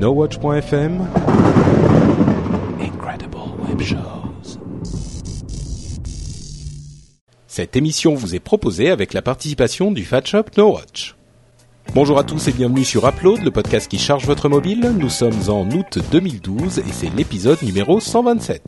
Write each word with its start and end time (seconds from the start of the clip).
NoWatch.fm 0.00 1.06
Incredible 2.80 3.36
Web 3.68 3.82
Shows. 3.82 4.58
Cette 7.46 7.76
émission 7.76 8.14
vous 8.14 8.34
est 8.34 8.40
proposée 8.40 8.88
avec 8.88 9.12
la 9.12 9.20
participation 9.20 9.92
du 9.92 10.06
Fat 10.06 10.22
Shop 10.24 10.44
NoWatch. 10.56 11.16
Bonjour 11.94 12.18
à 12.18 12.24
tous 12.24 12.48
et 12.48 12.52
bienvenue 12.52 12.84
sur 12.84 13.06
Upload, 13.06 13.42
le 13.42 13.50
podcast 13.50 13.90
qui 13.90 13.98
charge 13.98 14.24
votre 14.24 14.48
mobile. 14.48 14.90
Nous 14.98 15.10
sommes 15.10 15.50
en 15.50 15.68
août 15.68 15.98
2012 16.10 16.78
et 16.78 16.92
c'est 16.92 17.14
l'épisode 17.14 17.62
numéro 17.62 18.00
127. 18.00 18.62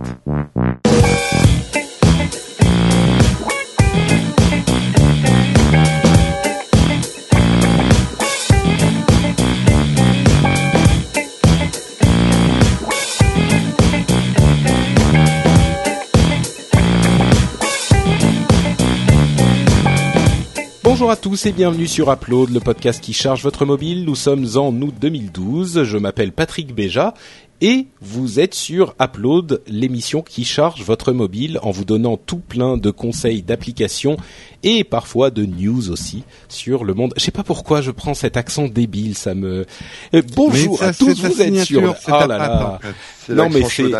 Bonjour 21.02 21.11
à 21.11 21.16
tous 21.16 21.46
et 21.46 21.52
bienvenue 21.52 21.88
sur 21.88 22.12
Upload, 22.12 22.50
le 22.50 22.61
podcast 22.61 23.02
qui 23.02 23.12
charge 23.12 23.43
votre 23.43 23.64
mobile. 23.64 24.04
Nous 24.04 24.14
sommes 24.14 24.46
en 24.54 24.68
août 24.82 24.94
2012. 25.00 25.82
Je 25.82 25.98
m'appelle 25.98 26.30
Patrick 26.30 26.72
Béja 26.72 27.12
et 27.60 27.88
vous 28.00 28.38
êtes 28.38 28.54
sur 28.54 28.94
Upload, 29.02 29.62
l'émission 29.66 30.22
qui 30.22 30.44
charge 30.44 30.84
votre 30.84 31.10
mobile 31.12 31.58
en 31.64 31.72
vous 31.72 31.84
donnant 31.84 32.16
tout 32.16 32.38
plein 32.38 32.77
de 32.77 32.92
conseils 32.92 33.42
d'applications 33.42 34.16
et 34.62 34.84
parfois 34.84 35.33
de 35.33 35.44
news 35.44 35.91
aussi 35.91 36.22
sur 36.48 36.84
le 36.84 36.94
monde. 36.94 37.12
Je 37.16 37.22
sais 37.24 37.32
pas 37.32 37.42
pourquoi 37.42 37.80
je 37.80 37.91
prends 37.91 38.14
cet 38.14 38.36
accent 38.36 38.69
débile, 38.69 39.16
ça 39.16 39.34
me. 39.34 39.66
Euh, 40.14 40.22
bonjour 40.36 40.78
ça, 40.78 40.86
à 40.86 40.92
tous, 40.94 41.20
vous 41.20 41.42
êtes 41.42 41.64
sur. 41.64 41.96
ta 42.05 42.28
là 42.28 42.38
là. 42.38 42.74
en 42.77 42.78
fait. 42.78 42.94
C'est 43.27 43.34
Non, 43.34 43.48
mais 43.50 43.64
c'est- 43.64 43.91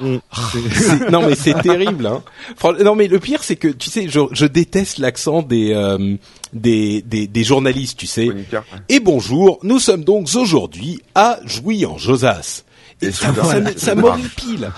chaudasse. 0.00 0.20
C'est- 0.72 1.10
non 1.10 1.26
mais 1.26 1.34
c'est 1.34 1.60
terrible. 1.62 2.06
Hein. 2.06 2.22
Non 2.82 2.94
mais 2.94 3.08
le 3.08 3.18
pire 3.18 3.42
c'est 3.42 3.56
que 3.56 3.68
tu 3.68 3.90
sais, 3.90 4.08
je, 4.08 4.20
je 4.32 4.46
déteste 4.46 4.98
l'accent 4.98 5.42
des, 5.42 5.72
euh, 5.72 6.16
des 6.52 7.02
des 7.02 7.26
des 7.26 7.44
journalistes, 7.44 7.98
tu 7.98 8.06
sais. 8.06 8.28
Et 8.88 9.00
bonjour, 9.00 9.58
nous 9.62 9.78
sommes 9.78 10.04
donc 10.04 10.28
aujourd'hui 10.34 11.00
à 11.14 11.38
Jouy 11.44 11.86
en 11.86 11.98
Josas. 11.98 12.64
Et 13.02 13.06
Et 13.06 13.10
ça, 13.12 13.34
ça, 13.76 13.94
m'horripile. 13.96 14.70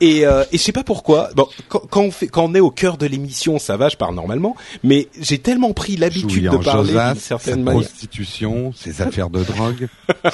Et, 0.00 0.24
euh, 0.26 0.42
et 0.52 0.56
je 0.56 0.62
sais 0.62 0.72
pas 0.72 0.84
pourquoi. 0.84 1.28
Bon, 1.36 1.46
quand, 1.68 1.80
quand 1.90 2.00
on 2.02 2.10
fait, 2.10 2.26
quand 2.28 2.44
on 2.44 2.54
est 2.54 2.60
au 2.60 2.70
cœur 2.70 2.96
de 2.96 3.04
l'émission, 3.06 3.58
ça 3.58 3.76
va, 3.76 3.88
je 3.90 3.96
parle 3.96 4.14
normalement. 4.14 4.56
Mais 4.82 5.08
j'ai 5.20 5.38
tellement 5.38 5.72
pris 5.74 5.96
l'habitude 5.96 6.44
de 6.50 6.56
parler 6.56 6.92
Josas, 6.92 7.12
d'une 7.12 7.20
certaine 7.20 7.62
manière. 7.62 7.82
prostitution, 7.82 8.72
ses 8.74 9.02
affaires 9.02 9.28
de 9.28 9.42
drogue. 9.44 9.88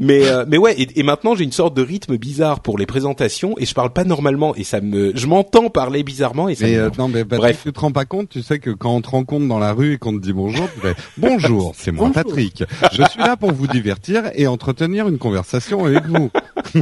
Mais 0.00 0.28
euh, 0.28 0.44
mais 0.46 0.58
ouais. 0.58 0.74
Et, 0.80 1.00
et 1.00 1.02
maintenant, 1.02 1.34
j'ai 1.34 1.44
une 1.44 1.52
sorte 1.52 1.74
de 1.74 1.82
rythme 1.82 2.16
bizarre 2.16 2.60
pour 2.60 2.78
les 2.78 2.86
présentations 2.86 3.54
et 3.58 3.66
je 3.66 3.74
parle 3.74 3.92
pas 3.92 4.04
normalement 4.04 4.54
et 4.54 4.62
ça 4.64 4.80
me, 4.80 5.12
je 5.16 5.26
m'entends 5.26 5.70
parler 5.70 6.02
bizarrement 6.04 6.48
et 6.48 6.54
ça. 6.54 6.66
Mais 6.66 6.74
euh, 6.76 6.84
m'énerve. 6.90 6.98
non, 6.98 7.08
mais 7.08 7.24
Patrick, 7.24 7.40
Bref. 7.40 7.60
tu 7.64 7.72
te 7.72 7.80
rends 7.80 7.90
pas 7.92 8.04
compte, 8.04 8.28
tu 8.28 8.42
sais 8.42 8.58
que 8.60 8.70
quand 8.70 8.94
on 8.94 9.00
te 9.00 9.08
rencontre 9.10 9.46
dans 9.48 9.58
la 9.58 9.72
rue 9.72 9.94
et 9.94 9.98
qu'on 9.98 10.12
te 10.12 10.22
dit 10.22 10.32
bonjour, 10.32 10.68
tu 10.72 10.80
fais 10.80 10.94
bonjour, 11.16 11.72
c'est 11.76 11.90
moi 11.90 12.10
Patrick. 12.14 12.62
Je 12.92 13.02
suis 13.10 13.18
là 13.20 13.36
pour 13.36 13.52
vous 13.52 13.66
divertir 13.66 14.30
et 14.34 14.46
entretenir 14.46 15.08
une 15.08 15.18
conversation 15.18 15.84
avec 15.84 16.04
vous. 16.06 16.30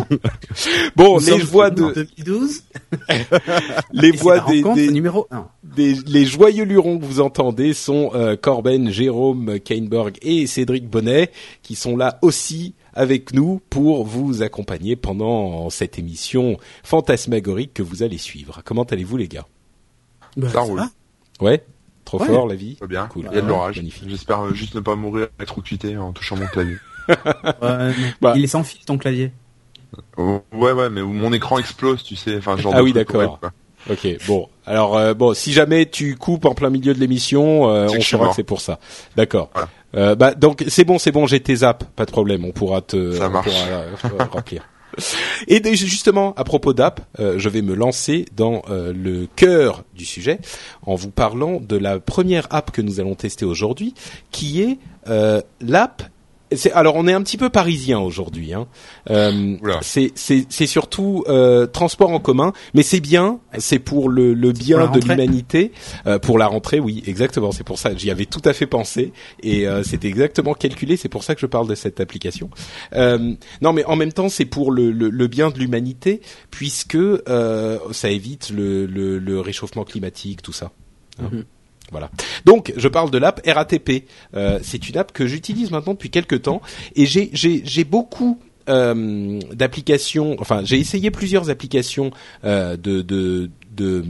bon, 0.97 1.19
Nous 1.21 1.27
les 1.27 1.39
voix 1.43 1.71
de 1.71 1.93
2012. 1.95 2.63
les 3.93 4.09
et 4.09 4.13
voix 4.13 4.41
des, 4.41 4.63
des, 4.63 4.91
numéro 4.91 5.27
1. 5.31 5.47
des- 5.65 5.95
les 6.07 6.25
joyeux 6.25 6.65
lurons 6.65 6.99
que 6.99 7.05
vous 7.05 7.21
entendez 7.21 7.73
sont 7.75 8.11
euh, 8.15 8.37
Corben, 8.37 8.91
Jérôme, 8.91 9.59
Kainborg 9.61 10.17
et 10.23 10.47
Cédric 10.47 10.89
Bonnet 10.89 11.31
qui 11.63 11.75
sont 11.75 11.97
là 11.97 12.19
aussi 12.23 12.75
avec 12.97 13.33
nous 13.33 13.61
pour 13.71 14.05
vous 14.05 14.43
accompagner 14.43 14.97
pendant 14.97 15.71
cette 15.71 15.99
émission 15.99 16.57
fantasmagorique 16.83 17.75
que 17.75 17.83
vous 17.83 18.03
allez 18.03 18.19
suivre. 18.19 18.63
Comment 18.65 18.83
allez-vous 18.85 19.17
les 19.17 19.29
gars? 19.29 19.47
Bah, 20.37 20.49
Ça 20.49 20.61
roule. 20.61 20.83
Ouais 21.41 21.65
Trop 22.05 22.21
Ouais. 22.21 22.27
fort 22.27 22.47
la 22.47 22.55
vie? 22.55 22.77
Bien. 22.89 23.07
Cool. 23.09 23.29
Il 23.31 23.35
y 23.35 23.39
a 23.39 23.43
de 23.43 23.47
l'orage. 23.49 23.77
Magnifique. 23.77 24.09
J'espère 24.09 24.41
euh, 24.47 24.55
juste 24.55 24.75
ne 24.75 24.81
pas 24.81 24.95
mourir 24.97 25.29
électrocuté 25.39 25.97
en 25.97 26.13
touchant 26.13 26.37
mon 26.37 26.47
clavier. 26.47 26.77
Bah. 28.21 28.33
Il 28.37 28.43
est 28.45 28.49
sans 28.49 28.65
fil 28.65 28.85
ton 28.85 28.99
clavier. 28.99 29.33
Oh, 30.17 30.41
ouais, 30.53 30.73
ouais, 30.73 30.91
mais 30.91 31.03
mon 31.03 31.33
écran 31.33 31.59
explose, 31.59 32.03
tu 32.03 32.17
sais. 32.17 32.37
Enfin, 32.37 32.57
genre 32.57 32.73
Ah 32.75 32.83
oui, 32.83 32.93
d'accord. 32.93 33.41
Ok, 33.91 34.07
bon. 34.27 34.49
Alors 34.67 34.97
euh, 34.97 35.15
bon, 35.15 35.35
si 35.35 35.53
jamais 35.53 35.87
tu 35.87 36.17
coupes 36.17 36.45
en 36.45 36.55
plein 36.55 36.71
milieu 36.71 36.93
de 36.95 36.99
l'émission, 37.01 37.71
euh, 37.71 37.87
on 37.89 38.01
saura 38.01 38.29
que 38.31 38.35
c'est 38.35 38.43
pour 38.43 38.61
ça. 38.61 38.79
D'accord. 39.17 39.51
Voilà. 39.55 39.69
Euh, 39.95 40.15
bah 40.15 40.35
donc 40.35 40.65
c'est 40.69 40.85
bon, 40.85 40.99
c'est 40.99 41.13
bon, 41.13 41.27
j'ai 41.27 41.41
tes 41.41 41.63
apps, 41.63 41.87
pas 41.95 42.05
de 42.05 42.11
problème. 42.11 42.45
On 42.45 42.53
pourra 42.53 42.81
te 42.81 43.13
Ça 43.13 43.29
on 43.29 43.31
marche. 43.31 43.47
pourra, 43.47 44.21
euh, 44.23 44.25
remplir. 44.31 44.69
Et 45.49 45.63
justement, 45.75 46.35
à 46.37 46.45
propos 46.45 46.73
d'app, 46.73 47.01
euh, 47.21 47.39
je 47.39 47.49
vais 47.49 47.63
me 47.63 47.75
lancer 47.75 48.25
dans 48.35 48.63
euh, 48.71 48.93
le 48.93 49.27
cœur 49.37 49.85
du 49.95 50.05
sujet 50.05 50.39
en 50.83 50.95
vous 50.95 51.11
parlant 51.11 51.61
de 51.61 51.77
la 51.77 52.01
première 52.01 52.47
app 52.51 52.71
que 52.71 52.83
nous 52.83 53.01
allons 53.01 53.15
tester 53.15 53.45
aujourd'hui, 53.45 53.95
qui 54.31 54.63
est 54.63 54.79
euh, 55.09 55.41
l'app. 55.61 56.03
C'est- 56.53 56.73
Alors 56.73 56.97
on 56.97 57.07
est 57.07 57.13
un 57.13 57.23
petit 57.23 57.37
peu 57.37 57.51
parisien 57.51 57.99
aujourd'hui. 57.99 58.53
Hein. 58.55 58.67
Euh, 59.11 59.57
c'est 59.83 60.13
c'est 60.15 60.47
c'est 60.49 60.67
surtout 60.67 61.25
euh, 61.29 61.67
transport 61.67 62.11
en 62.11 62.21
commun, 62.21 62.53
mais 62.75 62.83
c'est 62.83 63.01
bien, 63.01 63.41
c'est 63.59 63.79
pour 63.79 64.09
le, 64.09 64.35
le 64.35 64.53
bien 64.53 64.79
de 64.91 65.01
l'humanité, 65.01 65.73
Euh, 66.07 66.19
pour 66.19 66.39
la 66.39 66.47
rentrée, 66.47 66.79
oui, 66.81 67.03
exactement. 67.07 67.53
C'est 67.53 67.65
pour 67.65 67.79
ça, 67.79 67.95
j'y 67.97 68.11
avais 68.11 68.27
tout 68.27 68.43
à 68.45 68.53
fait 68.53 68.67
pensé 68.67 69.13
et 69.43 69.67
euh, 69.67 69.83
c'était 69.83 70.09
exactement 70.09 70.55
calculé. 70.55 70.97
C'est 70.97 71.09
pour 71.09 71.25
ça 71.25 71.35
que 71.35 71.41
je 71.41 71.47
parle 71.47 71.69
de 71.69 71.75
cette 71.75 72.01
application. 72.01 72.51
Euh, 72.95 73.35
non, 73.63 73.73
mais 73.73 73.85
en 73.85 73.97
même 73.97 74.13
temps, 74.13 74.29
c'est 74.29 74.45
pour 74.45 74.71
le, 74.73 74.91
le, 74.93 75.09
le 75.11 75.27
bien 75.27 75.51
de 75.51 75.59
l'humanité 75.59 76.21
puisque 76.51 76.95
euh, 76.97 77.79
ça 77.93 78.11
évite 78.11 78.51
le, 78.51 78.87
le, 78.87 79.19
le 79.19 79.41
réchauffement 79.41 79.85
climatique, 79.85 80.43
tout 80.43 80.53
ça. 80.53 80.71
Hein. 81.21 81.29
Mhm. 81.33 81.45
Voilà. 81.91 82.11
Donc, 82.45 82.73
je 82.77 82.89
parle 82.89 83.11
de 83.11 83.19
l'app 83.19 83.41
RATP. 83.47 84.09
Euh, 84.35 84.59
c'est 84.63 84.89
une 84.89 84.97
app 84.97 85.13
que 85.13 85.27
j'utilise 85.27 85.71
maintenant 85.71 85.93
depuis 85.93 86.11
quelques 86.11 86.43
temps 86.43 86.61
et 86.95 87.07
j'ai 87.07 87.31
j'ai 87.33 87.63
j'ai 87.65 87.85
beaucoup 87.85 88.41
euh, 88.69 89.41
d'applications. 89.53 90.37
Enfin, 90.41 90.63
j'ai 90.65 90.79
essayé 90.79 91.11
plusieurs 91.11 91.51
applications 91.51 92.11
euh, 92.45 92.77
de 92.77 93.03
de 93.03 93.51
de 93.71 94.05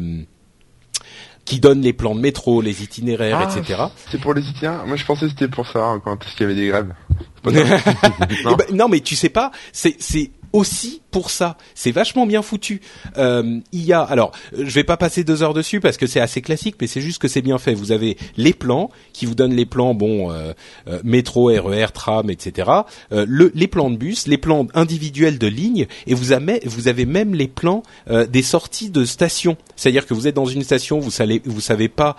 qui 1.44 1.60
donnent 1.60 1.82
les 1.82 1.92
plans 1.92 2.14
de 2.14 2.20
métro, 2.20 2.60
les 2.60 2.82
itinéraires, 2.82 3.38
Ah, 3.48 3.56
etc. 3.56 3.84
C'est 4.10 4.20
pour 4.20 4.34
les 4.34 4.42
itinéraires 4.42 4.84
Moi, 4.84 4.96
je 4.96 5.04
pensais 5.04 5.26
que 5.26 5.30
c'était 5.30 5.46
pour 5.46 5.66
ça, 5.66 5.84
hein, 5.84 6.02
quand 6.04 6.18
il 6.26 6.40
y 6.40 6.44
avait 6.44 6.54
des 6.54 6.66
grèves. 6.66 6.92
Eh 7.48 7.52
ben, 7.52 8.66
non, 8.72 8.88
mais 8.88 8.98
tu 8.98 9.14
sais 9.14 9.28
pas, 9.28 9.52
c'est 9.72 9.94
c'est 10.00 10.32
aussi 10.56 11.02
pour 11.10 11.30
ça. 11.30 11.56
C'est 11.74 11.92
vachement 11.92 12.26
bien 12.26 12.40
foutu. 12.40 12.80
Euh, 13.18 13.60
il 13.72 13.84
y 13.84 13.92
a, 13.92 14.00
alors, 14.00 14.32
euh, 14.54 14.64
je 14.66 14.74
vais 14.74 14.84
pas 14.84 14.96
passer 14.96 15.22
deux 15.22 15.42
heures 15.42 15.52
dessus 15.52 15.80
parce 15.80 15.98
que 15.98 16.06
c'est 16.06 16.20
assez 16.20 16.40
classique, 16.40 16.76
mais 16.80 16.86
c'est 16.86 17.02
juste 17.02 17.18
que 17.18 17.28
c'est 17.28 17.42
bien 17.42 17.58
fait. 17.58 17.74
Vous 17.74 17.92
avez 17.92 18.16
les 18.38 18.54
plans 18.54 18.90
qui 19.12 19.26
vous 19.26 19.34
donnent 19.34 19.54
les 19.54 19.66
plans, 19.66 19.94
bon, 19.94 20.32
euh, 20.32 20.52
euh, 20.88 21.00
métro, 21.04 21.46
RER, 21.48 21.86
tram, 21.92 22.30
etc. 22.30 22.70
Euh, 23.12 23.26
le, 23.28 23.52
les 23.54 23.66
plans 23.66 23.90
de 23.90 23.96
bus, 23.96 24.26
les 24.26 24.38
plans 24.38 24.66
individuels 24.74 25.38
de 25.38 25.46
ligne, 25.46 25.86
et 26.06 26.14
vous 26.14 26.32
avez, 26.32 27.06
même 27.06 27.34
les 27.34 27.48
plans 27.48 27.82
des 28.08 28.42
sorties 28.42 28.90
de 28.90 29.04
stations. 29.04 29.56
C'est-à-dire 29.76 30.06
que 30.06 30.14
vous 30.14 30.26
êtes 30.26 30.34
dans 30.34 30.46
une 30.46 30.62
station, 30.62 30.98
vous 30.98 31.10
savez, 31.10 31.42
vous 31.44 31.60
savez 31.60 31.88
pas 31.88 32.16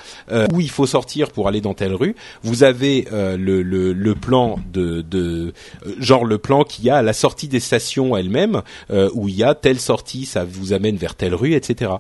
où 0.54 0.62
il 0.62 0.70
faut 0.70 0.86
sortir 0.86 1.32
pour 1.32 1.48
aller 1.48 1.62
dans 1.62 1.74
telle 1.74 1.94
rue. 1.94 2.16
Vous 2.44 2.64
avez 2.64 3.08
le, 3.12 3.62
le, 3.62 3.94
le 3.94 4.16
plan 4.16 4.60
de, 4.72 5.02
de 5.02 5.54
genre 6.00 6.26
le 6.26 6.38
plan 6.38 6.64
qu'il 6.64 6.86
y 6.86 6.90
a 6.90 6.98
à 6.98 7.02
la 7.02 7.14
sortie 7.14 7.48
des 7.48 7.60
stations 7.60 8.16
elles-mêmes, 8.28 8.62
euh, 8.92 9.10
où 9.14 9.28
il 9.28 9.36
y 9.36 9.44
a 9.44 9.56
telle 9.56 9.80
sortie, 9.80 10.26
ça 10.26 10.44
vous 10.44 10.74
amène 10.74 10.98
vers 10.98 11.16
telle 11.16 11.34
rue, 11.34 11.54
etc. 11.54 11.92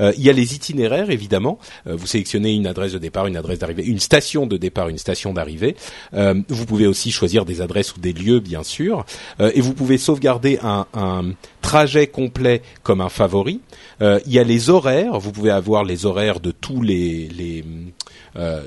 Euh, 0.00 0.12
il 0.16 0.24
y 0.24 0.30
a 0.30 0.32
les 0.32 0.54
itinéraires 0.54 1.10
évidemment. 1.10 1.58
Euh, 1.86 1.94
vous 1.94 2.06
sélectionnez 2.06 2.52
une 2.52 2.66
adresse 2.66 2.92
de 2.92 2.98
départ, 2.98 3.26
une 3.26 3.36
adresse 3.36 3.58
d'arrivée, 3.58 3.84
une 3.84 4.00
station 4.00 4.46
de 4.46 4.56
départ, 4.56 4.88
une 4.88 4.98
station 4.98 5.32
d'arrivée. 5.32 5.76
Vous 6.48 6.66
pouvez 6.66 6.86
aussi 6.86 7.10
choisir 7.10 7.44
des 7.44 7.60
adresses 7.60 7.94
ou 7.96 8.00
des 8.00 8.12
lieux, 8.12 8.40
bien 8.40 8.62
sûr, 8.62 9.04
et 9.40 9.60
vous 9.60 9.74
pouvez 9.74 9.98
sauvegarder 9.98 10.58
un, 10.62 10.86
trajet 11.60 12.06
complet 12.06 12.62
comme 12.82 13.00
un 13.00 13.08
favori. 13.08 13.60
Il 14.00 14.32
y 14.32 14.38
a 14.38 14.44
les 14.44 14.70
horaires. 14.70 15.18
Vous 15.18 15.32
pouvez 15.32 15.50
avoir 15.50 15.84
les 15.84 16.06
horaires 16.06 16.40
de 16.40 16.50
tous 16.50 16.82
les 16.82 17.64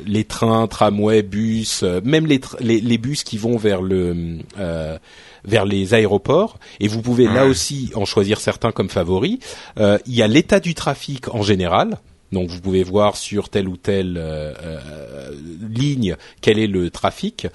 les 0.05 0.23
trains, 0.23 0.67
tramways, 0.67 1.23
bus, 1.23 1.83
euh, 1.83 2.01
même 2.03 2.25
les, 2.25 2.39
les 2.59 2.79
les 2.79 2.97
bus 2.97 3.23
qui 3.23 3.37
vont 3.37 3.57
vers 3.57 3.81
le 3.81 4.39
euh, 4.59 4.97
vers 5.43 5.65
les 5.65 5.93
aéroports. 5.93 6.59
Et 6.79 6.87
vous 6.87 7.01
pouvez 7.01 7.25
là 7.25 7.45
aussi 7.45 7.91
en 7.95 8.05
choisir 8.05 8.39
certains 8.39 8.71
comme 8.71 8.89
favoris. 8.89 9.39
Euh, 9.79 9.97
il 10.05 10.13
y 10.13 10.21
a 10.21 10.27
l'état 10.27 10.59
du 10.59 10.75
trafic 10.75 11.33
en 11.33 11.41
général. 11.41 11.97
Donc 12.31 12.49
vous 12.49 12.59
pouvez 12.59 12.83
voir 12.83 13.15
sur 13.15 13.47
telle 13.47 13.69
ou 13.69 13.77
telle 13.77 14.17
euh, 14.17 14.53
euh, 14.61 15.31
ligne 15.73 16.17
quel 16.41 16.59
est 16.59 16.67
le 16.67 16.89
trafic. 16.89 17.47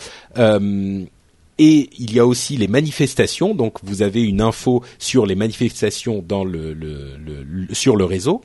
Et 1.58 1.90
il 1.98 2.14
y 2.14 2.18
a 2.18 2.26
aussi 2.26 2.56
les 2.56 2.68
manifestations. 2.68 3.54
Donc 3.54 3.78
vous 3.82 4.02
avez 4.02 4.22
une 4.22 4.40
info 4.40 4.82
sur 4.98 5.26
les 5.26 5.34
manifestations 5.34 6.24
dans 6.26 6.44
le, 6.44 6.72
le, 6.72 7.16
le 7.18 7.74
sur 7.74 7.96
le 7.96 8.04
réseau. 8.04 8.42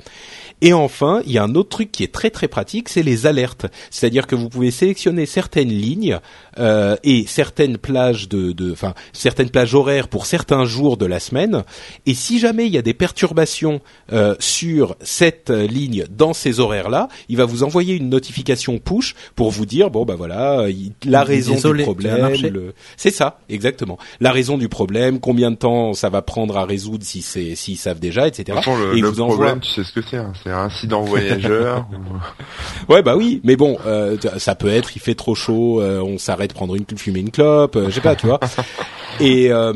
Et 0.61 0.73
enfin, 0.73 1.21
il 1.25 1.31
y 1.31 1.37
a 1.37 1.43
un 1.43 1.53
autre 1.53 1.69
truc 1.69 1.91
qui 1.91 2.03
est 2.03 2.11
très 2.11 2.31
très 2.31 2.47
pratique, 2.47 2.89
c'est 2.89 3.03
les 3.03 3.27
alertes. 3.27 3.67
C'est-à-dire 3.91 4.25
que 4.25 4.35
vous 4.35 4.49
pouvez 4.49 4.71
sélectionner 4.71 5.27
certaines 5.27 5.69
lignes 5.69 6.19
euh, 6.57 6.95
et 7.03 7.25
certaines 7.27 7.77
plages 7.77 8.27
de, 8.27 8.71
enfin 8.71 8.95
certaines 9.13 9.51
plages 9.51 9.75
horaires 9.75 10.07
pour 10.07 10.25
certains 10.25 10.65
jours 10.65 10.97
de 10.97 11.05
la 11.05 11.19
semaine. 11.19 11.63
Et 12.07 12.15
si 12.15 12.39
jamais 12.39 12.65
il 12.65 12.73
y 12.73 12.77
a 12.77 12.81
des 12.81 12.95
perturbations 12.95 13.81
euh, 14.11 14.35
sur 14.39 14.95
cette 15.01 15.51
ligne 15.51 16.05
dans 16.09 16.33
ces 16.33 16.59
horaires-là, 16.59 17.07
il 17.29 17.37
va 17.37 17.45
vous 17.45 17.63
envoyer 17.63 17.93
une 17.93 18.09
notification 18.09 18.79
push 18.79 19.13
pour 19.35 19.51
vous 19.51 19.67
dire 19.67 19.91
bon 19.91 20.05
bah 20.05 20.15
voilà 20.15 20.65
la 21.05 21.23
raison 21.23 21.55
du 21.71 21.83
problème. 21.83 22.33
C'est 22.97 23.11
ça 23.11 23.39
exactement. 23.47 23.97
La 24.19 24.31
raison 24.31 24.57
du 24.57 24.69
problème, 24.69 25.19
combien 25.19 25.51
de 25.51 25.55
temps 25.55 25.93
ça 25.93 26.09
va 26.09 26.23
prendre 26.23 26.57
à 26.57 26.65
résoudre 26.65 27.05
si 27.05 27.21
c'est 27.21 27.55
s'ils 27.55 27.77
savent 27.77 27.99
déjà, 27.99 28.27
etc. 28.27 28.59
et 28.93 29.01
vous 29.01 29.25
problème, 29.27 29.59
tu 29.59 29.69
sais 29.69 29.83
ce 29.83 29.93
que 29.93 30.01
c'est. 30.01 30.17
Hein 30.17 30.33
un 30.47 30.65
incident 30.65 31.01
voyageur. 31.01 31.87
Ouais, 32.89 33.01
bah 33.03 33.15
oui, 33.15 33.41
mais 33.43 33.55
bon, 33.55 33.77
euh, 33.85 34.17
ça 34.37 34.55
peut 34.55 34.69
être, 34.69 34.95
il 34.95 34.99
fait 34.99 35.13
trop 35.13 35.35
chaud, 35.35 35.81
euh, 35.81 35.99
on 36.01 36.17
s'arrête 36.17 36.53
prendre 36.53 36.75
une 36.75 36.85
fumer 36.97 37.19
une 37.19 37.31
clope, 37.31 37.75
euh, 37.75 37.89
je 37.89 37.95
sais 37.95 38.01
pas, 38.01 38.15
tu 38.15 38.27
vois. 38.27 38.39
Et, 39.19 39.51
euh, 39.51 39.73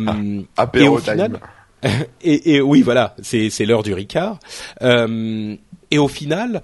et 0.75 0.87
au 0.87 0.97
final, 0.97 1.39
et, 2.21 2.55
et, 2.55 2.61
oui, 2.61 2.81
voilà, 2.83 3.15
c'est 3.21 3.49
c'est 3.49 3.65
l'heure 3.65 3.83
du 3.83 3.93
Ricard. 3.93 4.37
Et 5.91 5.97
au 5.97 6.07
final, 6.07 6.61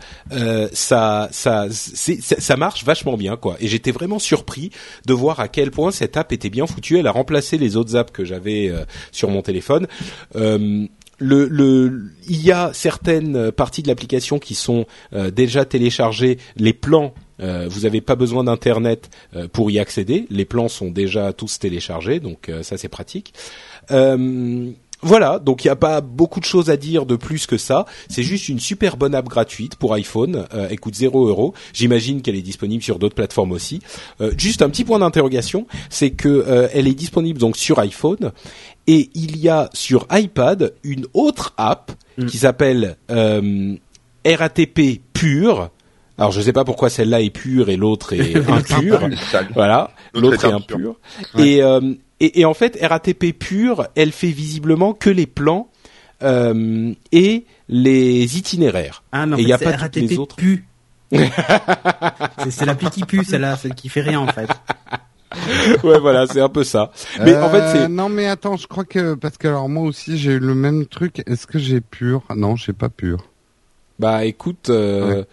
ça 0.73 1.29
ça 1.31 1.67
ça 1.69 2.57
marche 2.57 2.83
vachement 2.83 3.17
bien 3.17 3.35
quoi. 3.35 3.57
Et 3.59 3.67
j'étais 3.67 3.91
vraiment 3.91 4.19
surpris 4.19 4.71
de 5.05 5.13
voir 5.13 5.39
à 5.39 5.47
quel 5.47 5.71
point 5.71 5.91
cette 5.91 6.17
app 6.17 6.31
était 6.31 6.49
bien 6.49 6.65
foutue. 6.67 6.97
Elle 6.97 7.07
a 7.07 7.11
remplacé 7.11 7.57
les 7.57 7.75
autres 7.75 7.95
apps 7.95 8.11
que 8.11 8.25
j'avais 8.25 8.71
sur 9.11 9.29
mon 9.29 9.41
téléphone. 9.41 9.87
Euh, 10.35 10.87
le, 11.19 11.47
le, 11.47 12.11
il 12.27 12.43
y 12.43 12.51
a 12.51 12.71
certaines 12.73 13.51
parties 13.51 13.81
de 13.81 13.87
l'application 13.87 14.39
qui 14.39 14.55
sont 14.55 14.85
euh, 15.13 15.31
déjà 15.31 15.65
téléchargées. 15.65 16.37
Les 16.55 16.73
plans, 16.73 17.13
euh, 17.39 17.67
vous 17.69 17.81
n'avez 17.81 18.01
pas 18.01 18.15
besoin 18.15 18.43
d'internet 18.43 19.09
euh, 19.35 19.47
pour 19.47 19.71
y 19.71 19.79
accéder. 19.79 20.27
Les 20.29 20.45
plans 20.45 20.67
sont 20.67 20.91
déjà 20.91 21.33
tous 21.33 21.59
téléchargés, 21.59 22.19
donc 22.19 22.51
ça 22.61 22.77
c'est 22.77 22.89
pratique. 22.89 23.33
Voilà, 25.01 25.37
donc 25.39 25.63
il 25.63 25.67
n'y 25.67 25.71
a 25.71 25.75
pas 25.75 26.01
beaucoup 26.01 26.39
de 26.39 26.45
choses 26.45 26.69
à 26.69 26.77
dire 26.77 27.05
de 27.05 27.15
plus 27.15 27.45
que 27.45 27.57
ça. 27.57 27.85
C'est 28.09 28.23
juste 28.23 28.49
une 28.49 28.59
super 28.59 28.97
bonne 28.97 29.13
app 29.13 29.27
gratuite 29.27 29.75
pour 29.75 29.93
iPhone. 29.93 30.47
Euh, 30.53 30.67
elle 30.69 30.79
coûte 30.79 30.95
0 30.95 31.27
euros. 31.27 31.53
J'imagine 31.73 32.21
qu'elle 32.21 32.35
est 32.35 32.41
disponible 32.41 32.83
sur 32.83 32.97
d'autres 32.97 33.15
plateformes 33.15 33.51
aussi. 33.51 33.79
Euh, 34.21 34.31
juste 34.37 34.61
un 34.61 34.69
petit 34.69 34.83
point 34.83 34.99
d'interrogation, 34.99 35.67
c'est 35.89 36.11
que 36.11 36.27
euh, 36.27 36.67
elle 36.73 36.87
est 36.87 36.95
disponible 36.95 37.39
donc 37.39 37.57
sur 37.57 37.77
iPhone 37.79 38.31
et 38.87 39.09
il 39.13 39.37
y 39.37 39.49
a 39.49 39.69
sur 39.73 40.07
iPad 40.11 40.73
une 40.83 41.05
autre 41.13 41.53
app 41.57 41.91
mm. 42.17 42.25
qui 42.25 42.37
s'appelle 42.37 42.97
RATP 43.07 45.01
Pure. 45.13 45.69
Alors 46.17 46.31
je 46.31 46.39
ne 46.39 46.43
sais 46.43 46.53
pas 46.53 46.63
pourquoi 46.63 46.89
celle-là 46.89 47.21
est 47.21 47.29
pure 47.29 47.69
et 47.69 47.77
l'autre 47.77 48.13
est 48.13 48.35
impure. 48.49 49.07
voilà, 49.53 49.91
l'autre 50.15 50.45
est 50.45 50.51
impure. 50.51 50.95
Et 51.37 51.61
et, 52.19 52.41
et, 52.41 52.45
en 52.45 52.53
fait, 52.53 52.77
RATP 52.81 53.37
pure, 53.37 53.87
elle 53.95 54.11
fait 54.11 54.31
visiblement 54.31 54.93
que 54.93 55.09
les 55.09 55.27
plans 55.27 55.69
euh, 56.23 56.93
et 57.11 57.45
les 57.69 58.37
itinéraires. 58.37 59.03
Ah 59.11 59.25
non, 59.25 59.37
et 59.37 59.41
il 59.41 59.47
y 59.47 59.53
a 59.53 59.57
pas 59.57 59.75
RATP 59.75 59.95
les 59.97 60.17
autres. 60.17 60.35
Pu. 60.35 60.65
c'est 61.11 62.65
l'appli 62.65 62.89
qui 62.89 63.03
pue, 63.05 63.23
celle-là, 63.23 63.55
celle 63.55 63.75
qui 63.75 63.89
fait 63.89 64.01
rien 64.01 64.19
en 64.19 64.27
fait. 64.27 64.49
ouais, 65.83 65.99
voilà, 65.99 66.27
c'est 66.27 66.41
un 66.41 66.49
peu 66.49 66.63
ça. 66.63 66.91
Mais 67.21 67.35
en 67.37 67.49
fait, 67.49 67.71
c'est 67.71 67.83
euh, 67.83 67.87
non, 67.87 68.09
mais 68.09 68.27
attends, 68.27 68.57
je 68.57 68.67
crois 68.67 68.83
que 68.83 69.13
parce 69.13 69.37
que 69.37 69.47
alors 69.47 69.69
moi 69.69 69.83
aussi 69.83 70.17
j'ai 70.17 70.33
eu 70.33 70.39
le 70.39 70.55
même 70.55 70.85
truc. 70.85 71.23
Est-ce 71.25 71.47
que 71.47 71.59
j'ai 71.59 71.81
pur 71.81 72.23
Non, 72.35 72.55
j'ai 72.55 72.73
pas 72.73 72.89
pur. 72.89 73.29
Bah, 73.99 74.25
écoute. 74.25 74.69
Euh, 74.69 75.23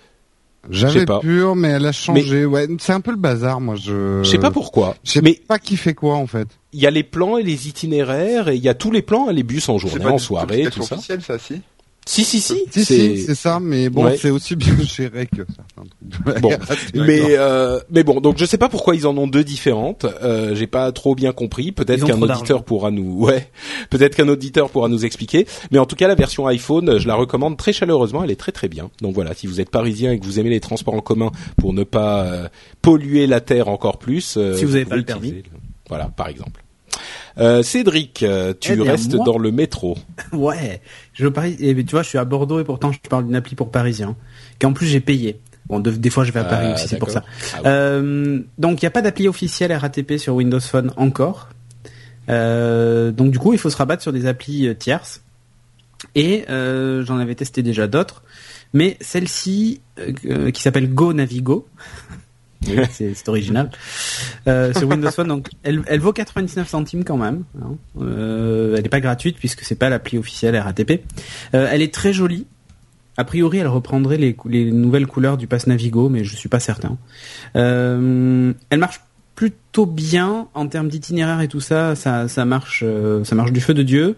j'avais 0.71 1.05
pur, 1.21 1.57
mais 1.57 1.69
elle 1.69 1.87
a 1.87 1.93
changé. 1.93 2.45
Ouais, 2.47 2.67
c'est 2.79 2.93
un 2.93 3.01
peu 3.01 3.11
le 3.11 3.17
bazar, 3.17 3.61
moi. 3.61 3.77
Je. 3.77 4.23
Je 4.23 4.31
sais 4.31 4.39
pas 4.39 4.51
pourquoi. 4.51 4.97
Je 5.05 5.13
sais 5.13 5.21
mais... 5.23 5.41
pas 5.47 5.59
qui 5.59 5.77
fait 5.77 5.95
quoi 5.95 6.17
en 6.17 6.27
fait. 6.27 6.49
Il 6.73 6.81
y 6.81 6.87
a 6.87 6.91
les 6.91 7.05
plans 7.05 7.39
et 7.39 7.43
les 7.43 7.69
itinéraires 7.69 8.49
et 8.49 8.57
il 8.57 8.63
y 8.63 8.69
a 8.69 8.75
tous 8.75 8.91
les 8.91 9.03
plans, 9.03 9.31
les 9.31 9.43
bus 9.43 9.69
en 9.69 9.79
journée, 9.79 10.05
en 10.07 10.19
soirée, 10.19 10.67
tout 10.73 10.83
ça. 10.83 10.97
C'est 11.01 11.21
ça, 11.23 11.39
si? 11.39 11.63
Si 12.07 12.25
si 12.25 12.41
si, 12.41 12.67
c'est 12.71 13.35
ça, 13.35 13.61
mais 13.61 13.89
bon, 13.89 14.13
c'est 14.19 14.31
aussi 14.31 14.57
bien 14.57 14.77
géré 14.83 15.27
que 15.27 15.47
certains 15.47 16.41
Bon, 16.41 16.51
mais 16.95 17.21
euh, 17.39 17.81
mais 17.91 18.03
bon, 18.03 18.21
donc 18.21 18.37
je 18.39 18.45
sais 18.45 18.59
pas 18.59 18.69
pourquoi 18.69 18.95
ils 18.95 19.07
en 19.07 19.17
ont 19.17 19.27
deux 19.27 19.45
différentes. 19.45 20.05
Euh, 20.05 20.55
J'ai 20.55 20.67
pas 20.67 20.93
trop 20.93 21.15
bien 21.15 21.33
compris. 21.33 21.73
Peut-être 21.73 22.05
qu'un 22.05 22.21
auditeur 22.21 22.65
pourra 22.65 22.91
nous, 22.91 23.21
ouais, 23.25 23.51
peut-être 23.91 24.17
qu'un 24.17 24.29
auditeur 24.29 24.71
pourra 24.71 24.89
nous 24.89 25.05
expliquer. 25.05 25.47
Mais 25.71 25.79
en 25.79 25.87
tout 25.87 25.97
cas, 25.97 26.07
la 26.09 26.15
version 26.15 26.47
iPhone, 26.47 26.99
je 26.99 27.09
la 27.09 27.15
recommande 27.15 27.57
très 27.57 27.73
chaleureusement. 27.73 28.23
Elle 28.23 28.31
est 28.31 28.37
très 28.37 28.53
très 28.53 28.69
bien. 28.69 28.91
Donc 29.01 29.15
voilà, 29.15 29.35
si 29.35 29.47
vous 29.47 29.61
êtes 29.61 29.71
parisien 29.71 30.13
et 30.13 30.19
que 30.19 30.25
vous 30.25 30.39
aimez 30.39 30.51
les 30.51 30.61
transports 30.61 30.95
en 30.95 31.01
commun 31.01 31.33
pour 31.57 31.73
ne 31.73 31.85
pas 31.85 32.25
euh, 32.25 32.49
polluer 32.83 33.27
la 33.27 33.41
terre 33.41 33.69
encore 33.69 33.99
plus, 33.99 34.37
euh, 34.37 34.57
si 34.57 34.65
vous 34.65 34.73
n'avez 34.73 34.85
pas 34.85 34.97
le 34.97 35.05
permis, 35.05 35.43
voilà, 35.89 36.09
par 36.09 36.29
exemple. 36.29 36.64
Euh, 37.39 37.63
Cédric, 37.63 38.23
euh, 38.23 38.55
tu 38.59 38.73
eh 38.79 38.83
restes 38.83 39.17
dans 39.17 39.39
le 39.39 39.51
métro. 39.51 39.99
Ouais, 40.33 40.81
je 41.13 41.27
parie. 41.27 41.57
Et 41.61 41.75
tu 41.85 41.91
vois, 41.93 42.03
je 42.03 42.09
suis 42.09 42.19
à 42.19 42.25
Bordeaux 42.25 42.61
et 42.61 42.65
pourtant 42.65 42.93
je 42.93 42.99
parle 43.09 43.27
d'une 43.27 43.37
appli 43.37 43.55
pour 43.55 43.71
Parisiens, 43.71 44.17
qu'en 44.61 44.73
plus 44.73 44.87
j'ai 44.87 45.01
payé. 45.01 45.41
Bon, 45.67 45.81
des 45.81 46.11
fois 46.11 46.25
je 46.25 46.33
vais 46.33 46.41
à 46.41 46.45
Paris 46.45 46.67
ah, 46.71 46.75
aussi, 46.75 46.89
c'est 46.89 46.99
pour 46.99 47.11
ça. 47.11 47.25
Ah 47.55 47.67
euh, 47.67 48.41
donc 48.59 48.83
il 48.83 48.85
n'y 48.85 48.89
a 48.89 48.91
pas 48.91 49.01
d'appli 49.01 49.29
officielle 49.29 49.73
RATP 49.73 50.19
sur 50.19 50.35
Windows 50.35 50.61
Phone 50.61 50.93
encore. 50.97 51.49
donc 52.29 53.31
du 53.31 53.39
coup, 53.39 53.53
il 53.53 53.59
faut 53.59 53.71
se 53.71 53.77
rabattre 53.77 54.03
sur 54.03 54.13
des 54.13 54.27
applis 54.27 54.75
tierces. 54.77 55.23
Et 56.15 56.45
j'en 56.49 57.19
avais 57.19 57.35
testé 57.35 57.63
déjà 57.63 57.87
d'autres, 57.87 58.23
mais 58.73 58.97
celle-ci 59.01 59.81
qui 60.53 60.63
s'appelle 60.63 60.93
Go 60.93 61.13
Navigo. 61.13 61.67
C'est 62.91 63.29
original. 63.29 63.71
Euh, 64.47 64.73
sur 64.73 64.89
Windows 64.89 65.11
Phone, 65.11 65.29
donc 65.29 65.49
elle, 65.63 65.83
elle, 65.87 66.01
vaut 66.01 66.13
99 66.13 66.69
centimes 66.69 67.05
quand 67.05 67.17
même. 67.17 67.45
Hein. 67.63 67.77
Euh, 68.01 68.75
elle 68.77 68.83
n'est 68.83 68.89
pas 68.89 69.01
gratuite 69.01 69.37
puisque 69.39 69.63
c'est 69.63 69.75
pas 69.75 69.89
l'appli 69.89 70.19
officielle 70.19 70.57
RATP. 70.57 71.03
Euh, 71.55 71.69
elle 71.71 71.83
est 71.83 71.93
très 71.93 72.13
jolie. 72.13 72.47
A 73.17 73.25
priori, 73.25 73.59
elle 73.59 73.69
reprendrait 73.69 74.17
les, 74.17 74.37
les, 74.47 74.73
nouvelles 74.73 75.07
couleurs 75.07 75.37
du 75.37 75.47
Pass 75.47 75.67
Navigo, 75.69 76.09
mais 76.09 76.25
je 76.25 76.35
suis 76.35 76.49
pas 76.49 76.59
certain. 76.59 76.99
Euh, 77.55 78.53
elle 78.71 78.79
marche 78.79 79.01
plutôt 79.35 79.87
bien 79.87 80.49
en 80.55 80.67
termes 80.67 80.89
d'itinéraire 80.89 81.41
et 81.41 81.49
tout 81.49 81.61
ça. 81.61 81.95
Ça, 81.95 82.29
ça 82.29 82.45
marche, 82.45 82.83
euh, 82.85 83.25
ça 83.25 83.35
marche 83.35 83.53
du 83.53 83.61
feu 83.61 83.75
de 83.75 83.83
dieu. 83.83 84.17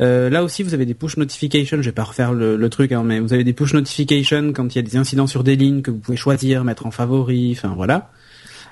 Euh, 0.00 0.30
là 0.30 0.44
aussi, 0.44 0.62
vous 0.62 0.74
avez 0.74 0.86
des 0.86 0.94
push 0.94 1.16
notifications. 1.16 1.78
Je 1.78 1.82
vais 1.82 1.92
pas 1.92 2.04
refaire 2.04 2.32
le, 2.32 2.68
truc, 2.68 2.92
hein, 2.92 3.02
mais 3.04 3.20
vous 3.20 3.32
avez 3.32 3.44
des 3.44 3.52
push 3.52 3.74
notifications 3.74 4.52
quand 4.52 4.74
il 4.74 4.76
y 4.76 4.78
a 4.78 4.82
des 4.82 4.96
incidents 4.96 5.26
sur 5.26 5.44
des 5.44 5.56
lignes 5.56 5.82
que 5.82 5.90
vous 5.90 5.98
pouvez 5.98 6.16
choisir, 6.16 6.64
mettre 6.64 6.86
en 6.86 6.90
favori. 6.90 7.54
Enfin 7.56 7.74
voilà. 7.76 8.10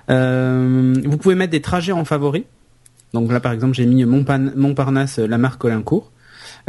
Euh, 0.09 0.95
vous 1.05 1.19
pouvez 1.19 1.35
mettre 1.35 1.51
des 1.51 1.63
trajets 1.63 1.93
en 1.93 2.05
favori. 2.05 2.45
Donc 3.13 3.33
là, 3.33 3.41
par 3.41 3.53
exemple, 3.53 3.75
j'ai 3.75 3.87
mis 3.87 4.05
Montparnasse, 4.05 5.19
la 5.19 5.39
marque 5.39 5.61
Colincourt. 5.61 6.13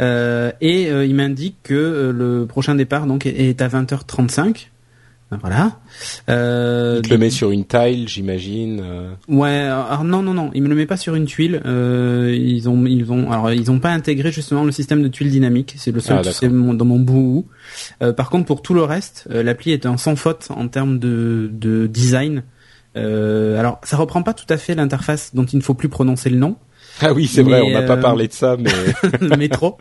Euh, 0.00 0.52
et 0.60 0.88
il 0.88 1.14
m'indique 1.14 1.56
que 1.62 2.12
le 2.14 2.46
prochain 2.46 2.74
départ 2.74 3.06
donc 3.06 3.26
est 3.26 3.60
à 3.60 3.68
20h35. 3.68 4.68
Voilà. 5.30 5.78
Euh, 6.30 7.00
il 7.02 7.06
te 7.06 7.12
le 7.12 7.18
met 7.18 7.28
sur 7.28 7.50
une 7.50 7.66
tile, 7.66 8.08
j'imagine. 8.08 8.80
Euh. 8.82 9.12
Ouais. 9.28 9.50
Alors 9.50 10.02
non, 10.02 10.22
non, 10.22 10.32
non. 10.32 10.50
Il 10.54 10.62
me 10.62 10.68
le 10.68 10.74
met 10.74 10.86
pas 10.86 10.96
sur 10.96 11.14
une 11.14 11.26
tuile. 11.26 11.60
Euh, 11.66 12.34
ils 12.34 12.68
ont, 12.68 12.86
ils 12.86 13.04
vont. 13.04 13.30
Alors 13.30 13.52
ils 13.52 13.70
ont 13.70 13.78
pas 13.78 13.90
intégré 13.90 14.32
justement 14.32 14.64
le 14.64 14.72
système 14.72 15.02
de 15.02 15.08
tuiles 15.08 15.30
dynamiques. 15.30 15.74
C'est 15.76 15.92
le 15.92 16.00
seul 16.00 16.22
ah, 16.24 16.48
dans 16.48 16.84
mon 16.84 16.98
bout. 16.98 17.46
Euh, 18.02 18.14
par 18.14 18.30
contre, 18.30 18.46
pour 18.46 18.62
tout 18.62 18.72
le 18.72 18.82
reste, 18.82 19.28
euh, 19.30 19.42
l'appli 19.42 19.72
est 19.72 19.84
en 19.84 19.98
sans 19.98 20.16
faute 20.16 20.48
en 20.50 20.68
termes 20.68 20.98
de, 20.98 21.50
de 21.52 21.86
design. 21.86 22.42
alors, 22.94 23.80
ça 23.84 23.98
reprend 23.98 24.22
pas 24.22 24.32
tout 24.32 24.46
à 24.48 24.56
fait 24.56 24.74
l'interface 24.74 25.34
dont 25.34 25.44
il 25.44 25.56
ne 25.58 25.62
faut 25.62 25.74
plus 25.74 25.90
prononcer 25.90 26.30
le 26.30 26.38
nom. 26.38 26.56
Ah 27.02 27.12
oui, 27.12 27.28
c'est 27.28 27.42
vrai, 27.42 27.60
on 27.60 27.70
n'a 27.70 27.82
pas 27.82 27.96
euh, 27.96 28.00
parlé 28.00 28.26
de 28.26 28.32
ça, 28.32 28.56
mais 28.58 28.70
le 29.20 29.36
métro. 29.36 29.78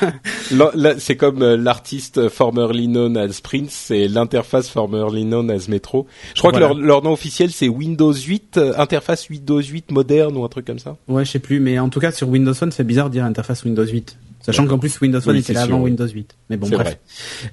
c'est 0.98 1.16
comme 1.16 1.42
euh, 1.42 1.56
l'artiste 1.56 2.28
formerly 2.28 2.86
known 2.86 3.16
as 3.16 3.40
Prince, 3.42 3.70
c'est 3.70 4.08
l'interface 4.08 4.68
formerly 4.68 5.24
known 5.24 5.50
as 5.50 5.68
Metro. 5.68 6.06
Je 6.34 6.40
crois 6.40 6.52
que 6.52 6.58
leur, 6.58 6.74
leur, 6.74 7.02
nom 7.02 7.12
officiel 7.12 7.50
c'est 7.50 7.68
Windows 7.68 8.12
8, 8.12 8.58
euh, 8.58 8.72
interface 8.76 9.30
Windows 9.30 9.60
8 9.60 9.90
moderne 9.90 10.36
ou 10.36 10.44
un 10.44 10.48
truc 10.48 10.66
comme 10.66 10.78
ça. 10.78 10.96
Ouais, 11.08 11.24
je 11.24 11.30
sais 11.30 11.38
plus, 11.38 11.60
mais 11.60 11.78
en 11.78 11.88
tout 11.88 12.00
cas 12.00 12.12
sur 12.12 12.28
Windows 12.28 12.54
Phone, 12.54 12.72
c'est 12.72 12.84
bizarre 12.84 13.08
de 13.08 13.14
dire 13.14 13.24
interface 13.24 13.64
Windows 13.64 13.86
8. 13.86 14.16
Sachant 14.44 14.66
qu'en 14.66 14.78
plus 14.78 15.00
Windows 15.00 15.22
Phone 15.22 15.36
était 15.36 15.54
là 15.54 15.62
avant 15.62 15.80
Windows 15.80 16.06
8. 16.06 16.36
Mais 16.50 16.58
bon 16.58 16.68
bref. 16.68 16.98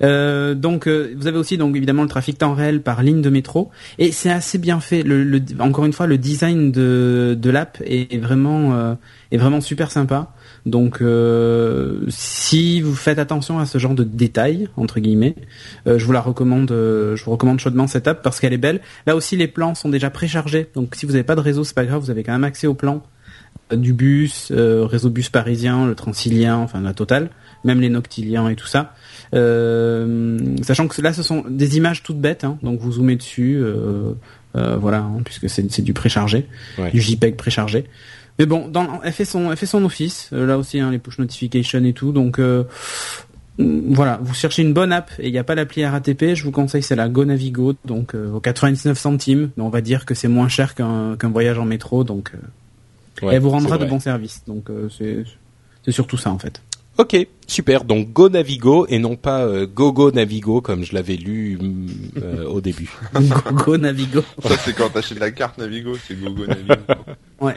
Euh, 0.04 0.56
donc 0.56 0.88
euh, 0.88 1.14
vous 1.16 1.26
avez 1.28 1.38
aussi 1.38 1.58
donc 1.58 1.78
évidemment 1.78 2.04
le 2.04 2.10
trafic 2.10 2.38
temps 2.38 2.54
réel 2.54 2.82
par 2.82 3.02
ligne 3.02 3.22
de 3.22 3.30
métro 3.30 3.72
et 3.98 4.12
c'est 4.12 4.30
assez 4.30 4.58
bien 4.58 4.82
fait. 4.82 5.02
Le, 5.02 5.42
encore 5.60 5.86
une 5.86 5.94
fois 5.94 6.06
le 6.06 6.18
design 6.18 6.70
de, 6.74 7.38
de 7.40 7.50
l'app 7.50 7.82
est, 7.86 8.18
vraiment 8.18 8.74
euh, 8.74 8.96
est 9.32 9.38
vraiment 9.38 9.62
super 9.62 9.90
sympa. 9.90 10.34
Donc 10.66 11.02
euh, 11.02 12.02
si 12.10 12.82
vous 12.82 12.94
faites 12.94 13.20
attention 13.20 13.58
à 13.60 13.66
ce 13.66 13.78
genre 13.78 13.96
de 13.96 14.04
détails 14.04 14.68
entre 14.76 15.00
guillemets, 15.00 15.36
euh, 15.88 15.98
je 15.98 16.06
vous 16.06 16.12
la 16.12 16.20
recommande 16.22 16.72
je 16.72 17.24
vous 17.24 17.32
recommande 17.32 17.62
chaudement 17.62 17.88
cette 17.88 18.10
app 18.10 18.22
parce 18.22 18.42
qu'elle 18.42 18.54
est 18.54 18.58
belle. 18.58 18.82
Là 19.08 19.16
aussi 19.16 19.38
les 19.38 19.48
plans 19.48 19.76
sont 19.76 19.88
déjà 19.88 20.10
préchargés. 20.10 20.68
Donc 20.76 20.96
si 20.96 21.06
vous 21.06 21.14
n'avez 21.14 21.24
pas 21.24 21.36
de 21.36 21.42
réseau, 21.42 21.64
c'est 21.64 21.74
pas 21.74 21.86
grave, 21.86 22.02
vous 22.02 22.12
avez 22.12 22.24
quand 22.24 22.34
même 22.34 22.44
accès 22.44 22.68
aux 22.68 22.74
plans 22.74 23.02
du 23.76 23.94
bus, 23.94 24.50
euh, 24.52 24.86
réseau 24.86 25.10
bus 25.10 25.30
parisien, 25.30 25.86
le 25.86 25.96
transilien, 25.96 26.58
enfin 26.58 26.82
la 26.82 26.94
totale, 26.94 27.30
même 27.64 27.82
les 27.82 27.90
noctiliens 27.90 28.50
et 28.50 28.56
tout 28.56 28.68
ça. 28.68 28.94
Euh, 29.34 30.38
sachant 30.64 30.88
que 30.88 31.02
là, 31.02 31.14
ce 31.14 31.24
sont 31.24 31.44
des 31.50 31.78
images 31.78 32.04
toutes 32.04 32.20
bêtes, 32.20 32.44
hein, 32.44 32.58
donc 32.64 32.80
vous 32.80 32.94
zoomez 32.94 33.16
dessus, 33.16 33.62
euh, 33.64 34.14
voilà, 34.54 35.00
hein, 35.00 35.22
puisque 35.24 35.50
c'est 35.50 35.82
du 35.82 35.94
préchargé, 35.94 36.48
du 36.92 37.02
JPEG 37.02 37.36
préchargé. 37.36 37.86
Mais 38.40 38.46
bon, 38.46 38.68
dans, 38.68 39.02
elle 39.04 39.12
fait 39.12 39.26
son, 39.26 39.52
elle 39.52 39.58
fait 39.58 39.66
son 39.66 39.84
office. 39.84 40.30
là 40.32 40.58
aussi, 40.58 40.80
hein, 40.80 40.90
les 40.92 41.00
push 41.00 41.20
notifications 41.20 41.84
et 41.84 41.94
tout. 41.94 42.12
Donc 42.12 42.40
voilà, 43.58 44.20
vous 44.24 44.34
cherchez 44.34 44.64
une 44.64 44.74
bonne 44.74 44.92
app 44.92 45.12
et 45.20 45.28
il 45.28 45.32
n'y 45.32 45.38
a 45.38 45.44
pas 45.44 45.54
l'appli 45.56 45.86
RATP, 45.86 46.34
je 46.34 46.44
vous 46.44 46.52
conseille 46.52 46.82
c'est 46.82 46.96
la 46.96 47.10
GoNavigo, 47.10 47.76
donc 47.86 48.16
aux 48.16 48.40
99 48.40 48.98
centimes. 48.98 49.52
Mais 49.56 49.64
on 49.64 49.70
va 49.70 49.82
dire 49.82 50.06
que 50.06 50.16
c'est 50.16 50.30
moins 50.30 50.48
cher 50.48 50.74
qu'un 50.74 51.16
qu'un 51.18 51.30
voyage 51.30 51.60
en 51.60 51.66
métro, 51.66 52.04
donc 52.04 52.32
elle 53.22 53.40
vous 53.40 53.50
rendra 53.50 53.78
de 53.78 53.86
bons 53.86 54.00
services. 54.00 54.44
Donc 54.48 54.70
euh, 54.70 54.90
c'est 55.84 55.92
surtout 55.92 56.18
ça 56.18 56.32
en 56.32 56.40
fait. 56.40 56.62
Ok, 56.98 57.16
super. 57.48 57.84
Donc 57.86 58.12
Go 58.12 58.30
Navigo 58.30 58.86
et 58.88 59.00
non 59.00 59.16
pas 59.16 59.46
euh, 59.46 59.66
Go 59.66 59.94
Go 59.94 60.12
Navigo 60.12 60.62
comme 60.62 60.84
je 60.84 60.94
l'avais 60.94 61.16
lu 61.16 61.58
mm, 61.60 61.88
euh, 62.22 62.46
au 62.46 62.62
début. 62.62 62.92
Go 63.14 63.52
Go 63.54 63.78
Navigo. 63.78 64.24
Ça 64.44 64.58
c'est 64.58 64.74
quand 64.74 64.90
t'achètes 64.90 65.20
la 65.20 65.32
carte 65.32 65.58
Navigo, 65.58 65.96
c'est 66.06 66.20
Go 66.20 66.32
Go 66.32 66.46
Navigo. 66.46 66.76
ouais. 67.42 67.56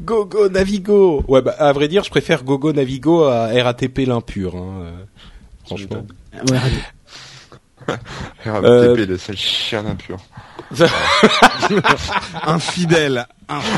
Go 0.00 0.24
Go 0.24 0.48
Navigo. 0.48 1.24
Ouais, 1.26 1.42
bah 1.42 1.54
à 1.58 1.72
vrai 1.72 1.88
dire, 1.88 2.04
je 2.04 2.10
préfère 2.10 2.44
Go 2.44 2.58
Go 2.58 2.72
Navigo 2.72 3.24
à 3.24 3.48
RATP 3.48 4.06
l'impur. 4.06 4.56
Hein, 4.56 4.92
franchement. 5.64 6.06
Ouais. 6.50 6.58
RATP 8.46 8.98
le 9.08 9.18
seul 9.18 9.36
chien 9.36 9.84
impur. 9.84 10.18
Infidèle. 12.46 13.26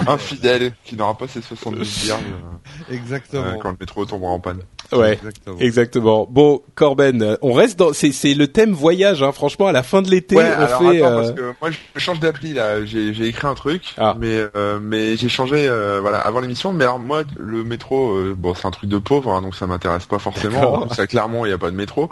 Infidèle, 0.06 0.72
qui 0.84 0.96
n'aura 0.96 1.16
pas 1.16 1.28
ses 1.28 1.42
70 1.42 2.04
dirhams. 2.04 2.20
Exactement. 2.90 3.44
Euh, 3.44 3.56
quand 3.60 3.70
le 3.70 3.76
métro 3.80 4.04
tombera 4.04 4.30
en 4.30 4.40
panne. 4.40 4.62
Ouais, 4.92 5.18
exactement. 5.58 6.26
Bon, 6.30 6.62
Corben, 6.74 7.36
on 7.42 7.52
reste 7.52 7.78
dans, 7.78 7.92
c'est, 7.92 8.12
c'est 8.12 8.34
le 8.34 8.48
thème 8.48 8.72
voyage, 8.72 9.22
hein. 9.22 9.32
Franchement, 9.32 9.66
à 9.66 9.72
la 9.72 9.82
fin 9.82 10.02
de 10.02 10.10
l'été, 10.10 10.36
on 10.36 10.40
alors, 10.40 10.78
fait. 10.78 11.02
Attends, 11.02 11.16
parce 11.16 11.32
que 11.32 11.54
moi, 11.60 11.70
je 11.70 12.00
change 12.00 12.20
d'appli 12.20 12.52
là. 12.52 12.84
J'ai, 12.84 13.12
j'ai 13.12 13.26
écrit 13.26 13.46
un 13.46 13.54
truc, 13.54 13.94
ah. 13.98 14.14
mais 14.18 14.44
euh, 14.54 14.78
mais 14.80 15.16
j'ai 15.16 15.28
changé, 15.28 15.66
euh, 15.68 16.00
voilà, 16.00 16.18
avant 16.18 16.40
l'émission. 16.40 16.72
Mais 16.72 16.84
alors 16.84 16.98
moi, 16.98 17.22
le 17.36 17.64
métro, 17.64 18.12
euh, 18.12 18.34
bon, 18.36 18.54
c'est 18.54 18.66
un 18.66 18.70
truc 18.70 18.88
de 18.88 18.98
pauvre, 18.98 19.32
hein, 19.32 19.42
donc 19.42 19.56
ça 19.56 19.66
m'intéresse 19.66 20.06
pas 20.06 20.18
forcément. 20.18 20.88
Ça, 20.90 21.06
clairement, 21.06 21.44
il 21.44 21.48
n'y 21.48 21.54
a 21.54 21.58
pas 21.58 21.70
de 21.70 21.76
métro. 21.76 22.08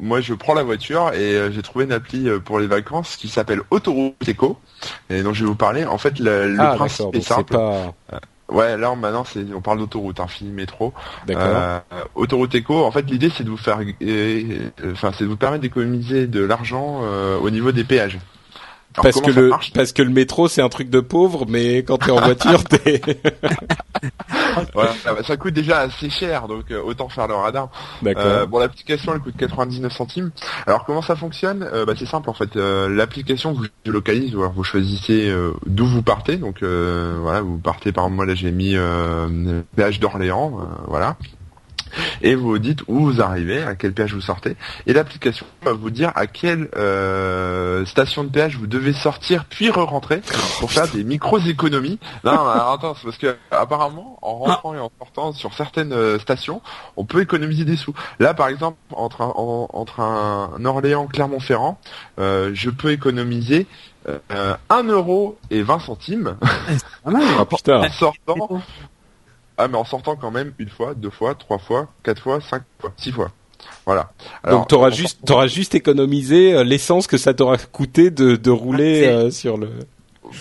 moi, 0.00 0.20
je 0.20 0.34
prends 0.34 0.54
la 0.54 0.62
voiture 0.62 1.12
et 1.12 1.52
j'ai 1.52 1.62
trouvé 1.62 1.84
une 1.84 1.92
appli 1.92 2.28
pour 2.44 2.58
les 2.58 2.66
vacances 2.66 3.16
qui 3.16 3.28
s'appelle 3.28 3.60
Autoroute 3.70 4.16
Eco. 4.26 4.58
Et 5.10 5.22
donc, 5.22 5.34
je 5.34 5.42
vais 5.42 5.48
vous 5.48 5.54
parler. 5.54 5.84
En 5.84 5.98
fait, 5.98 6.05
le, 6.18 6.48
le 6.48 6.60
ah, 6.60 6.74
principe 6.74 7.14
est 7.14 7.20
simple. 7.20 7.52
Pas... 7.52 7.92
Ouais, 8.48 8.76
là 8.76 8.94
maintenant 8.94 9.24
c'est 9.24 9.44
on 9.54 9.60
parle 9.60 9.78
d'autoroute, 9.78 10.20
hein, 10.20 10.28
fini 10.28 10.50
métro. 10.50 10.92
Euh, 11.28 11.80
autoroute 12.14 12.54
éco, 12.54 12.84
en 12.84 12.90
fait 12.92 13.02
l'idée 13.02 13.30
c'est 13.34 13.42
de 13.42 13.50
vous 13.50 13.56
faire, 13.56 13.80
euh, 14.02 14.70
enfin 14.92 15.10
c'est 15.12 15.24
de 15.24 15.28
vous 15.28 15.36
permettre 15.36 15.62
d'économiser 15.62 16.26
de 16.28 16.44
l'argent 16.44 17.00
euh, 17.02 17.38
au 17.38 17.50
niveau 17.50 17.72
des 17.72 17.82
péages 17.82 18.18
parce 19.02 19.20
que 19.20 19.30
le 19.30 19.50
parce 19.74 19.92
que 19.92 20.02
le 20.02 20.10
métro 20.10 20.48
c'est 20.48 20.62
un 20.62 20.68
truc 20.68 20.90
de 20.90 21.00
pauvre, 21.00 21.44
mais 21.48 21.78
quand 21.78 21.98
t'es 21.98 22.10
en 22.10 22.20
voiture, 22.20 22.64
t'es. 22.68 23.00
voilà, 24.72 24.92
ça 25.24 25.36
coûte 25.36 25.54
déjà 25.54 25.80
assez 25.80 26.10
cher, 26.10 26.48
donc 26.48 26.70
euh, 26.70 26.82
autant 26.82 27.08
faire 27.08 27.28
le 27.28 27.34
radar. 27.34 27.70
Euh, 28.04 28.46
bon, 28.46 28.58
l'application 28.58 29.14
elle 29.14 29.20
coûte 29.20 29.36
99 29.36 29.92
centimes. 29.92 30.30
Alors 30.66 30.84
comment 30.84 31.02
ça 31.02 31.16
fonctionne? 31.16 31.68
Euh, 31.72 31.84
bah, 31.84 31.94
c'est 31.98 32.06
simple 32.06 32.30
en 32.30 32.34
fait. 32.34 32.56
Euh, 32.56 32.88
l'application 32.88 33.52
vous 33.52 33.66
localise, 33.86 34.34
alors 34.34 34.52
vous 34.52 34.64
choisissez 34.64 35.32
d'où 35.66 35.86
vous 35.86 36.02
partez. 36.02 36.36
Donc 36.36 36.62
voilà, 36.62 37.40
vous 37.40 37.58
partez 37.58 37.92
par 37.92 38.04
exemple 38.04 38.16
moi 38.16 38.26
là 38.26 38.34
j'ai 38.34 38.50
mis 38.50 38.76
péage 39.76 40.00
d'Orléans, 40.00 40.60
voilà 40.88 41.16
et 42.22 42.34
vous 42.34 42.58
dites 42.58 42.80
où 42.88 43.06
vous 43.06 43.20
arrivez, 43.20 43.62
à 43.62 43.74
quel 43.74 43.92
péage 43.92 44.14
vous 44.14 44.20
sortez, 44.20 44.56
et 44.86 44.92
l'application 44.92 45.46
va 45.62 45.72
vous 45.72 45.90
dire 45.90 46.12
à 46.14 46.26
quelle 46.26 46.68
euh, 46.76 47.84
station 47.86 48.24
de 48.24 48.28
péage 48.28 48.56
vous 48.56 48.66
devez 48.66 48.92
sortir 48.92 49.44
puis 49.44 49.70
re-rentrer 49.70 50.20
pour 50.60 50.70
faire 50.70 50.88
des 50.88 51.04
micros 51.04 51.38
économies. 51.38 51.98
Non, 52.24 52.32
alors 52.32 52.72
attends, 52.72 52.96
parce 53.02 53.18
que 53.18 53.36
apparemment 53.50 54.18
en 54.22 54.36
rentrant 54.36 54.74
et 54.74 54.78
en 54.78 54.90
sortant 54.98 55.32
sur 55.32 55.54
certaines 55.54 55.92
euh, 55.92 56.18
stations, 56.18 56.62
on 56.96 57.04
peut 57.04 57.20
économiser 57.20 57.64
des 57.64 57.76
sous. 57.76 57.94
Là, 58.18 58.34
par 58.34 58.48
exemple, 58.48 58.78
entre 58.92 59.22
un, 59.22 59.32
entre 59.36 60.00
un 60.00 60.64
Orléans 60.64 61.06
Clermont-Ferrand, 61.06 61.78
euh, 62.18 62.50
je 62.54 62.70
peux 62.70 62.92
économiser 62.92 63.66
euh, 64.08 64.54
1 64.70 64.84
euro 64.84 65.38
et 65.50 65.62
20 65.62 65.80
centimes. 65.80 66.36
Ah, 67.04 67.44
putain. 67.44 67.82
en 67.84 67.90
sortant 67.90 68.62
ah, 69.58 69.68
mais 69.68 69.78
en 69.78 69.84
sortant 69.84 70.16
quand 70.16 70.30
même 70.30 70.52
une 70.58 70.68
fois, 70.68 70.94
deux 70.94 71.10
fois, 71.10 71.34
trois 71.34 71.58
fois, 71.58 71.88
quatre 72.02 72.22
fois, 72.22 72.40
cinq 72.40 72.62
fois, 72.78 72.92
six 72.96 73.12
fois. 73.12 73.30
Voilà. 73.84 74.12
Donc 74.48 74.68
t'auras 74.68 74.90
juste, 74.90 75.20
t'auras 75.24 75.46
juste 75.46 75.74
économisé 75.74 76.52
euh, 76.52 76.64
l'essence 76.64 77.06
que 77.06 77.16
ça 77.16 77.34
t'aura 77.34 77.56
coûté 77.58 78.10
de, 78.10 78.36
de 78.36 78.50
rouler 78.50 79.06
ah, 79.06 79.10
euh, 79.10 79.30
sur 79.30 79.56
le. 79.56 79.70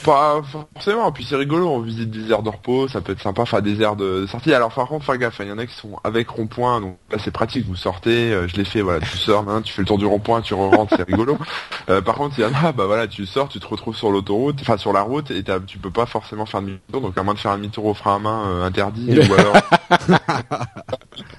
Pas 0.04 0.42
forcément, 0.44 1.12
puis 1.12 1.26
c'est 1.28 1.36
rigolo, 1.36 1.68
on 1.68 1.80
visite 1.80 2.10
des 2.10 2.32
aires 2.32 2.44
de 2.44 2.50
repos, 2.50 2.88
ça 2.88 3.02
peut 3.02 3.12
être 3.12 3.22
sympa, 3.22 3.44
enfin 3.44 3.62
des 3.62 3.82
aires 3.82 3.96
de 3.96 4.26
sortie. 4.28 4.54
Alors 4.54 4.72
par 4.72 4.88
contre, 4.88 5.06
faire 5.06 5.18
gaffe, 5.18 5.38
il 5.40 5.48
y 5.48 5.52
en 5.52 5.58
a 5.58 5.66
qui 5.66 5.76
sont 5.76 6.00
avec 6.04 6.30
rond-point, 6.30 6.82
donc 6.82 6.98
là 7.12 7.18
c'est 7.24 7.32
pratique, 7.32 7.66
vous 7.68 7.76
sortez, 7.76 8.32
euh, 8.32 8.48
je 8.48 8.56
l'ai 8.56 8.66
fait, 8.66 8.82
voilà, 8.82 9.00
tu 9.00 9.18
sors, 9.18 9.46
tu 9.64 9.74
fais 9.74 9.82
le 9.82 9.88
tour 9.88 9.98
du 9.98 10.06
rond-point, 10.06 10.42
tu 10.42 10.54
re-rentres, 10.54 10.96
c'est 10.96 11.08
rigolo. 11.08 11.38
Euh, 11.88 12.02
par 12.02 12.16
contre, 12.16 12.34
il 12.40 12.42
y 12.42 12.46
en 12.46 12.54
a, 12.54 12.72
bah 12.72 12.88
voilà, 12.88 13.08
tu 13.08 13.28
sors, 13.28 13.48
tu 13.48 13.60
te 13.60 13.68
retrouves 13.68 13.96
sur 13.96 14.10
l'autoroute, 14.10 14.58
enfin 14.60 14.76
sur 14.76 14.92
la 14.92 15.04
route, 15.04 15.30
et 15.30 15.44
tu 15.68 15.78
peux 15.78 15.92
pas 15.92 16.08
forcément 16.08 16.48
faire 16.48 16.62
demi-tour, 16.62 17.00
donc 17.00 17.16
à 17.16 17.22
moins 17.22 17.36
de 17.36 17.40
faire 17.40 17.52
un 17.52 17.58
demi-tour 17.58 17.86
au 17.86 17.94
frein 17.94 18.16
à 18.16 18.20
main 18.20 18.48
euh, 18.48 18.64
interdit, 18.64 19.20
ou 19.20 19.34
alors 19.34 19.56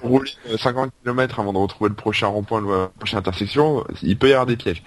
rouler 0.03 0.31
50 0.57 0.91
km 1.03 1.41
avant 1.41 1.51
de 1.51 1.57
retrouver 1.57 1.89
le 1.89 1.95
prochain 1.95 2.27
rond-point, 2.27 2.61
la 2.61 2.87
prochaine 2.97 3.19
intersection, 3.19 3.83
il 4.01 4.17
peut 4.17 4.29
y 4.29 4.31
avoir 4.31 4.45
des 4.45 4.55
pièges. 4.55 4.83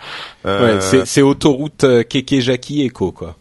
ouais, 0.47 0.79
c'est 1.05 1.21
autoroute 1.21 1.85
Keke 2.09 2.41
Jackie 2.41 2.87
Eco 2.87 3.13
quoi. 3.13 3.37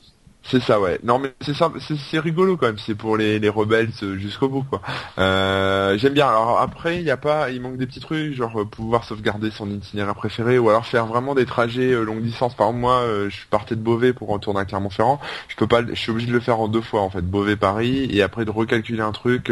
C'est 0.50 0.62
ça, 0.62 0.80
ouais. 0.80 1.00
Non, 1.04 1.20
mais 1.20 1.32
c'est 1.42 1.54
ça, 1.54 1.72
c'est 2.10 2.18
rigolo 2.18 2.58
quand 2.58 2.66
même. 2.66 2.80
C'est 2.80 2.96
pour 2.96 3.18
les, 3.18 3.38
les 3.38 3.50
rebelles 3.50 3.92
jusqu'au 4.18 4.50
bout, 4.50 4.64
quoi. 4.64 4.82
Euh, 5.20 5.96
J'aime 6.00 6.14
bien. 6.14 6.28
Alors 6.28 6.60
après, 6.60 6.98
il 6.98 7.04
y 7.04 7.12
a 7.12 7.18
pas, 7.18 7.52
il 7.52 7.62
manque 7.62 7.78
des 7.78 7.86
petits 7.86 8.00
trucs, 8.00 8.34
genre 8.34 8.60
euh, 8.62 8.66
pouvoir 8.66 9.04
sauvegarder 9.04 9.52
son 9.52 9.70
itinéraire 9.70 10.16
préféré, 10.16 10.58
ou 10.58 10.68
alors 10.70 10.88
faire 10.88 11.06
vraiment 11.06 11.36
des 11.36 11.46
trajets 11.46 11.92
euh, 11.92 12.04
longue 12.04 12.24
distance. 12.24 12.56
Par 12.56 12.68
exemple, 12.68 12.82
moi, 12.82 12.96
euh, 13.02 13.30
je 13.30 13.46
partais 13.52 13.76
de 13.76 13.82
Beauvais 13.82 14.12
pour 14.12 14.30
retourner 14.30 14.62
à 14.62 14.66
Clermont-Ferrand. 14.66 15.20
Je 15.50 15.56
peux 15.56 15.68
pas, 15.68 15.86
je 15.86 15.94
suis 15.94 16.10
obligé 16.10 16.26
de 16.26 16.34
le 16.34 16.40
faire 16.40 16.60
en 16.60 16.68
deux 16.68 16.82
fois, 16.82 17.02
en 17.02 17.12
fait, 17.12 17.22
Beauvais-Paris, 17.22 18.08
et 18.10 18.24
après 18.24 18.44
de 18.44 18.52
recalculer 18.52 19.02
un 19.02 19.12
truc, 19.12 19.52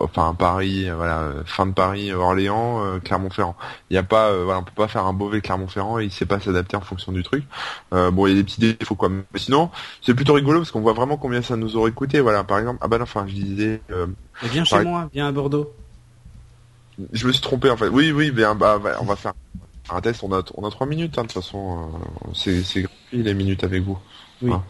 enfin 0.00 0.34
Paris, 0.38 0.88
voilà, 0.90 1.32
fin 1.44 1.66
de 1.66 1.72
Paris, 1.72 2.12
Orléans, 2.12 2.98
Clermont-Ferrand. 3.04 3.56
Il 3.90 3.94
y 3.94 3.98
a 3.98 4.02
pas, 4.02 4.32
voilà, 4.32 4.60
on 4.60 4.62
peut 4.62 4.72
pas 4.74 4.88
faire 4.88 5.04
un 5.04 5.12
Beauvais-Clermont-Ferrand 5.12 5.98
et 5.98 6.04
il 6.04 6.10
sait 6.10 6.26
pas 6.26 6.40
s'adapter 6.40 6.76
en 6.76 6.80
fonction 6.80 7.12
du 7.12 7.22
truc. 7.22 7.44
bon, 7.92 8.26
il 8.26 8.30
y 8.30 8.32
a 8.32 8.36
des 8.36 8.44
petits 8.44 8.60
défauts, 8.60 8.94
quoi. 8.94 9.10
Mais 9.10 9.22
sinon 9.36 9.70
c'est 10.02 10.14
plutôt 10.14 10.34
rigolo 10.34 10.60
parce 10.60 10.70
qu'on 10.70 10.80
voit 10.80 10.92
vraiment 10.92 11.16
combien 11.16 11.42
ça 11.42 11.56
nous 11.56 11.76
aurait 11.76 11.92
coûté. 11.92 12.20
Voilà, 12.20 12.44
par 12.44 12.58
exemple, 12.58 12.78
ah 12.82 12.88
bah 12.88 12.98
non, 12.98 13.04
enfin, 13.04 13.26
je 13.26 13.34
disais. 13.34 13.80
Euh, 13.90 14.06
viens 14.42 14.64
chez 14.64 14.82
moi, 14.82 15.08
viens 15.12 15.26
à 15.26 15.32
Bordeaux. 15.32 15.72
Je 17.12 17.26
me 17.26 17.32
suis 17.32 17.42
trompé 17.42 17.70
en 17.70 17.76
fait. 17.76 17.88
Oui, 17.88 18.10
oui, 18.12 18.30
bien, 18.30 18.54
bah, 18.54 18.80
on 19.00 19.04
va 19.04 19.16
faire 19.16 19.34
un 19.90 20.00
test. 20.00 20.22
On 20.22 20.32
a, 20.32 20.42
on 20.56 20.66
a 20.66 20.70
trois 20.70 20.86
minutes. 20.86 21.18
Hein, 21.18 21.22
de 21.22 21.28
toute 21.28 21.42
façon, 21.42 21.90
euh, 22.26 22.28
c'est, 22.34 22.62
c'est 22.62 22.82
gratuit 22.82 23.22
les 23.22 23.34
minutes 23.34 23.64
avec 23.64 23.82
vous. 23.82 23.98
Oui. 24.42 24.52
Hein, 24.52 24.62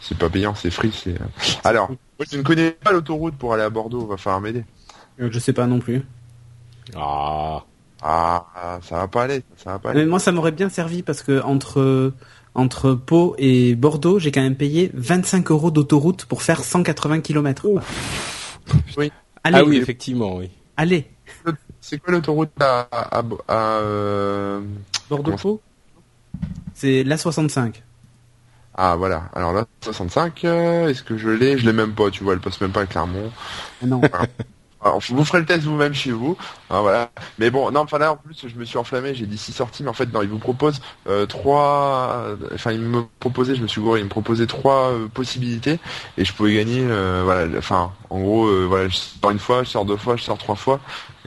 c'est, 0.00 0.16
pas 0.16 0.30
payant, 0.30 0.54
c'est 0.54 0.70
free. 0.70 0.92
C'est. 0.92 1.14
Euh. 1.14 1.24
Alors, 1.64 1.88
moi, 1.90 2.26
je 2.30 2.36
ne 2.36 2.42
connais 2.42 2.70
pas 2.70 2.92
l'autoroute 2.92 3.36
pour 3.36 3.54
aller 3.54 3.62
à 3.62 3.70
Bordeaux. 3.70 4.06
Va 4.06 4.16
falloir 4.16 4.40
m'aider. 4.40 4.64
je 5.18 5.38
sais 5.38 5.52
pas 5.52 5.66
non 5.66 5.78
plus. 5.78 6.02
Ah. 6.96 7.64
Ah, 8.00 8.78
ça 8.82 8.96
va 8.96 9.08
pas 9.08 9.24
aller, 9.24 9.42
ça 9.56 9.72
va 9.72 9.78
pas 9.78 9.90
aller. 9.90 10.00
Mais 10.00 10.06
moi, 10.06 10.20
ça 10.20 10.30
m'aurait 10.30 10.52
bien 10.52 10.68
servi 10.68 11.02
parce 11.02 11.22
que 11.22 11.42
entre 11.42 12.12
entre 12.58 12.92
Pau 12.94 13.36
et 13.38 13.76
Bordeaux, 13.76 14.18
j'ai 14.18 14.32
quand 14.32 14.42
même 14.42 14.56
payé 14.56 14.90
25 14.92 15.50
euros 15.52 15.70
d'autoroute 15.70 16.24
pour 16.24 16.42
faire 16.42 16.64
180 16.64 17.20
km. 17.20 17.68
Oui. 18.96 19.12
Allez, 19.44 19.58
ah 19.58 19.64
oui, 19.64 19.76
effectivement, 19.76 20.36
oui. 20.36 20.50
Allez. 20.76 21.06
C'est 21.80 21.98
quoi 21.98 22.12
l'autoroute 22.12 22.50
à, 22.60 22.88
à, 22.90 23.22
euh, 23.50 24.60
Bordeaux-Pau 25.08 25.60
C'est 26.74 27.04
la 27.04 27.16
65. 27.16 27.82
Ah 28.74 28.96
voilà. 28.96 29.30
Alors 29.34 29.52
là, 29.52 29.64
65, 29.82 30.44
euh, 30.44 30.88
est-ce 30.88 31.02
que 31.02 31.16
je 31.16 31.28
l'ai? 31.28 31.58
Je 31.58 31.64
l'ai 31.64 31.72
même 31.72 31.94
pas. 31.94 32.10
Tu 32.10 32.24
vois, 32.24 32.32
elle 32.32 32.40
passe 32.40 32.60
même 32.60 32.72
pas 32.72 32.82
à 32.82 32.86
Clermont. 32.86 33.30
Non. 33.84 34.00
Alors, 34.80 35.00
vous 35.10 35.24
ferez 35.24 35.40
le 35.40 35.44
test 35.44 35.64
vous-même 35.64 35.92
chez 35.92 36.12
vous, 36.12 36.36
hein, 36.70 36.82
voilà. 36.82 37.10
Mais 37.40 37.50
bon, 37.50 37.72
non, 37.72 37.80
enfin 37.80 37.98
là 37.98 38.12
en 38.12 38.16
plus 38.16 38.46
je 38.46 38.54
me 38.54 38.64
suis 38.64 38.78
enflammé, 38.78 39.12
j'ai 39.12 39.26
dit 39.26 39.36
six 39.36 39.52
sorties, 39.52 39.82
mais 39.82 39.88
en 39.88 39.92
fait 39.92 40.12
non, 40.12 40.22
il 40.22 40.28
vous 40.28 40.38
propose 40.38 40.80
euh, 41.08 41.26
trois, 41.26 42.24
enfin 42.54 42.70
il 42.70 42.80
me 42.80 43.02
proposait, 43.18 43.56
je 43.56 43.62
me 43.62 43.66
suis 43.66 43.80
gouré, 43.80 43.98
il 43.98 44.04
me 44.04 44.08
proposait 44.08 44.46
trois 44.46 44.90
euh, 44.92 45.08
possibilités 45.08 45.80
et 46.16 46.24
je 46.24 46.32
pouvais 46.32 46.54
gagner, 46.54 46.82
euh, 46.82 47.22
voilà, 47.24 47.58
enfin 47.58 47.90
en 48.08 48.20
gros, 48.20 48.68
voilà, 48.68 48.88
je 48.88 48.96
sors 48.96 49.32
une 49.32 49.40
fois, 49.40 49.64
je 49.64 49.70
sors 49.70 49.84
deux 49.84 49.96
fois, 49.96 50.14
je 50.14 50.22
sors 50.22 50.38
trois 50.38 50.54
fois, 50.54 50.78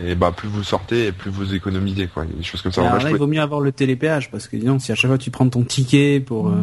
et 0.01 0.15
bah 0.15 0.31
plus 0.31 0.47
vous 0.47 0.63
sortez 0.63 1.07
et 1.07 1.11
plus 1.11 1.29
vous 1.29 1.53
économisez 1.53 2.07
quoi, 2.07 2.23
des 2.23 2.43
choses 2.43 2.61
comme 2.61 2.71
ça. 2.71 2.87
Alors 2.87 3.03
là, 3.03 3.09
il 3.09 3.17
vaut 3.17 3.27
mieux 3.27 3.41
avoir 3.41 3.59
le 3.59 3.73
télépéage 3.73 4.31
parce 4.31 4.47
que 4.47 4.55
disons 4.55 4.79
si 4.79 4.93
à 4.93 4.95
chaque 4.95 5.09
fois 5.09 5.17
tu 5.17 5.29
prends 5.29 5.49
ton 5.49 5.63
ticket 5.63 6.21
pour. 6.21 6.53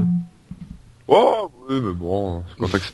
Oh, 1.07 1.51
oui, 1.69 1.81
mais 1.83 1.93
bon, 1.93 2.43
c'est 2.71 2.81
que 2.81 2.87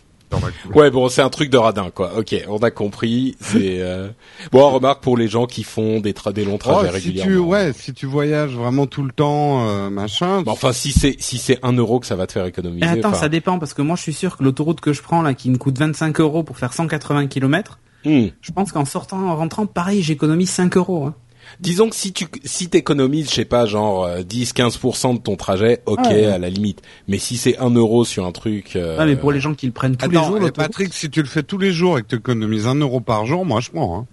Ouais, 0.75 0.91
bon, 0.91 1.09
c'est 1.09 1.23
un 1.23 1.31
truc 1.31 1.51
de 1.51 1.57
radin, 1.57 1.91
quoi. 1.91 2.13
Ok, 2.19 2.35
on 2.49 2.59
a 2.59 2.71
compris. 2.71 3.37
C'est 3.41 3.81
euh... 3.81 4.09
bon. 4.53 4.71
Remarque 4.71 5.03
pour 5.03 5.17
les 5.17 5.29
gens 5.29 5.47
qui 5.47 5.63
font 5.63 6.01
des, 6.01 6.15
tra 6.15 6.33
des 6.33 6.45
longs 6.45 6.59
trajets 6.59 6.89
oh, 6.91 6.93
régulièrement. 6.93 7.31
Si 7.31 7.37
tu, 7.37 7.39
ouais, 7.39 7.73
si 7.73 7.93
tu 7.93 8.07
voyages 8.07 8.55
vraiment 8.55 8.87
tout 8.87 9.03
le 9.03 9.13
temps, 9.13 9.69
euh, 9.69 9.91
machin. 9.91 10.43
enfin, 10.47 10.73
si 10.73 10.93
c'est 10.93 11.17
si 11.19 11.39
c'est 11.39 11.59
un 11.63 11.73
euro 11.73 12.01
que 12.01 12.07
ça 12.07 12.17
va 12.17 12.27
te 12.27 12.33
faire 12.33 12.47
économiser. 12.47 12.87
attends, 12.87 13.15
ça 13.15 13.29
dépend 13.29 13.59
parce 13.59 13.75
que 13.75 13.83
moi, 13.83 13.97
je 13.97 14.03
suis 14.03 14.13
sûr 14.13 14.37
que 14.37 14.45
l'autoroute 14.45 14.81
que 14.81 14.93
je 14.93 15.03
prends 15.03 15.23
là, 15.23 15.35
qui 15.35 15.51
me 15.51 15.59
coûte 15.59 15.79
25 15.79 16.21
euros 16.21 16.43
pour 16.43 16.59
faire 16.59 16.73
180 16.73 17.27
km, 17.29 17.79
hmm. 18.05 18.27
je 18.41 18.53
pense 18.53 18.73
qu'en 18.73 18.85
sortant, 18.85 19.29
en 19.29 19.37
rentrant, 19.37 19.67
pareil, 19.67 20.03
j'économise 20.03 20.51
5 20.51 20.77
euros. 20.77 21.07
Hein. 21.07 21.15
Disons 21.61 21.89
que 21.89 21.97
si 21.97 22.13
tu 22.13 22.27
si 22.45 22.69
t'économises, 22.69 23.31
je 23.31 23.35
sais 23.35 23.45
pas, 23.45 23.67
genre 23.67 24.09
10-15% 24.09 25.11
euh, 25.11 25.13
de 25.15 25.19
ton 25.19 25.37
trajet, 25.37 25.83
ok, 25.87 26.07
à 26.07 26.39
la 26.39 26.51
limite. 26.51 26.83
Mais 27.09 27.19
si 27.19 27.37
c'est 27.37 27.59
un 27.59 27.71
euro 27.71 28.05
sur 28.05 28.27
un 28.27 28.33
truc... 28.33 28.77
Euh... 28.77 29.05
mais 29.05 29.17
pour 29.17 29.33
les 29.33 29.41
gens 29.41 29.55
qui 29.55 29.67
le 29.67 29.73
prennent 29.73 29.97
tous 29.97 30.11
les 30.11 30.17
jours... 30.17 30.39
Patrick, 30.53 30.93
si 30.93 31.11
tu 31.11 31.21
le 31.21 31.29
fais 31.29 31.43
tous 31.43 31.59
les 31.59 31.73
jours 31.73 31.99
et 31.99 32.03
que 32.03 32.09
tu 32.09 32.17
économises 32.17 32.67
un 32.67 32.77
euro 32.77 33.01
par 33.01 33.27
jour, 33.27 33.45
moi 33.45 33.61
je 33.61 33.71
prends. 33.71 33.99
Hein. 33.99 34.07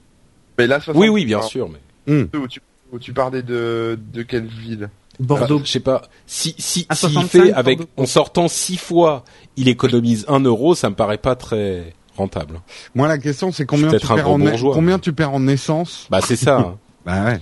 Mais 0.58 0.68
là, 0.68 0.80
oui, 0.94 1.10
oui, 1.10 1.26
bien 1.26 1.42
sûr. 1.42 1.70
Mais... 1.70 2.14
Hmm. 2.14 2.28
Où, 2.36 2.48
tu, 2.48 2.62
tu 3.00 3.14
parlais 3.14 3.42
de, 3.42 3.98
de 4.14 4.22
quelle 4.24 4.48
ville? 4.48 4.90
Bordeaux. 5.20 5.62
je 5.64 5.72
sais 5.72 5.80
pas. 5.80 6.04
Si 6.26 6.56
si 6.58 6.88
s'il 6.92 7.24
fait 7.24 7.54
avec 7.54 7.80
en 7.98 8.06
sortant 8.06 8.48
six 8.48 8.78
fois, 8.78 9.24
il 9.56 9.68
économise 9.68 10.26
un 10.28 10.40
euro, 10.40 10.76
ça 10.76 10.90
me 10.90 10.96
paraît 10.96 11.18
pas 11.18 11.36
très 11.36 11.94
rentable. 12.18 12.62
Moi, 12.96 13.08
la 13.08 13.18
question, 13.18 13.52
c'est 13.52 13.66
combien 13.66 13.92
tu 13.92 14.06
perds 14.08 14.30
en 14.30 14.40
combien 14.74 15.00
tu 15.00 15.14
perds 15.14 15.34
en 15.34 15.48
essence? 15.48 16.08
Bah 16.10 16.20
c'est 16.22 16.36
ça. 16.36 16.78
Bah 17.06 17.24
ouais. 17.26 17.40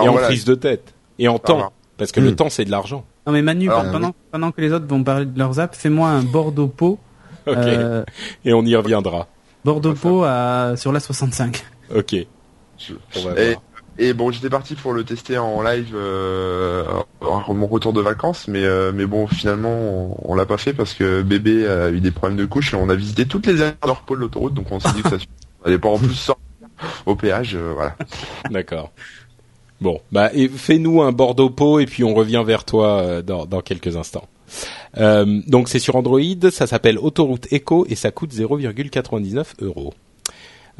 Et 0.00 0.08
en 0.08 0.14
prise 0.14 0.44
de 0.44 0.54
tête. 0.54 0.94
Et 1.18 1.28
en 1.28 1.38
temps. 1.38 1.72
Parce 1.96 2.12
que 2.12 2.20
le 2.20 2.30
hmm. 2.30 2.36
temps, 2.36 2.50
c'est 2.50 2.64
de 2.64 2.70
l'argent. 2.70 3.04
Non 3.26 3.32
mais 3.32 3.42
Manu, 3.42 3.68
pendant, 3.68 4.14
pendant 4.30 4.52
que 4.52 4.60
les 4.60 4.72
autres 4.72 4.86
vont 4.86 5.02
parler 5.04 5.26
de 5.26 5.38
leurs 5.38 5.60
apps, 5.60 5.76
fais-moi 5.76 6.08
un 6.08 6.22
Bordeaux-Pau. 6.22 6.98
Ok. 7.46 7.56
Euh, 7.56 8.04
et 8.44 8.52
on 8.52 8.62
y 8.62 8.76
reviendra. 8.76 9.26
Bordeaux-Pau 9.64 10.22
à... 10.22 10.74
sur 10.76 10.92
la 10.92 11.00
65. 11.00 11.64
Ok. 11.96 12.14
et, 13.98 14.12
bon, 14.12 14.30
j'étais 14.30 14.50
parti 14.50 14.74
pour 14.74 14.92
le 14.92 15.02
tester 15.02 15.38
en 15.38 15.62
live 15.62 15.94
euh, 15.94 16.84
mon 17.22 17.66
retour 17.66 17.94
de 17.94 18.02
vacances, 18.02 18.48
mais 18.48 18.64
euh, 18.64 18.92
mais 18.94 19.06
bon, 19.06 19.26
finalement, 19.26 20.14
on, 20.28 20.34
l'a 20.34 20.44
pas 20.44 20.58
fait 20.58 20.74
parce 20.74 20.92
que 20.92 21.22
bébé 21.22 21.66
a 21.66 21.88
eu 21.88 22.00
des 22.00 22.10
problèmes 22.10 22.36
de 22.36 22.44
couche 22.44 22.74
et 22.74 22.76
on 22.76 22.90
a 22.90 22.94
visité 22.94 23.24
toutes 23.24 23.46
les 23.46 23.62
aires 23.62 23.76
de 23.82 23.90
repos 23.90 24.14
de 24.14 24.20
l'autoroute, 24.20 24.52
donc 24.52 24.70
on 24.70 24.78
s'est 24.78 24.92
dit 24.94 25.02
que 25.02 25.08
ça 25.08 25.16
allait 25.64 25.78
pas 25.78 25.88
en 25.88 25.96
plus 25.96 26.12
sortir 26.12 26.47
au 27.06 27.16
péage, 27.16 27.54
euh, 27.54 27.72
voilà. 27.74 27.96
D'accord. 28.50 28.90
Bon, 29.80 30.00
bah 30.10 30.30
fais-nous 30.56 31.02
un 31.02 31.12
Bordeaux 31.12 31.50
pot 31.50 31.78
et 31.78 31.86
puis 31.86 32.02
on 32.02 32.14
revient 32.14 32.42
vers 32.44 32.64
toi 32.64 32.98
euh, 32.98 33.22
dans, 33.22 33.46
dans 33.46 33.60
quelques 33.60 33.96
instants. 33.96 34.26
Euh, 34.96 35.40
donc 35.46 35.68
c'est 35.68 35.78
sur 35.78 35.96
Android, 35.96 36.20
ça 36.50 36.66
s'appelle 36.66 36.98
Autoroute 36.98 37.52
Echo 37.52 37.86
et 37.88 37.94
ça 37.94 38.10
coûte 38.10 38.32
0,99 38.32 39.44
euros. 39.60 39.94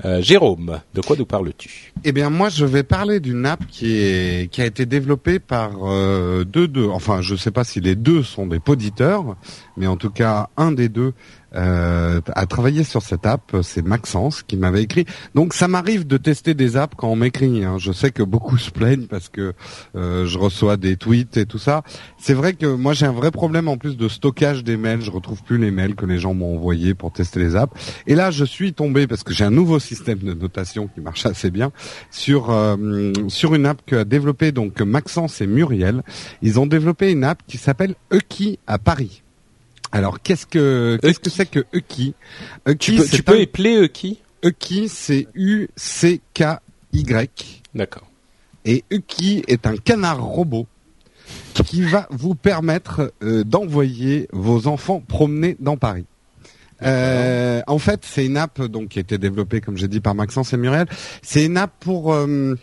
Euh, 0.04 0.22
Jérôme, 0.22 0.80
de 0.94 1.00
quoi 1.00 1.16
nous 1.16 1.26
parles-tu? 1.26 1.92
Eh 2.04 2.12
bien, 2.12 2.30
moi, 2.30 2.50
je 2.50 2.64
vais 2.64 2.84
parler 2.84 3.18
d'une 3.18 3.44
app 3.46 3.66
qui 3.66 3.96
est 3.96 4.48
qui 4.48 4.62
a 4.62 4.66
été 4.66 4.86
développée 4.86 5.40
par 5.40 5.72
euh, 5.82 6.44
deux 6.44 6.68
deux. 6.68 6.86
Enfin, 6.86 7.20
je 7.20 7.32
ne 7.32 7.38
sais 7.38 7.50
pas 7.50 7.64
si 7.64 7.80
les 7.80 7.96
deux 7.96 8.22
sont 8.22 8.46
des 8.46 8.60
poditeurs, 8.60 9.36
mais 9.76 9.88
en 9.88 9.96
tout 9.96 10.10
cas, 10.10 10.50
un 10.56 10.70
des 10.70 10.88
deux 10.88 11.14
euh, 11.54 12.20
à 12.34 12.46
travailler 12.46 12.84
sur 12.84 13.02
cette 13.02 13.26
app, 13.26 13.56
c'est 13.62 13.82
Maxence 13.82 14.42
qui 14.42 14.56
m'avait 14.56 14.82
écrit. 14.82 15.06
Donc 15.34 15.54
ça 15.54 15.68
m'arrive 15.68 16.06
de 16.06 16.16
tester 16.16 16.54
des 16.54 16.76
apps 16.76 16.94
quand 16.96 17.08
on 17.08 17.16
m'écrit. 17.16 17.64
Hein. 17.64 17.76
Je 17.78 17.92
sais 17.92 18.10
que 18.10 18.22
beaucoup 18.22 18.58
se 18.58 18.70
plaignent 18.70 19.06
parce 19.06 19.28
que 19.28 19.54
euh, 19.96 20.26
je 20.26 20.38
reçois 20.38 20.76
des 20.76 20.96
tweets 20.96 21.36
et 21.36 21.46
tout 21.46 21.58
ça. 21.58 21.82
C'est 22.18 22.34
vrai 22.34 22.54
que 22.54 22.66
moi 22.66 22.92
j'ai 22.92 23.06
un 23.06 23.12
vrai 23.12 23.30
problème 23.30 23.68
en 23.68 23.76
plus 23.76 23.96
de 23.96 24.08
stockage 24.08 24.64
des 24.64 24.76
mails. 24.76 25.00
Je 25.00 25.10
retrouve 25.10 25.42
plus 25.42 25.58
les 25.58 25.70
mails 25.70 25.94
que 25.94 26.06
les 26.06 26.18
gens 26.18 26.34
m'ont 26.34 26.54
envoyés 26.54 26.94
pour 26.94 27.12
tester 27.12 27.40
les 27.40 27.56
apps. 27.56 27.72
Et 28.06 28.14
là 28.14 28.30
je 28.30 28.44
suis 28.44 28.72
tombé 28.72 29.06
parce 29.06 29.22
que 29.22 29.32
j'ai 29.32 29.44
un 29.44 29.50
nouveau 29.50 29.78
système 29.78 30.18
de 30.18 30.34
notation 30.34 30.88
qui 30.88 31.00
marche 31.00 31.24
assez 31.26 31.50
bien 31.50 31.72
sur 32.10 32.50
euh, 32.50 33.12
sur 33.28 33.54
une 33.54 33.66
app 33.66 33.82
que 33.86 33.96
a 33.96 34.04
développé 34.04 34.52
donc 34.52 34.80
Maxence 34.80 35.40
et 35.40 35.46
Muriel. 35.46 36.02
Ils 36.42 36.60
ont 36.60 36.66
développé 36.66 37.10
une 37.10 37.24
app 37.24 37.42
qui 37.46 37.58
s'appelle 37.58 37.94
Eki 38.12 38.58
à 38.66 38.78
Paris. 38.78 39.22
Alors 39.92 40.20
qu'est-ce 40.20 40.46
que 40.46 40.98
qu'est-ce 41.02 41.20
que 41.20 41.30
c'est 41.30 41.46
que 41.46 41.64
Euki 41.74 42.14
Tu 42.78 42.96
peux, 42.96 43.06
tu 43.06 43.22
peux 43.22 43.40
épeler 43.40 43.76
Euki 43.76 44.20
Euki 44.44 44.88
c'est 44.88 45.26
U 45.34 45.68
C 45.76 46.20
K 46.34 46.60
Y. 46.92 47.62
D'accord. 47.74 48.06
Et 48.64 48.84
Euki 48.92 49.44
est 49.48 49.66
un 49.66 49.76
canard 49.76 50.22
robot 50.22 50.66
qui 51.64 51.82
va 51.82 52.06
vous 52.10 52.34
permettre 52.34 53.12
euh, 53.22 53.44
d'envoyer 53.44 54.28
vos 54.32 54.66
enfants 54.66 55.00
promener 55.06 55.56
dans 55.60 55.76
Paris. 55.76 56.06
Euh, 56.82 57.60
en 57.66 57.78
fait, 57.78 58.00
c'est 58.04 58.24
une 58.24 58.36
app 58.36 58.62
donc 58.62 58.90
qui 58.90 58.98
a 58.98 59.02
été 59.02 59.18
développée, 59.18 59.60
comme 59.60 59.76
j'ai 59.76 59.88
dit, 59.88 60.00
par 60.00 60.14
Maxence 60.14 60.52
et 60.52 60.56
Muriel. 60.56 60.86
C'est 61.22 61.44
une 61.44 61.56
app 61.56 61.72
pour 61.80 62.12
euh, 62.12 62.54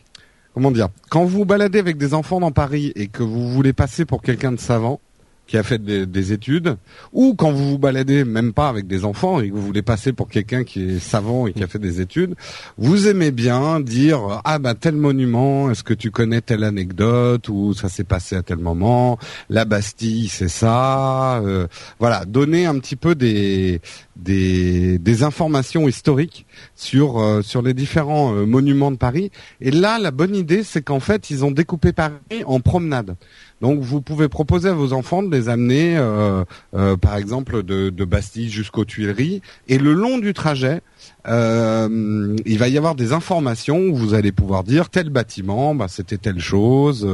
comment 0.53 0.71
dire? 0.71 0.87
Quand 1.09 1.25
vous 1.25 1.45
baladez 1.45 1.79
avec 1.79 1.97
des 1.97 2.13
enfants 2.13 2.39
dans 2.39 2.51
Paris 2.51 2.93
et 2.95 3.07
que 3.07 3.23
vous 3.23 3.51
voulez 3.51 3.73
passer 3.73 4.05
pour 4.05 4.21
quelqu'un 4.21 4.53
de 4.53 4.59
savant, 4.59 5.01
qui 5.47 5.57
a 5.57 5.63
fait 5.63 5.83
des, 5.83 6.31
études, 6.31 6.77
ou 7.13 7.35
quand 7.35 7.51
vous 7.51 7.71
vous 7.71 7.77
baladez 7.77 8.23
même 8.23 8.51
pas 8.51 8.67
avec 8.67 8.87
des 8.87 9.05
enfants 9.05 9.39
et 9.39 9.49
que 9.49 9.53
vous 9.53 9.61
voulez 9.61 9.83
passer 9.83 10.11
pour 10.11 10.27
quelqu'un 10.27 10.63
qui 10.63 10.83
est 10.83 10.99
savant 10.99 11.45
et 11.45 11.53
qui 11.53 11.63
a 11.63 11.67
fait 11.67 11.79
des 11.79 12.01
études, 12.01 12.35
vous 12.77 13.07
aimez 13.07 13.31
bien 13.31 13.79
dire 13.79 14.41
ah 14.43 14.57
bah 14.57 14.73
tel 14.73 14.95
monument, 14.95 15.69
est-ce 15.69 15.83
que 15.83 15.93
tu 15.93 16.09
connais 16.09 16.41
telle 16.41 16.63
anecdote 16.63 17.47
ou 17.49 17.73
ça 17.73 17.89
s'est 17.89 18.03
passé 18.03 18.35
à 18.35 18.41
tel 18.41 18.57
moment, 18.57 19.19
la 19.49 19.65
Bastille 19.65 20.29
c'est 20.29 20.49
ça, 20.49 21.37
euh, 21.37 21.67
voilà, 21.99 22.25
donner 22.25 22.65
un 22.65 22.79
petit 22.79 22.95
peu 22.95 23.13
des 23.13 23.81
des, 24.15 24.97
des 24.97 25.23
informations 25.23 25.87
historiques 25.87 26.45
sur 26.75 27.19
euh, 27.19 27.41
sur 27.41 27.61
les 27.61 27.73
différents 27.73 28.33
euh, 28.33 28.45
monuments 28.45 28.91
de 28.91 28.97
Paris. 28.97 29.31
Et 29.61 29.71
là, 29.71 29.99
la 29.99 30.11
bonne 30.11 30.35
idée, 30.35 30.63
c'est 30.63 30.81
qu'en 30.81 30.99
fait, 30.99 31.29
ils 31.29 31.43
ont 31.43 31.51
découpé 31.51 31.93
Paris 31.93 32.13
en 32.45 32.59
promenades. 32.59 33.15
Donc 33.61 33.79
vous 33.79 34.01
pouvez 34.01 34.27
proposer 34.27 34.69
à 34.69 34.73
vos 34.73 34.93
enfants 34.93 35.23
de 35.23 35.33
les 35.33 35.47
amener, 35.47 35.97
euh, 35.97 36.43
euh, 36.75 36.97
par 36.97 37.15
exemple, 37.15 37.63
de, 37.63 38.05
Bastille 38.05 38.49
jusqu'aux 38.49 38.85
Tuileries, 38.85 39.41
et 39.67 39.77
le 39.77 39.93
long 39.93 40.19
du 40.19 40.33
trajet, 40.33 40.81
euh, 41.27 42.35
il 42.45 42.59
va 42.59 42.67
y 42.67 42.77
avoir 42.77 42.93
des 42.93 43.13
informations 43.13 43.79
où 43.79 43.95
vous 43.95 44.13
allez 44.13 44.31
pouvoir 44.31 44.63
dire 44.63 44.89
tel 44.89 45.09
bâtiment, 45.09 45.73
bah, 45.73 45.87
c'était 45.87 46.17
telle 46.17 46.39
chose, 46.39 47.07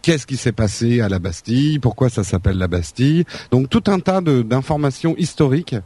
qu'est-ce 0.00 0.26
qui 0.26 0.36
s'est 0.36 0.52
passé 0.52 1.00
à 1.00 1.08
la 1.08 1.18
Bastille, 1.18 1.78
pourquoi 1.78 2.08
ça 2.08 2.24
s'appelle 2.24 2.56
la 2.56 2.68
Bastille. 2.68 3.24
Donc 3.50 3.68
tout 3.68 3.84
un 3.88 4.00
tas 4.00 4.22
d'informations 4.22 5.14
historiques, 5.18 5.76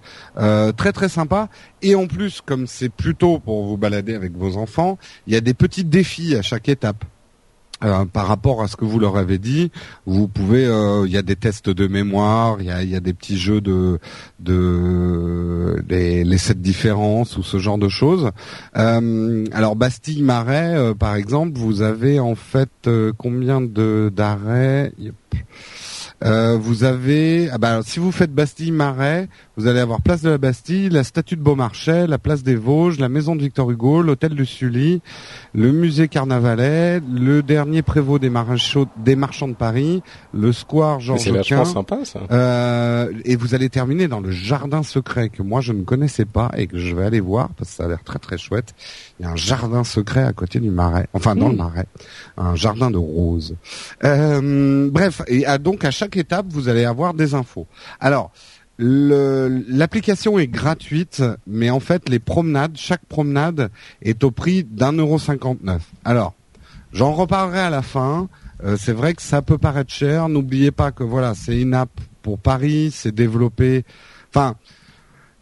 très 0.77 0.93
très 0.93 1.09
sympa. 1.09 1.49
Et 1.81 1.97
en 1.97 2.07
plus, 2.07 2.41
comme 2.41 2.69
c'est 2.69 2.91
plutôt 2.91 3.41
pour 3.41 3.65
vous 3.65 3.77
balader 3.77 4.15
avec 4.15 4.37
vos 4.37 4.57
enfants, 4.57 4.99
il 5.27 5.35
y 5.35 5.37
a 5.37 5.41
des 5.41 5.55
petits 5.55 5.85
défis 5.85 6.37
à 6.37 6.43
chaque 6.43 6.69
étape. 6.69 7.05
Euh, 7.85 8.05
par 8.05 8.27
rapport 8.27 8.63
à 8.63 8.69
ce 8.69 8.77
que 8.77 8.85
vous 8.85 8.99
leur 8.99 9.17
avez 9.17 9.39
dit, 9.39 9.73
vous 10.07 10.29
pouvez, 10.29 10.65
euh, 10.67 11.05
il 11.07 11.13
y 11.13 11.17
a 11.17 11.23
des 11.23 11.37
tests 11.37 11.69
de 11.69 11.89
mémoire, 11.89 12.59
il 12.61 12.67
y 12.67 12.97
a, 12.97 13.01
des 13.01 13.13
petits 13.13 13.39
jeux 13.39 13.61
de, 13.61 13.99
de 14.39 15.83
les, 15.89 16.23
les 16.23 16.39
sept 16.39 16.61
différences 16.61 17.37
ou 17.37 17.43
ce 17.43 17.59
genre 17.59 17.79
de 17.79 17.89
choses. 17.89 18.31
Euh, 18.77 19.45
alors 19.53 19.75
Bastille 19.75 20.23
Marais, 20.23 20.95
par 20.99 21.17
exemple, 21.17 21.59
vous 21.59 21.83
avez 21.83 22.21
en 22.21 22.35
fait 22.35 22.89
combien 23.19 23.61
de 23.61 24.13
d'arrêts? 24.15 24.93
Euh, 26.25 26.57
vous 26.61 26.85
avez, 26.85 27.49
ah 27.51 27.59
bah, 27.59 27.81
si 27.85 27.99
vous 27.99 28.13
faites 28.13 28.33
Bastille-Marais, 28.33 29.29
vous 29.57 29.67
allez 29.67 29.81
avoir 29.81 30.01
place 30.01 30.23
de 30.23 30.31
la 30.31 30.39
Bastille, 30.39 30.89
la 30.89 31.05
statue 31.05 31.37
de 31.37 31.43
Beaumarchais, 31.43 32.07
la 32.07 32.19
place 32.19 32.43
des 32.43 32.55
Vosges, 32.55 32.99
la 32.99 33.09
maison 33.09 33.35
de 33.35 33.43
Victor 33.43 33.71
Hugo, 33.71 34.03
l'hôtel 34.03 34.35
de 34.35 34.45
Sully, 34.45 35.03
le 35.55 35.73
musée 35.73 36.09
Carnavalet, 36.09 37.01
le 37.13 37.43
dernier 37.43 37.83
prévôt 37.83 38.19
des, 38.19 38.31
des 38.99 39.17
marchands 39.17 39.49
de 39.49 39.55
Paris, 39.55 40.03
le 40.33 40.53
square 40.53 41.01
Georges 41.01 41.21
C'est 41.21 41.31
vachement 41.31 41.65
sympa 41.65 42.05
ça. 42.05 42.21
Euh, 42.31 43.13
et 43.25 43.37
vous 43.37 43.55
allez 43.55 43.69
terminer 43.69 44.09
dans 44.09 44.21
le 44.21 44.31
jardin 44.31 44.83
secret 44.83 45.29
que 45.29 45.43
moi 45.43 45.61
je 45.61 45.73
ne 45.73 45.83
connaissais 45.83 46.25
pas 46.25 46.51
et 46.57 46.67
que 46.67 46.79
je 46.79 46.95
vais 46.95 47.05
aller 47.05 47.21
voir 47.21 47.51
parce 47.57 47.71
que 47.71 47.77
ça 47.77 47.85
a 47.85 47.89
l'air 47.89 48.03
très 48.05 48.19
très 48.19 48.39
chouette. 48.39 48.75
Il 49.19 49.25
y 49.25 49.29
a 49.29 49.33
un 49.33 49.37
jardin 49.37 49.85
secret 49.85 50.23
à 50.23 50.33
côté 50.33 50.61
du 50.61 50.71
marais, 50.71 51.09
enfin 51.13 51.35
dans 51.35 51.49
le 51.49 51.55
hmm. 51.55 51.59
marais, 51.59 51.87
un 52.37 52.55
jardin 52.55 52.91
de 52.91 52.99
roses. 52.99 53.57
Euh, 54.05 54.89
bref, 54.91 55.23
et 55.27 55.45
donc 55.59 55.85
à 55.85 55.91
chaque 55.91 56.12
étape, 56.17 56.47
vous 56.49 56.69
allez 56.69 56.85
avoir 56.85 57.15
des 57.15 57.35
infos. 57.35 57.67
Alors, 58.01 58.31
l'application 58.79 60.39
est 60.39 60.47
gratuite, 60.47 61.23
mais 61.47 61.71
en 61.71 61.81
fait 61.81 62.09
les 62.09 62.19
promenades, 62.19 62.77
chaque 62.77 63.05
promenade 63.07 63.71
est 64.01 64.25
au 64.25 64.31
prix 64.31 64.65
d'un 64.65 64.93
euro 64.93 65.19
cinquante-neuf. 65.19 65.83
Alors, 66.05 66.35
j'en 66.93 67.13
reparlerai 67.13 67.61
à 67.61 67.71
la 67.71 67.83
fin. 67.83 68.29
Euh, 68.65 68.77
c'est 68.79 68.93
vrai 68.93 69.15
que 69.15 69.23
ça 69.23 69.43
peut 69.43 69.59
paraître 69.59 69.93
cher. 69.93 70.29
N'oubliez 70.29 70.71
pas 70.71 70.91
que 70.93 71.05
voilà, 71.05 71.35
c'est 71.35 71.61
une 71.61 71.75
app 71.75 71.91
pour 72.23 72.39
Paris, 72.39 72.91
c'est 72.93 73.15
développé. 73.15 73.85
Enfin, 74.31 74.57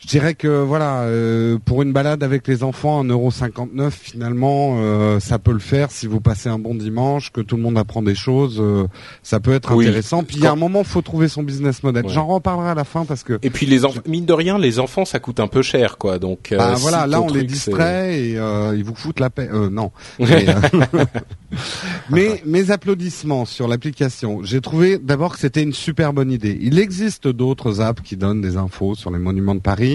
je 0.00 0.06
dirais 0.06 0.34
que 0.34 0.48
voilà, 0.48 1.02
euh, 1.02 1.58
pour 1.62 1.82
une 1.82 1.92
balade 1.92 2.22
avec 2.22 2.48
les 2.48 2.62
enfants, 2.62 3.04
1,59€, 3.04 3.90
finalement, 3.90 4.78
euh, 4.78 5.20
ça 5.20 5.38
peut 5.38 5.52
le 5.52 5.58
faire 5.58 5.90
si 5.90 6.06
vous 6.06 6.20
passez 6.20 6.48
un 6.48 6.58
bon 6.58 6.74
dimanche, 6.74 7.30
que 7.30 7.42
tout 7.42 7.56
le 7.56 7.62
monde 7.62 7.76
apprend 7.76 8.00
des 8.00 8.14
choses, 8.14 8.58
euh, 8.60 8.86
ça 9.22 9.40
peut 9.40 9.52
être 9.52 9.72
intéressant. 9.72 10.24
Puis 10.24 10.36
il 10.36 10.42
y 10.42 10.46
a 10.46 10.52
un 10.52 10.56
moment, 10.56 10.84
faut 10.84 11.02
trouver 11.02 11.28
son 11.28 11.42
business 11.42 11.82
model. 11.82 12.04
J'en 12.08 12.26
reparlerai 12.26 12.70
à 12.70 12.74
la 12.74 12.84
fin 12.84 13.04
parce 13.04 13.22
que. 13.22 13.38
Et 13.42 13.50
puis 13.50 13.66
les 13.66 13.84
enfants, 13.84 14.00
mine 14.06 14.24
de 14.24 14.32
rien, 14.32 14.58
les 14.58 14.78
enfants, 14.78 15.04
ça 15.04 15.20
coûte 15.20 15.38
un 15.38 15.48
peu 15.48 15.60
cher, 15.60 15.98
quoi. 15.98 16.18
Donc. 16.18 16.54
bah 16.56 16.74
voilà, 16.78 17.06
là 17.06 17.20
on 17.20 17.30
les 17.30 17.44
distrait 17.44 18.18
et 18.18 18.30
ils 18.74 18.84
vous 18.84 18.94
foutent 18.94 19.20
la 19.20 19.28
paix. 19.28 19.50
non. 19.70 19.92
Mais, 22.10 22.42
mes 22.46 22.70
applaudissements 22.70 23.44
sur 23.44 23.68
l'application. 23.68 24.42
J'ai 24.44 24.60
trouvé 24.60 24.98
d'abord 24.98 25.34
que 25.34 25.40
c'était 25.40 25.62
une 25.62 25.72
super 25.72 26.12
bonne 26.12 26.30
idée. 26.30 26.58
Il 26.60 26.78
existe 26.78 27.28
d'autres 27.28 27.80
apps 27.80 28.02
qui 28.02 28.16
donnent 28.16 28.40
des 28.40 28.56
infos 28.56 28.94
sur 28.94 29.10
les 29.10 29.18
monuments 29.18 29.54
de 29.54 29.60
Paris 29.60 29.89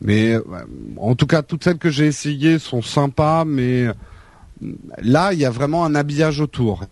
mais 0.00 0.34
euh, 0.34 0.42
en 0.96 1.14
tout 1.14 1.26
cas, 1.26 1.42
toutes 1.42 1.64
celles 1.64 1.78
que 1.78 1.90
j'ai 1.90 2.06
essayées 2.06 2.58
sont 2.58 2.82
sympas, 2.82 3.44
mais 3.44 3.86
là, 4.98 5.32
il 5.32 5.38
y 5.38 5.44
a 5.44 5.50
vraiment 5.50 5.84
un 5.84 5.94
habillage 5.94 6.40
autour. 6.40 6.84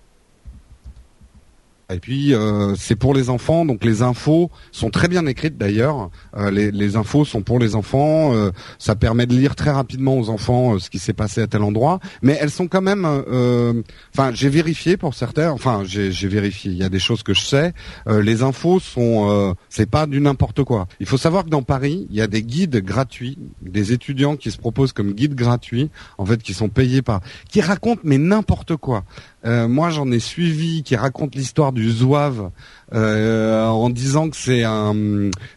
Et 1.93 2.01
puis 2.01 2.35
euh, 2.35 2.75
c'est 2.77 2.97
pour 2.97 3.15
les 3.15 3.31
enfants, 3.31 3.65
donc 3.65 3.85
les 3.85 4.03
infos 4.03 4.51
sont 4.73 4.91
très 4.91 5.07
bien 5.07 5.25
écrites 5.27 5.57
d'ailleurs. 5.57 6.11
Euh, 6.37 6.51
les, 6.51 6.97
infos 6.97 7.25
sont 7.25 7.43
pour 7.43 7.61
les 7.61 7.77
enfants, 7.77 8.35
euh, 8.35 8.51
ça 8.79 8.97
permet 8.97 9.27
de 9.27 9.35
lire 9.35 9.55
très 9.55 9.71
rapidement 9.71 10.19
aux 10.19 10.29
enfants 10.29 10.81
ce 10.81 10.91
qui 10.91 10.99
s'est 10.99 11.13
passé 11.13 11.43
à 11.43 11.47
tel 11.47 11.63
endroit, 11.63 12.01
mais 12.23 12.37
elles 12.41 12.51
sont 12.51 12.67
quand 12.67 12.83
même. 12.83 13.05
Enfin, 13.05 14.33
j'ai 14.33 14.49
vérifié 14.49 14.97
pour 14.97 15.15
certains. 15.15 15.51
Enfin, 15.51 15.83
j'ai 15.85 16.29
vérifié. 16.29 16.73
Il 16.73 16.79
y 16.79 16.83
a 16.83 16.89
des 16.89 16.99
choses 16.99 17.23
que 17.23 17.35
je 17.35 17.43
sais. 17.43 17.73
les 18.07 18.43
infos 18.43 18.81
sont, 18.81 19.55
c'est 19.69 19.89
pas 19.89 20.07
du 20.07 20.21
n'importe 20.21 20.65
quoi. 20.65 20.89
Il 21.01 21.07
faut 21.07 21.19
savoir 21.19 21.45
que 21.45 21.51
dans 21.51 21.63
Paris, 21.63 22.07
il 22.11 22.17
y 22.17 22.21
a 22.21 22.27
des 22.27 22.43
guides 22.43 22.77
gratuits, 22.83 23.39
des 23.63 23.93
étudiants 23.93 24.37
qui 24.37 24.51
se 24.51 24.59
proposent 24.59 24.93
comme 24.93 25.13
guides 25.13 25.35
gratuits, 25.35 25.91
en 26.19 26.27
fait, 26.27 26.43
qui 26.43 26.55
sont 26.55 26.69
payés 26.69 27.03
par, 27.03 27.21
qui 27.49 27.61
racontent 27.61 28.03
mais 28.05 28.19
n'importe 28.19 28.77
quoi. 28.77 29.05
Euh, 29.47 29.69
moi, 29.69 29.91
j'en 29.91 30.11
ai 30.11 30.19
suivi 30.19 30.83
qui 30.83 30.97
raconte 30.97 31.35
l'histoire 31.35 31.73
du 31.73 31.91
Zouave 31.91 32.51
euh, 32.95 33.67
en 33.67 33.91
disant 33.91 34.29
que 34.29 34.37
c'est 34.37 34.65
un 34.65 34.95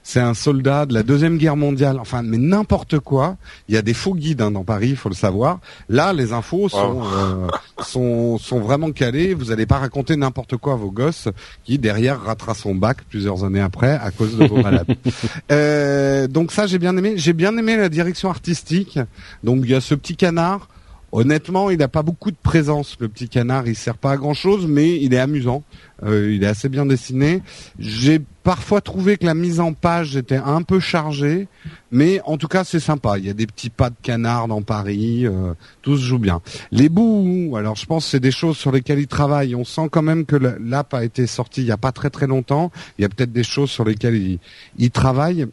c'est 0.03 0.19
un 0.19 0.33
soldat 0.33 0.85
de 0.85 0.93
la 0.93 1.03
deuxième 1.03 1.37
guerre 1.37 1.55
mondiale. 1.55 1.97
Enfin, 1.99 2.21
mais 2.21 2.37
n'importe 2.37 2.99
quoi. 2.99 3.37
Il 3.67 3.75
y 3.75 3.77
a 3.77 3.81
des 3.81 3.93
faux 3.93 4.13
guides 4.13 4.41
hein, 4.41 4.51
dans 4.51 4.63
Paris, 4.63 4.89
il 4.89 4.95
faut 4.95 5.09
le 5.09 5.15
savoir. 5.15 5.59
Là, 5.89 6.13
les 6.13 6.33
infos 6.33 6.69
sont 6.69 7.01
euh, 7.03 7.47
sont 7.81 8.37
sont 8.37 8.59
vraiment 8.59 8.91
calées. 8.91 9.33
Vous 9.33 9.45
n'allez 9.45 9.65
pas 9.65 9.79
raconter 9.79 10.15
n'importe 10.15 10.57
quoi 10.57 10.73
à 10.73 10.75
vos 10.75 10.91
gosses 10.91 11.27
qui 11.63 11.79
derrière 11.79 12.21
ratera 12.21 12.53
son 12.53 12.75
bac 12.75 12.97
plusieurs 13.09 13.43
années 13.43 13.61
après 13.61 13.93
à 13.93 14.11
cause 14.11 14.37
de 14.37 14.45
vos 14.45 14.57
malades. 14.61 16.29
donc 16.31 16.51
ça, 16.51 16.67
j'ai 16.67 16.79
bien 16.79 16.95
aimé. 16.95 17.13
J'ai 17.15 17.33
bien 17.33 17.57
aimé 17.57 17.75
la 17.75 17.89
direction 17.89 18.29
artistique. 18.29 18.99
Donc 19.43 19.61
il 19.63 19.71
y 19.71 19.75
a 19.75 19.81
ce 19.81 19.95
petit 19.95 20.15
canard 20.15 20.67
Honnêtement, 21.11 21.69
il 21.69 21.79
n'a 21.79 21.87
pas 21.87 22.03
beaucoup 22.03 22.31
de 22.31 22.37
présence. 22.41 22.97
Le 22.99 23.07
petit 23.07 23.29
canard, 23.29 23.67
il 23.67 23.75
sert 23.75 23.97
pas 23.97 24.11
à 24.11 24.17
grand 24.17 24.33
chose, 24.33 24.67
mais 24.67 24.95
il 25.01 25.13
est 25.13 25.19
amusant. 25.19 25.63
Euh, 26.03 26.31
il 26.33 26.43
est 26.43 26.47
assez 26.47 26.69
bien 26.69 26.85
dessiné. 26.85 27.41
J'ai 27.79 28.21
parfois 28.43 28.79
trouvé 28.81 29.17
que 29.17 29.25
la 29.25 29.33
mise 29.33 29.59
en 29.59 29.73
page 29.73 30.15
était 30.15 30.37
un 30.37 30.61
peu 30.61 30.79
chargée, 30.79 31.47
mais 31.91 32.21
en 32.25 32.37
tout 32.37 32.47
cas 32.47 32.63
c'est 32.63 32.79
sympa. 32.79 33.17
Il 33.17 33.25
y 33.25 33.29
a 33.29 33.33
des 33.33 33.47
petits 33.47 33.69
pas 33.69 33.89
de 33.89 33.95
canard 34.01 34.47
dans 34.47 34.61
Paris, 34.61 35.25
euh, 35.25 35.53
tout 35.81 35.97
se 35.97 36.03
joue 36.03 36.19
bien. 36.19 36.41
Les 36.71 36.89
bouts, 36.89 37.55
alors 37.57 37.75
je 37.75 37.85
pense 37.85 38.05
que 38.05 38.11
c'est 38.11 38.19
des 38.19 38.31
choses 38.31 38.57
sur 38.57 38.71
lesquelles 38.71 38.99
il 38.99 39.07
travaille. 39.07 39.55
On 39.55 39.65
sent 39.65 39.89
quand 39.91 40.01
même 40.01 40.25
que 40.25 40.35
l'app 40.35 40.93
a 40.93 41.03
été 41.03 41.27
sortie 41.27 41.61
il 41.61 41.65
n'y 41.65 41.71
a 41.71 41.77
pas 41.77 41.91
très 41.91 42.09
très 42.09 42.27
longtemps. 42.27 42.71
Il 42.97 43.01
y 43.01 43.05
a 43.05 43.09
peut-être 43.09 43.33
des 43.33 43.43
choses 43.43 43.69
sur 43.69 43.83
lesquelles 43.83 44.15
il, 44.15 44.39
il 44.77 44.91
travaille. 44.91 45.47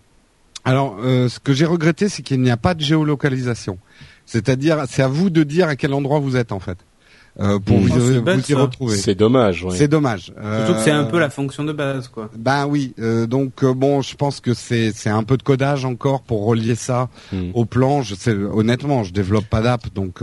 Alors, 0.64 0.96
euh, 1.00 1.28
ce 1.28 1.38
que 1.38 1.52
j'ai 1.52 1.64
regretté, 1.64 2.08
c'est 2.08 2.22
qu'il 2.22 2.40
n'y 2.40 2.50
a 2.50 2.56
pas 2.56 2.74
de 2.74 2.80
géolocalisation. 2.80 3.78
C'est-à-dire, 4.26 4.84
c'est 4.88 5.02
à 5.02 5.08
vous 5.08 5.30
de 5.30 5.42
dire 5.42 5.68
à 5.68 5.76
quel 5.76 5.94
endroit 5.94 6.18
vous 6.18 6.36
êtes 6.36 6.52
en 6.52 6.60
fait. 6.60 6.78
Euh, 7.38 7.58
pour 7.58 7.78
vous, 7.78 8.12
y 8.48 8.54
retrouver. 8.54 8.96
C'est 8.96 9.14
dommage. 9.14 9.62
Ouais. 9.62 9.76
C'est 9.76 9.88
dommage. 9.88 10.32
Surtout 10.32 10.72
que 10.72 10.80
c'est 10.80 10.90
un 10.90 11.04
peu 11.04 11.18
la 11.18 11.28
fonction 11.28 11.64
de 11.64 11.72
base, 11.72 12.08
quoi. 12.08 12.30
Ben 12.34 12.66
oui. 12.66 12.94
Euh, 12.98 13.26
donc 13.26 13.62
euh, 13.62 13.74
bon, 13.74 14.00
je 14.00 14.14
pense 14.14 14.40
que 14.40 14.54
c'est 14.54 14.90
c'est 14.94 15.10
un 15.10 15.22
peu 15.22 15.36
de 15.36 15.42
codage 15.42 15.84
encore 15.84 16.22
pour 16.22 16.46
relier 16.46 16.74
ça 16.74 17.10
hmm. 17.32 17.50
au 17.52 17.66
plan. 17.66 18.00
Je 18.00 18.14
sais, 18.14 18.32
honnêtement, 18.32 19.04
je 19.04 19.12
développe 19.12 19.44
pas 19.46 19.60
d'app, 19.60 19.92
donc 19.94 20.22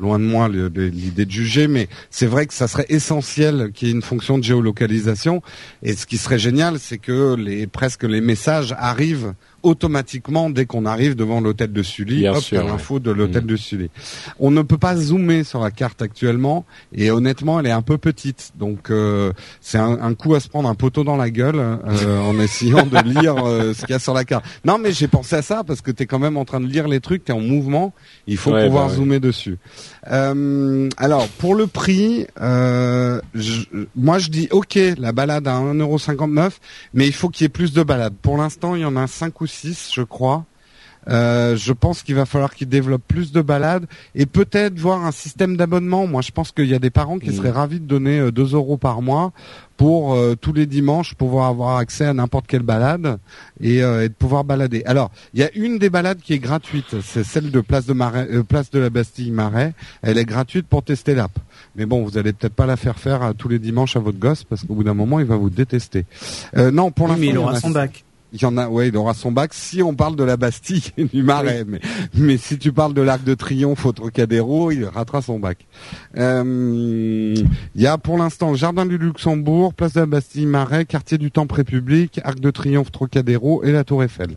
loin 0.00 0.18
de 0.18 0.24
moi 0.24 0.48
l'idée 0.48 1.26
de 1.26 1.30
juger, 1.30 1.68
mais 1.68 1.88
c'est 2.10 2.26
vrai 2.26 2.46
que 2.46 2.54
ça 2.54 2.66
serait 2.66 2.86
essentiel 2.88 3.70
qu'il 3.72 3.88
y 3.88 3.90
ait 3.92 3.94
une 3.94 4.02
fonction 4.02 4.36
de 4.36 4.42
géolocalisation. 4.42 5.42
Et 5.84 5.94
ce 5.94 6.06
qui 6.06 6.18
serait 6.18 6.40
génial, 6.40 6.80
c'est 6.80 6.98
que 6.98 7.36
les 7.36 7.68
presque 7.68 8.02
les 8.02 8.20
messages 8.20 8.74
arrivent 8.76 9.34
automatiquement 9.62 10.50
dès 10.50 10.66
qu'on 10.66 10.86
arrive 10.86 11.16
devant 11.16 11.40
l'hôtel 11.40 11.72
de 11.72 11.82
Sully, 11.82 12.28
hop, 12.28 12.38
il 12.52 12.54
y 12.54 12.58
a 12.58 12.62
l'info 12.62 12.98
de 12.98 13.10
l'hôtel 13.10 13.44
mm. 13.44 13.46
de 13.46 13.56
Sully. 13.56 13.90
On 14.38 14.50
ne 14.50 14.62
peut 14.62 14.78
pas 14.78 14.96
zoomer 14.96 15.44
sur 15.44 15.60
la 15.60 15.70
carte 15.70 16.02
actuellement 16.02 16.64
et 16.92 17.10
honnêtement, 17.10 17.58
elle 17.58 17.66
est 17.66 17.72
un 17.72 17.82
peu 17.82 17.98
petite. 17.98 18.52
Donc 18.56 18.90
euh, 18.90 19.32
c'est 19.60 19.78
un, 19.78 20.14
coup 20.14 20.34
à 20.34 20.40
se 20.40 20.48
prendre 20.48 20.68
un 20.68 20.74
poteau 20.74 21.04
dans 21.04 21.16
la 21.16 21.30
gueule 21.30 21.58
euh, 21.58 22.20
en 22.20 22.38
essayant 22.40 22.86
de 22.86 22.98
lire 23.20 23.36
euh, 23.44 23.74
ce 23.74 23.80
qu'il 23.80 23.90
y 23.90 23.94
a 23.94 23.98
sur 23.98 24.14
la 24.14 24.24
carte. 24.24 24.44
Non, 24.64 24.78
mais 24.78 24.92
j'ai 24.92 25.08
pensé 25.08 25.36
à 25.36 25.42
ça 25.42 25.64
parce 25.64 25.80
que 25.80 25.90
tu 25.90 26.04
es 26.04 26.06
quand 26.06 26.18
même 26.18 26.36
en 26.36 26.44
train 26.44 26.60
de 26.60 26.66
lire 26.66 26.88
les 26.88 27.00
trucs, 27.00 27.24
tu 27.24 27.32
es 27.32 27.34
en 27.34 27.40
mouvement, 27.40 27.92
il 28.26 28.36
faut 28.36 28.50
pouvoir 28.50 28.88
bah 28.88 28.94
zoomer 28.94 29.20
dessus. 29.20 29.58
alors 30.04 31.28
pour 31.38 31.54
le 31.54 31.66
prix, 31.66 32.26
moi 32.38 34.18
je 34.18 34.30
dis 34.30 34.48
OK, 34.50 34.78
la 34.98 35.12
balade 35.12 35.48
à 35.48 35.60
1,59€, 35.60 36.52
mais 36.94 37.06
il 37.06 37.12
faut 37.12 37.28
qu'il 37.28 37.44
y 37.44 37.46
ait 37.46 37.50
plus 37.50 37.72
de 37.72 37.82
balades. 37.82 38.14
Pour 38.22 38.36
l'instant, 38.36 38.74
il 38.74 38.82
y 38.82 38.84
en 38.84 38.96
a 38.96 39.06
5 39.06 39.40
ou 39.40 39.47
6, 39.48 39.90
je 39.94 40.02
crois. 40.02 40.44
Euh, 41.08 41.56
je 41.56 41.72
pense 41.72 42.02
qu'il 42.02 42.14
va 42.14 42.26
falloir 42.26 42.54
qu'ils 42.54 42.68
développent 42.68 43.06
plus 43.06 43.32
de 43.32 43.40
balades 43.40 43.86
et 44.14 44.26
peut-être 44.26 44.78
voir 44.78 45.04
un 45.04 45.12
système 45.12 45.56
d'abonnement. 45.56 46.06
Moi, 46.06 46.22
je 46.22 46.32
pense 46.32 46.52
qu'il 46.52 46.66
y 46.66 46.74
a 46.74 46.78
des 46.78 46.90
parents 46.90 47.18
qui 47.18 47.30
mmh. 47.30 47.34
seraient 47.34 47.50
ravis 47.50 47.80
de 47.80 47.86
donner 47.86 48.30
2 48.30 48.42
euh, 48.42 48.56
euros 48.56 48.76
par 48.76 49.00
mois 49.00 49.32
pour 49.76 50.14
euh, 50.14 50.34
tous 50.38 50.52
les 50.52 50.66
dimanches 50.66 51.14
pouvoir 51.14 51.46
avoir 51.46 51.76
accès 51.76 52.04
à 52.04 52.12
n'importe 52.12 52.46
quelle 52.46 52.62
balade 52.62 53.18
et, 53.60 53.80
de 53.80 54.08
pouvoir 54.08 54.44
balader. 54.44 54.82
Alors, 54.84 55.10
il 55.34 55.40
y 55.40 55.44
a 55.44 55.50
une 55.54 55.78
des 55.78 55.88
balades 55.88 56.18
qui 56.20 56.34
est 56.34 56.38
gratuite, 56.38 57.00
c'est 57.02 57.24
celle 57.24 57.50
de 57.50 57.60
Place 57.60 57.86
de 57.86 57.92
Marais, 57.92 58.26
Place 58.46 58.70
de 58.70 58.80
la 58.80 58.90
Bastille 58.90 59.30
Marais. 59.30 59.72
Elle 60.02 60.18
est 60.18 60.24
gratuite 60.24 60.66
pour 60.66 60.82
tester 60.82 61.14
l'app. 61.14 61.32
Mais 61.76 61.86
bon, 61.86 62.04
vous 62.04 62.18
allez 62.18 62.32
peut-être 62.32 62.54
pas 62.54 62.66
la 62.66 62.76
faire 62.76 62.98
faire 62.98 63.32
tous 63.38 63.48
les 63.48 63.58
dimanches 63.58 63.96
à 63.96 64.00
votre 64.00 64.18
gosse 64.18 64.44
parce 64.44 64.64
qu'au 64.64 64.74
bout 64.74 64.84
d'un 64.84 64.94
moment, 64.94 65.20
il 65.20 65.26
va 65.26 65.36
vous 65.36 65.50
détester. 65.50 66.04
non, 66.56 66.90
pour 66.90 67.06
l'instant, 67.06 67.20
mais 67.20 67.28
il 67.28 67.38
aura 67.38 67.58
son 67.58 67.70
bac. 67.70 68.04
Il 68.32 68.42
y 68.42 68.44
en 68.44 68.58
a, 68.58 68.68
ouais, 68.68 68.88
il 68.88 68.96
aura 68.96 69.14
son 69.14 69.32
bac 69.32 69.54
si 69.54 69.82
on 69.82 69.94
parle 69.94 70.14
de 70.14 70.24
la 70.24 70.36
Bastille 70.36 70.82
et 70.98 71.04
du 71.04 71.22
Marais. 71.22 71.64
Mais, 71.66 71.80
mais, 72.14 72.36
si 72.36 72.58
tu 72.58 72.72
parles 72.72 72.94
de 72.94 73.00
l'Arc 73.00 73.24
de 73.24 73.34
Triomphe 73.34 73.86
au 73.86 73.92
Trocadéro, 73.92 74.70
il 74.70 74.84
ratera 74.84 75.22
son 75.22 75.38
bac. 75.38 75.66
Euh, 76.16 77.34
il 77.74 77.80
y 77.80 77.86
a 77.86 77.96
pour 77.96 78.18
l'instant 78.18 78.54
Jardin 78.54 78.84
du 78.84 78.98
Luxembourg, 78.98 79.72
Place 79.72 79.94
de 79.94 80.00
la 80.00 80.06
Bastille, 80.06 80.46
Marais, 80.46 80.84
Quartier 80.84 81.16
du 81.16 81.30
Temple 81.30 81.54
République, 81.54 82.20
Arc 82.22 82.40
de 82.40 82.50
Triomphe, 82.50 82.92
Trocadéro 82.92 83.64
et 83.64 83.72
la 83.72 83.84
Tour 83.84 84.02
Eiffel. 84.02 84.36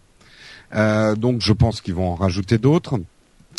Euh, 0.74 1.16
donc 1.16 1.42
je 1.42 1.52
pense 1.52 1.82
qu'ils 1.82 1.96
vont 1.96 2.12
en 2.12 2.16
rajouter 2.16 2.58
d'autres. 2.58 3.00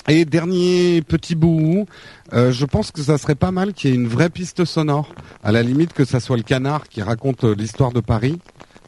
Et 0.08 0.24
dernier 0.24 1.00
petit 1.02 1.36
bout, 1.36 1.86
euh, 2.32 2.50
je 2.50 2.64
pense 2.64 2.90
que 2.90 3.02
ça 3.02 3.18
serait 3.18 3.36
pas 3.36 3.52
mal 3.52 3.72
qu'il 3.72 3.90
y 3.90 3.92
ait 3.92 3.96
une 3.96 4.08
vraie 4.08 4.30
piste 4.30 4.64
sonore. 4.64 5.14
À 5.44 5.52
la 5.52 5.62
limite 5.62 5.92
que 5.92 6.04
ça 6.04 6.18
soit 6.18 6.36
le 6.36 6.42
canard 6.42 6.88
qui 6.88 7.02
raconte 7.02 7.44
l'histoire 7.44 7.92
de 7.92 8.00
Paris. 8.00 8.38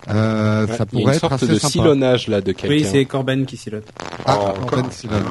Euh, 0.09 0.67
ça 0.67 0.87
pourrait 0.87 1.17
être 1.17 1.33
assez 1.33 1.47
de 1.47 1.55
sympa. 1.55 1.73
silonnage 1.73 2.29
là 2.29 2.41
de 2.41 2.53
quelqu'un. 2.53 2.75
Oui, 2.75 2.85
c'est 2.85 3.05
Corben 3.05 3.47
qui 3.47 3.57
silonne. 3.57 3.83
Ah, 4.27 4.39
oh, 4.41 4.67
Corben 4.67 4.91
silonne. 4.91 5.25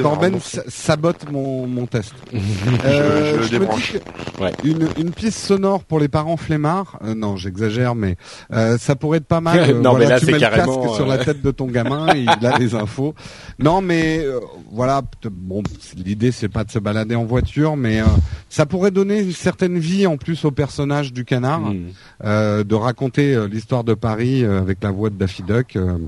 Corben 0.00 0.38
sabote 0.68 1.30
mon, 1.30 1.66
mon 1.66 1.86
test. 1.86 2.14
euh, 2.84 3.42
je, 3.42 3.54
je 3.54 4.42
ouais. 4.42 4.52
une, 4.64 4.88
une 4.98 5.10
piste 5.10 5.38
sonore 5.38 5.84
pour 5.84 5.98
les 5.98 6.08
parents 6.08 6.36
flemmards. 6.36 6.98
Euh, 7.04 7.14
non, 7.14 7.36
j'exagère, 7.36 7.94
mais 7.94 8.16
euh, 8.52 8.78
ça 8.78 8.96
pourrait 8.96 9.18
être 9.18 9.26
pas 9.26 9.40
mal. 9.40 9.72
non, 9.80 9.90
voilà, 9.90 10.04
mais 10.04 10.10
là, 10.10 10.20
tu 10.20 10.26
mets 10.26 10.32
le 10.32 10.38
casque 10.40 10.94
sur 10.94 11.06
la 11.06 11.14
euh, 11.14 11.24
tête 11.24 11.42
de 11.42 11.50
ton 11.50 11.66
gamin, 11.66 12.14
et 12.14 12.20
il 12.40 12.46
a 12.46 12.58
les 12.58 12.74
infos. 12.74 13.14
Non, 13.58 13.80
mais 13.80 14.24
voilà. 14.70 15.02
Bon, 15.30 15.62
l'idée 15.96 16.32
c'est 16.32 16.48
pas 16.48 16.64
de 16.64 16.70
se 16.70 16.78
balader 16.78 17.14
en 17.14 17.24
voiture, 17.24 17.76
mais 17.76 18.00
ça 18.48 18.66
pourrait 18.66 18.90
donner 18.90 19.20
une 19.20 19.32
certaine 19.32 19.78
vie 19.78 20.06
en 20.06 20.16
plus 20.16 20.44
au 20.44 20.50
personnage 20.50 21.12
du 21.12 21.24
canard, 21.24 21.60
hmm. 21.60 22.62
de 22.64 22.74
raconter 22.74 23.46
l'histoire 23.48 23.84
de 23.84 23.94
Paris 23.94 24.11
euh, 24.18 24.60
avec 24.60 24.82
la 24.82 24.90
voix 24.90 25.10
de 25.10 25.16
Daffy 25.16 25.42
Duck. 25.42 25.76
Euh, 25.76 25.98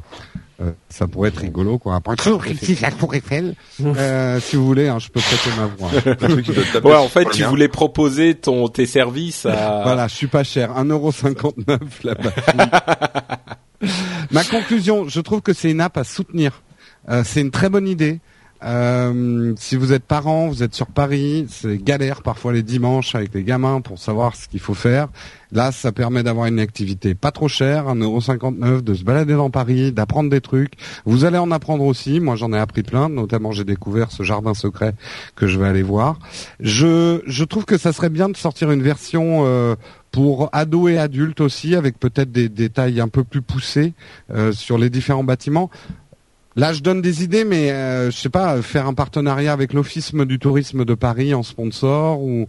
euh, 0.63 0.71
ça 0.89 1.09
pourrait 1.09 1.31
être 1.31 1.41
rigolo 1.41 1.79
quoi. 1.79 2.01
Bonjour, 2.05 2.47
ici 2.47 2.79
la 2.81 2.93
Tour 2.93 3.15
Eiffel. 3.15 3.57
si 3.77 4.57
vous 4.57 4.67
voulez, 4.67 4.89
hein, 4.89 4.99
je 5.01 5.09
peux 5.09 5.21
prêter 5.21 5.51
ma 5.57 5.67
voix. 5.67 5.91
ouais, 6.91 6.97
en 6.97 7.09
fait, 7.09 7.29
tu 7.31 7.43
voulais 7.45 7.69
proposer 7.69 8.35
ton 8.37 8.69
tes 8.69 8.87
services 8.87 9.47
à. 9.47 9.83
voilà, 9.85 10.07
je 10.07 10.15
suis 10.15 10.29
pas 10.29 10.45
cher, 10.45 10.71
1,59€ 10.73 11.79
la 12.05 12.15
batterie. 12.15 12.59
Ma 14.31 14.45
conclusion, 14.45 15.09
je 15.09 15.21
trouve 15.21 15.41
que 15.41 15.53
c'est 15.53 15.71
une 15.71 15.81
app 15.81 15.97
à 15.97 16.05
soutenir. 16.05 16.63
Euh, 17.09 17.23
c'est 17.25 17.41
une 17.41 17.51
très 17.51 17.69
bonne 17.69 17.89
idée. 17.89 18.21
Euh, 18.65 19.53
si 19.59 19.77
vous 19.77 19.93
êtes 19.93 20.05
parent, 20.05 20.49
vous 20.49 20.63
êtes 20.63 20.75
sur 20.75 20.87
Paris, 20.87 21.47
c'est 21.51 21.77
galère 21.83 22.23
parfois 22.23 22.53
les 22.53 22.63
dimanches 22.63 23.15
avec 23.15 23.35
les 23.35 23.43
gamins 23.43 23.81
pour 23.81 23.99
savoir 23.99 24.37
ce 24.37 24.49
qu'il 24.49 24.61
faut 24.61 24.75
faire. 24.75 25.09
Là, 25.53 25.71
ça 25.71 25.93
permet 25.93 26.23
d'avoir 26.23 26.47
une 26.47 26.59
activité 26.59 27.15
pas 27.15 27.31
trop 27.31 27.47
chère, 27.47 27.87
1,59€, 27.87 28.81
de 28.81 28.95
se 28.95 29.05
balader 29.05 29.35
dans 29.35 29.51
Paris, 29.51 29.93
d'apprendre 29.93 30.29
des 30.29 30.41
trucs. 30.41 30.73
Vous 31.05 31.25
allez 31.25 31.39
en 31.39 31.51
apprendre 31.53 31.85
aussi. 31.85 32.19
Moi, 32.19 32.35
j'en 32.35 32.53
ai 32.53 32.59
appris 32.59 32.83
plein. 32.83 33.09
Notamment, 33.09 33.53
j'ai 33.53 33.65
découvert 33.65 34.11
ce 34.11 34.25
jardin 34.25 34.55
secret 34.55 34.95
que 35.37 35.47
je 35.47 35.61
vais 35.61 35.69
aller 35.69 35.83
voir. 35.83 36.19
Je, 36.59 37.21
je 37.27 37.45
trouve 37.45 37.67
que 37.67 37.79
ça 37.79 37.93
serait 37.93 38.11
bien 38.11 38.29
de 38.29 38.37
sortir 38.37 38.73
une 38.73 38.83
version 38.83 39.45
euh, 39.47 39.77
pour 40.11 40.49
ados 40.53 40.91
et 40.91 40.99
adultes 40.99 41.41
aussi, 41.41 41.75
avec 41.75 41.99
peut-être 41.99 42.33
des 42.33 42.49
détails 42.49 43.01
un 43.01 43.09
peu 43.09 43.25
plus 43.25 43.43
poussés 43.43 43.95
euh, 44.33 44.53
sur 44.53 44.79
les 44.79 44.91
différents 44.91 45.25
bâtiments. 45.25 45.71
Là, 46.57 46.73
je 46.73 46.81
donne 46.81 47.03
des 47.03 47.25
idées, 47.25 47.45
mais 47.45 47.73
euh, 47.73 48.13
je 48.13 48.17
sais 48.17 48.29
pas, 48.29 48.63
faire 48.63 48.87
un 48.87 48.95
partenariat 48.95 49.53
avec 49.53 49.73
l'Office 49.73 50.15
du 50.15 50.39
tourisme 50.39 50.85
de 50.85 50.95
Paris 50.95 51.35
en 51.35 51.43
sponsor 51.43 52.21
ou 52.21 52.47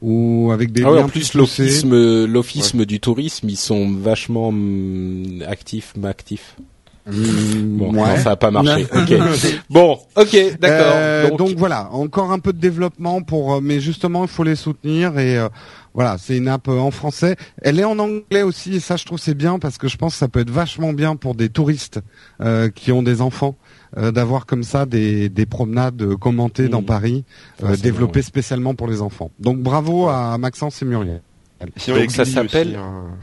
ou 0.00 0.50
avec 0.52 0.70
des. 0.70 0.84
Ah 0.84 0.92
en 0.92 1.08
plus 1.08 1.34
l'Office 1.34 1.84
l'Office 1.84 2.76
du 2.76 3.00
tourisme, 3.00 3.48
ils 3.48 3.56
sont 3.56 3.90
vachement 3.90 4.48
hum, 4.48 5.42
actifs, 5.48 5.94
actifs. 6.04 6.54
Mmh, 7.10 7.78
bon, 7.78 8.04
ça 8.16 8.32
a 8.32 8.36
pas 8.36 8.50
marché. 8.50 8.86
bon, 9.70 9.98
ok, 10.14 10.58
d'accord. 10.60 10.92
Euh, 10.94 11.30
donc... 11.36 11.56
voilà, 11.56 11.88
encore 11.92 12.32
un 12.32 12.38
peu 12.38 12.52
de 12.52 12.58
développement 12.58 13.22
pour, 13.22 13.54
euh, 13.54 13.60
mais 13.62 13.80
justement, 13.80 14.24
il 14.24 14.28
faut 14.28 14.44
les 14.44 14.56
soutenir 14.56 15.18
et 15.18 15.38
euh, 15.38 15.48
voilà, 15.98 16.16
c'est 16.16 16.36
une 16.36 16.46
app 16.46 16.68
en 16.68 16.92
français. 16.92 17.34
Elle 17.60 17.80
est 17.80 17.84
en 17.84 17.98
anglais 17.98 18.42
aussi 18.42 18.76
et 18.76 18.80
ça, 18.80 18.94
je 18.94 19.04
trouve 19.04 19.18
c'est 19.18 19.34
bien 19.34 19.58
parce 19.58 19.78
que 19.78 19.88
je 19.88 19.96
pense 19.96 20.12
que 20.12 20.18
ça 20.20 20.28
peut 20.28 20.38
être 20.38 20.50
vachement 20.50 20.92
bien 20.92 21.16
pour 21.16 21.34
des 21.34 21.48
touristes 21.48 21.98
qui 22.76 22.92
ont 22.92 23.02
des 23.02 23.20
enfants. 23.20 23.56
d'avoir 23.96 24.46
comme 24.46 24.62
ça 24.62 24.86
des, 24.86 25.28
des 25.28 25.44
promenades 25.44 26.14
commentées 26.14 26.68
dans 26.68 26.82
mmh. 26.82 26.86
Paris, 26.86 27.24
développées 27.82 28.22
spécialement 28.22 28.76
pour 28.76 28.86
les 28.86 29.02
enfants. 29.02 29.32
Donc 29.40 29.58
bravo 29.58 30.08
à 30.08 30.38
Maxence 30.38 30.80
et 30.82 30.84
Muriel. 30.84 31.20
Donc 31.88 32.12
ça 32.12 32.24
s'appelle. 32.24 32.76
Hein. 32.76 33.16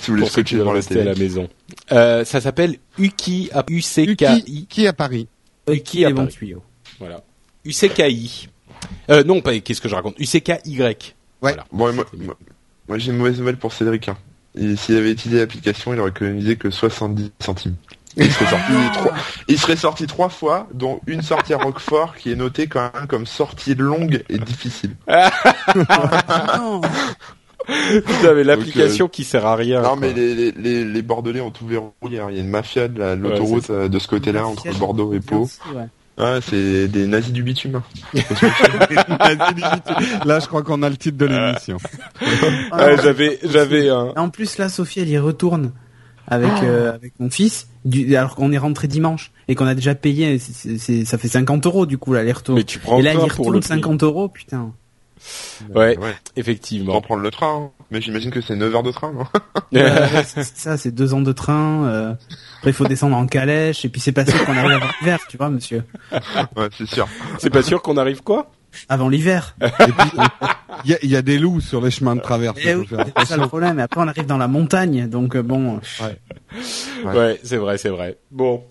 si 0.00 0.10
vous 0.10 0.16
voulez 0.16 0.26
scotcher 0.26 0.58
devant 0.58 0.72
la 0.72 0.80
à 0.80 1.04
la 1.04 1.14
maison. 1.14 1.48
Euh, 1.92 2.24
ça 2.24 2.40
s'appelle 2.40 2.76
Uki 2.98 3.50
à 3.52 3.64
UCKI. 3.68 4.62
Uki 4.62 4.86
à 4.86 4.92
Paris. 4.92 5.28
Uki 5.68 6.04
à 6.04 6.10
Paris. 6.12 6.54
Voilà. 6.98 7.22
UCKI. 7.64 8.48
Euh, 9.10 9.24
non, 9.24 9.40
pas, 9.40 9.58
qu'est-ce 9.60 9.80
que 9.80 9.88
je 9.88 9.94
raconte? 9.94 10.18
UCKY. 10.18 10.80
Ouais. 10.80 10.96
Voilà. 11.40 11.64
Bon, 11.72 11.92
moi, 11.92 12.04
moi, 12.88 12.98
j'ai 12.98 13.10
une 13.10 13.18
mauvaise 13.18 13.38
nouvelle 13.38 13.56
pour 13.56 13.72
Cédric. 13.72 14.08
Hein. 14.08 14.16
S'il 14.76 14.96
avait 14.96 15.12
utilisé 15.12 15.40
l'application, 15.40 15.92
il 15.94 16.00
aurait 16.00 16.10
économisé 16.10 16.56
que 16.56 16.70
70 16.70 17.32
centimes. 17.40 17.76
Il 18.16 18.32
serait, 18.32 18.46
sorti 18.46 18.72
trois, 18.94 19.12
il 19.46 19.58
serait 19.58 19.76
sorti 19.76 20.06
trois 20.06 20.28
fois, 20.28 20.66
dont 20.74 21.00
une 21.06 21.22
sortie 21.22 21.54
à 21.54 21.58
Roquefort 21.58 22.16
qui 22.16 22.32
est 22.32 22.36
notée 22.36 22.66
quand 22.66 22.90
même 22.94 23.06
comme 23.06 23.26
sortie 23.26 23.74
longue 23.74 24.24
et 24.28 24.38
difficile. 24.38 24.96
Putain, 27.68 28.34
mais 28.34 28.44
l'application 28.44 29.04
euh, 29.06 29.08
qui 29.08 29.24
sert 29.24 29.44
à 29.44 29.54
rien. 29.54 29.82
Non, 29.82 29.94
mais 29.94 30.14
les, 30.14 30.52
les, 30.52 30.84
les, 30.84 31.02
Bordelais 31.02 31.42
ont 31.42 31.50
tout 31.50 31.66
verrouillé. 31.66 32.18
Hein. 32.18 32.28
Il 32.30 32.36
y 32.36 32.38
a 32.38 32.42
une 32.42 32.48
mafia 32.48 32.88
de 32.88 33.14
l'autoroute 33.14 33.68
euh, 33.68 33.88
de 33.88 33.98
ce 33.98 34.08
côté-là 34.08 34.46
entre 34.46 34.72
Bordeaux 34.78 35.12
et 35.12 35.20
Pau. 35.20 35.48
Ouais. 35.74 35.84
C'est 36.42 36.88
des 36.88 37.06
nazis 37.06 37.32
du 37.32 37.42
bitume. 37.42 37.76
Hein. 37.76 37.82
Là, 40.24 40.40
je 40.40 40.46
crois 40.46 40.62
qu'on 40.62 40.82
a 40.82 40.88
le 40.88 40.96
titre 40.96 41.16
de 41.16 41.26
l'émission. 41.26 41.78
j'avais, 43.02 43.38
j'avais 43.44 43.88
un. 43.88 44.12
En 44.16 44.28
plus, 44.28 44.58
là, 44.58 44.68
Sophie, 44.68 45.00
elle 45.00 45.08
y 45.08 45.18
retourne 45.18 45.72
avec 46.26 46.52
oh. 46.60 46.64
euh, 46.64 46.94
avec 46.94 47.12
mon 47.18 47.30
fils. 47.30 47.68
Du, 47.84 48.14
alors 48.16 48.34
qu'on 48.34 48.52
est 48.52 48.58
rentré 48.58 48.88
dimanche 48.88 49.30
et 49.48 49.54
qu'on 49.54 49.66
a 49.66 49.74
déjà 49.74 49.94
payé, 49.94 50.38
c'est, 50.38 51.04
ça 51.04 51.18
fait 51.18 51.28
50 51.28 51.66
euros 51.66 51.86
du 51.86 51.98
coup 51.98 52.12
l'aller-retour. 52.12 52.56
Mais 52.56 52.64
tu 52.64 52.78
prends 52.78 52.98
et 52.98 53.02
là, 53.02 53.14
il 53.14 53.18
retourne 53.18 53.62
50 53.62 54.02
euros, 54.02 54.28
putain. 54.28 54.72
Ouais, 55.74 55.98
effectivement. 56.36 56.96
On 56.96 57.00
prendre 57.00 57.22
le 57.22 57.30
train, 57.30 57.64
hein. 57.64 57.70
mais 57.90 58.00
j'imagine 58.00 58.30
que 58.30 58.40
c'est 58.40 58.56
9 58.56 58.74
heures 58.74 58.82
de 58.82 58.92
train, 58.92 59.12
non? 59.12 59.24
Ça, 60.24 60.76
c'est 60.76 60.92
2 60.92 61.14
ans 61.14 61.20
de 61.20 61.32
train. 61.32 61.86
Euh... 61.86 62.14
Après, 62.58 62.70
il 62.70 62.74
faut 62.74 62.86
descendre 62.86 63.16
en 63.16 63.26
calèche, 63.26 63.84
et 63.84 63.88
puis 63.88 64.00
c'est 64.00 64.12
pas 64.12 64.26
sûr 64.26 64.44
qu'on 64.44 64.56
arrive 64.56 64.72
avant 64.72 64.90
l'hiver, 65.00 65.18
tu 65.28 65.36
vois, 65.36 65.48
monsieur. 65.48 65.84
Ouais, 66.56 66.68
c'est 66.76 66.86
sûr. 66.86 67.08
C'est 67.38 67.50
pas 67.50 67.62
sûr 67.62 67.82
qu'on 67.82 67.96
arrive 67.96 68.22
quoi? 68.22 68.50
Avant 68.88 69.08
l'hiver. 69.08 69.56
Il 70.84 70.98
y, 71.02 71.08
y, 71.08 71.16
a 71.16 71.22
des 71.22 71.38
loups 71.38 71.60
sur 71.60 71.80
les 71.80 71.90
chemins 71.90 72.14
de 72.14 72.20
traverse. 72.20 72.58
Eh 72.62 72.74
c'est 73.18 73.26
ça 73.26 73.36
le 73.36 73.46
problème. 73.46 73.78
Et 73.78 73.82
après, 73.82 74.00
on 74.00 74.08
arrive 74.08 74.26
dans 74.26 74.36
la 74.36 74.48
montagne, 74.48 75.08
donc 75.08 75.36
euh, 75.36 75.42
bon. 75.42 75.80
Ouais, 76.00 77.04
ouais 77.04 77.40
c'est 77.42 77.56
vrai, 77.56 77.78
c'est 77.78 77.88
vrai. 77.88 78.18
Bon, 78.30 78.62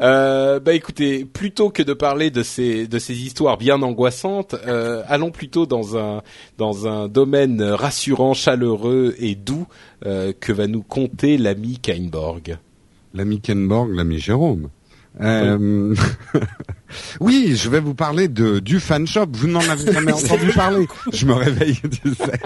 euh, 0.00 0.58
bah 0.58 0.74
écoutez, 0.74 1.24
plutôt 1.24 1.70
que 1.70 1.82
de 1.82 1.92
parler 1.92 2.30
de 2.30 2.42
ces 2.42 2.88
de 2.88 2.98
ces 2.98 3.22
histoires 3.22 3.56
bien 3.56 3.82
angoissantes, 3.82 4.54
euh, 4.66 5.02
allons 5.06 5.30
plutôt 5.30 5.66
dans 5.66 5.96
un 5.96 6.22
dans 6.58 6.88
un 6.88 7.08
domaine 7.08 7.62
rassurant, 7.62 8.34
chaleureux 8.34 9.14
et 9.18 9.34
doux 9.34 9.66
euh, 10.06 10.32
que 10.38 10.52
va 10.52 10.66
nous 10.66 10.82
conter 10.82 11.38
l'ami 11.38 11.78
Kainborg. 11.78 12.58
L'ami 13.14 13.40
Kainborg, 13.40 13.92
l'ami 13.94 14.18
Jérôme. 14.18 14.68
Euh... 15.20 15.94
oui, 15.94 16.40
je 17.20 17.68
vais 17.68 17.80
vous 17.80 17.94
parler 17.94 18.28
de 18.28 18.58
du 18.58 18.80
fan 18.80 19.06
shop. 19.06 19.26
Vous 19.32 19.48
n'en 19.48 19.60
avez 19.60 19.92
jamais 19.92 20.12
entendu 20.12 20.48
parler. 20.52 20.86
Je 21.12 21.26
me 21.26 21.34
réveille, 21.34 21.80
tu 22.02 22.14
sais. 22.14 22.40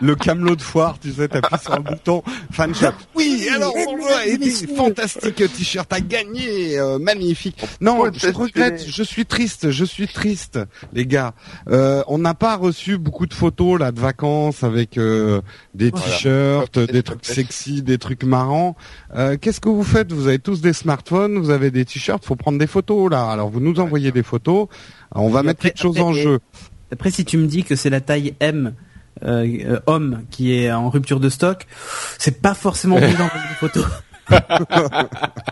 Le 0.00 0.14
camelot 0.14 0.56
de 0.56 0.62
foire, 0.62 0.98
tu 0.98 1.12
sais, 1.12 1.28
t'appuies 1.28 1.58
sur 1.60 1.76
le 1.76 1.82
bouton 1.82 2.22
fan 2.50 2.74
shop. 2.74 2.92
Oui, 3.14 3.48
alors 3.54 3.74
on 3.88 3.96
voit 3.96 4.24
des 4.36 4.50
fantastiques 4.50 5.42
t-shirt 5.52 5.92
à 5.92 6.00
gagner, 6.00 6.78
euh, 6.78 6.98
magnifique. 6.98 7.62
Non, 7.80 8.04
je 8.12 8.28
regrette, 8.28 8.84
je 8.86 9.02
suis 9.02 9.26
triste, 9.26 9.70
je 9.70 9.84
suis 9.84 10.08
triste, 10.08 10.58
les 10.92 11.06
gars. 11.06 11.34
Euh, 11.68 12.02
on 12.06 12.18
n'a 12.18 12.34
pas 12.34 12.56
reçu 12.56 12.98
beaucoup 12.98 13.26
de 13.26 13.34
photos 13.34 13.78
là 13.78 13.92
de 13.92 14.00
vacances 14.00 14.62
avec 14.62 14.98
euh, 14.98 15.40
des 15.74 15.92
t-shirts, 15.92 16.78
des 16.78 17.02
trucs 17.02 17.24
sexy, 17.24 17.82
des 17.82 17.98
trucs 17.98 18.24
marrants. 18.24 18.76
Euh, 19.14 19.36
qu'est-ce 19.40 19.60
que 19.60 19.68
vous 19.68 19.82
faites? 19.82 20.12
Vous 20.12 20.28
avez 20.28 20.38
tous 20.38 20.60
des 20.60 20.72
smartphones, 20.72 21.38
vous 21.38 21.50
avez 21.50 21.70
des 21.70 21.84
t-shirts, 21.84 22.24
faut 22.24 22.36
prendre 22.36 22.58
des 22.58 22.66
photos 22.66 23.10
là. 23.10 23.30
Alors 23.30 23.50
vous 23.50 23.60
nous 23.60 23.79
envoyez 23.80 24.12
des 24.12 24.22
photos, 24.22 24.68
on 25.12 25.30
va 25.30 25.42
mettre 25.42 25.62
quelque 25.62 25.78
chose 25.78 25.98
en 26.00 26.12
jeu. 26.12 26.40
Après, 26.92 27.10
si 27.10 27.24
tu 27.24 27.36
me 27.36 27.46
dis 27.46 27.64
que 27.64 27.76
c'est 27.76 27.90
la 27.90 28.00
taille 28.00 28.34
M 28.40 28.74
euh, 29.22 29.46
euh, 29.64 29.80
homme 29.86 30.24
qui 30.30 30.54
est 30.54 30.72
en 30.72 30.90
rupture 30.90 31.20
de 31.20 31.28
stock, 31.28 31.66
c'est 32.18 32.40
pas 32.40 32.54
forcément 32.54 32.96
bon 32.96 33.10
d'envoyer 33.12 33.48
des 33.48 33.54
photos. 33.58 33.86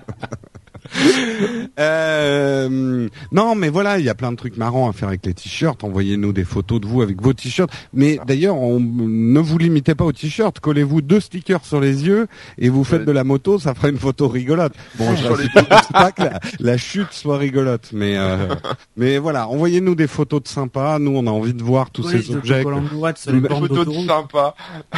euh, 1.78 3.08
non, 3.32 3.54
mais 3.54 3.68
voilà, 3.68 3.98
il 3.98 4.04
y 4.04 4.08
a 4.08 4.14
plein 4.14 4.32
de 4.32 4.36
trucs 4.36 4.56
marrants 4.56 4.88
à 4.88 4.92
faire 4.92 5.08
avec 5.08 5.24
les 5.24 5.34
t-shirts. 5.34 5.82
Envoyez-nous 5.84 6.32
des 6.32 6.44
photos 6.44 6.80
de 6.80 6.86
vous 6.86 7.02
avec 7.02 7.20
vos 7.20 7.32
t-shirts. 7.32 7.70
Mais 7.92 8.18
d'ailleurs, 8.26 8.56
ne 8.56 9.40
vous 9.40 9.58
limitez 9.58 9.94
pas 9.94 10.04
aux 10.04 10.12
t-shirts. 10.12 10.60
Collez-vous 10.60 11.02
deux 11.02 11.20
stickers 11.20 11.64
sur 11.64 11.80
les 11.80 12.06
yeux 12.06 12.26
et 12.58 12.68
vous 12.68 12.84
faites 12.84 13.04
de 13.04 13.12
la 13.12 13.24
moto, 13.24 13.58
ça 13.58 13.74
fera 13.74 13.88
une 13.88 13.98
photo 13.98 14.28
rigolote. 14.28 14.72
Bon, 14.96 15.14
je 15.16 15.26
ne 15.26 15.92
pas 15.92 16.12
que 16.12 16.22
la, 16.60 16.76
chute 16.76 17.12
soit 17.12 17.38
rigolote, 17.38 17.90
mais 17.92 18.16
euh, 18.16 18.54
mais 18.96 19.18
voilà, 19.18 19.48
envoyez-nous 19.48 19.94
des 19.94 20.06
photos 20.06 20.42
de 20.42 20.48
sympa. 20.48 20.98
Nous, 21.00 21.12
on 21.14 21.26
a 21.26 21.30
envie 21.30 21.54
de 21.54 21.62
voir 21.62 21.90
tous 21.90 22.04
ces 22.08 22.34
objets. 22.34 22.58
Des 22.58 23.48
photos 23.48 23.86
de 23.86 24.06
sympa. 24.06 24.54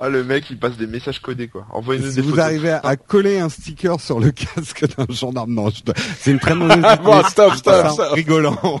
ah, 0.00 0.08
le 0.08 0.24
mec, 0.24 0.44
il 0.50 0.58
passe 0.58 0.76
des 0.76 0.86
messages 0.86 1.20
codés 1.20 1.48
quoi. 1.48 1.66
Envoyez-nous 1.70 2.12
des 2.12 2.20
vous 2.22 2.40
arrivez 2.40 2.76
à 2.82 2.96
coller 2.96 3.38
un 3.38 3.48
sticker 3.48 4.00
sur 4.00 4.19
le 4.20 4.30
casque 4.32 4.84
d'un 4.96 5.12
gendarme. 5.12 5.54
Non, 5.54 5.68
c'est 6.18 6.30
une 6.30 6.38
très 6.38 6.54
mauvaise 6.54 6.78
idée. 6.78 7.02
bon, 7.02 7.22
stop, 7.24 7.54
stop, 7.54 7.88
stop. 7.88 8.12
Rigolant. 8.12 8.80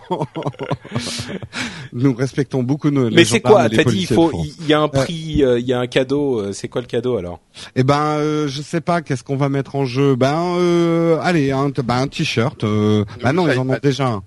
Nous 1.92 2.14
respectons 2.14 2.62
beaucoup 2.62 2.90
nos. 2.90 3.10
Mais 3.10 3.24
c'est 3.24 3.40
quoi 3.40 3.68
T'as 3.68 3.84
dit 3.84 4.00
il 4.00 4.06
faut, 4.06 4.30
il 4.60 4.66
y 4.66 4.72
a 4.72 4.80
un 4.80 4.88
prix, 4.88 5.42
euh, 5.42 5.58
il 5.58 5.66
y 5.66 5.72
a 5.72 5.80
un 5.80 5.86
cadeau. 5.86 6.40
Euh, 6.40 6.52
c'est 6.52 6.68
quoi 6.68 6.80
le 6.80 6.86
cadeau 6.86 7.16
alors 7.16 7.40
Eh 7.76 7.82
ben, 7.82 8.18
euh, 8.18 8.48
je 8.48 8.62
sais 8.62 8.80
pas. 8.80 9.02
Qu'est-ce 9.02 9.24
qu'on 9.24 9.36
va 9.36 9.48
mettre 9.48 9.74
en 9.76 9.84
jeu? 9.84 10.14
Ben, 10.16 10.54
euh, 10.58 11.18
allez, 11.22 11.50
un, 11.50 11.68
ben, 11.70 11.96
un 11.96 12.06
t-shirt. 12.06 12.64
Euh, 12.64 13.04
ben 13.22 13.32
non, 13.32 13.48
ils 13.48 13.58
en 13.58 13.68
ont 13.68 13.78
déjà 13.82 14.06
un. 14.08 14.22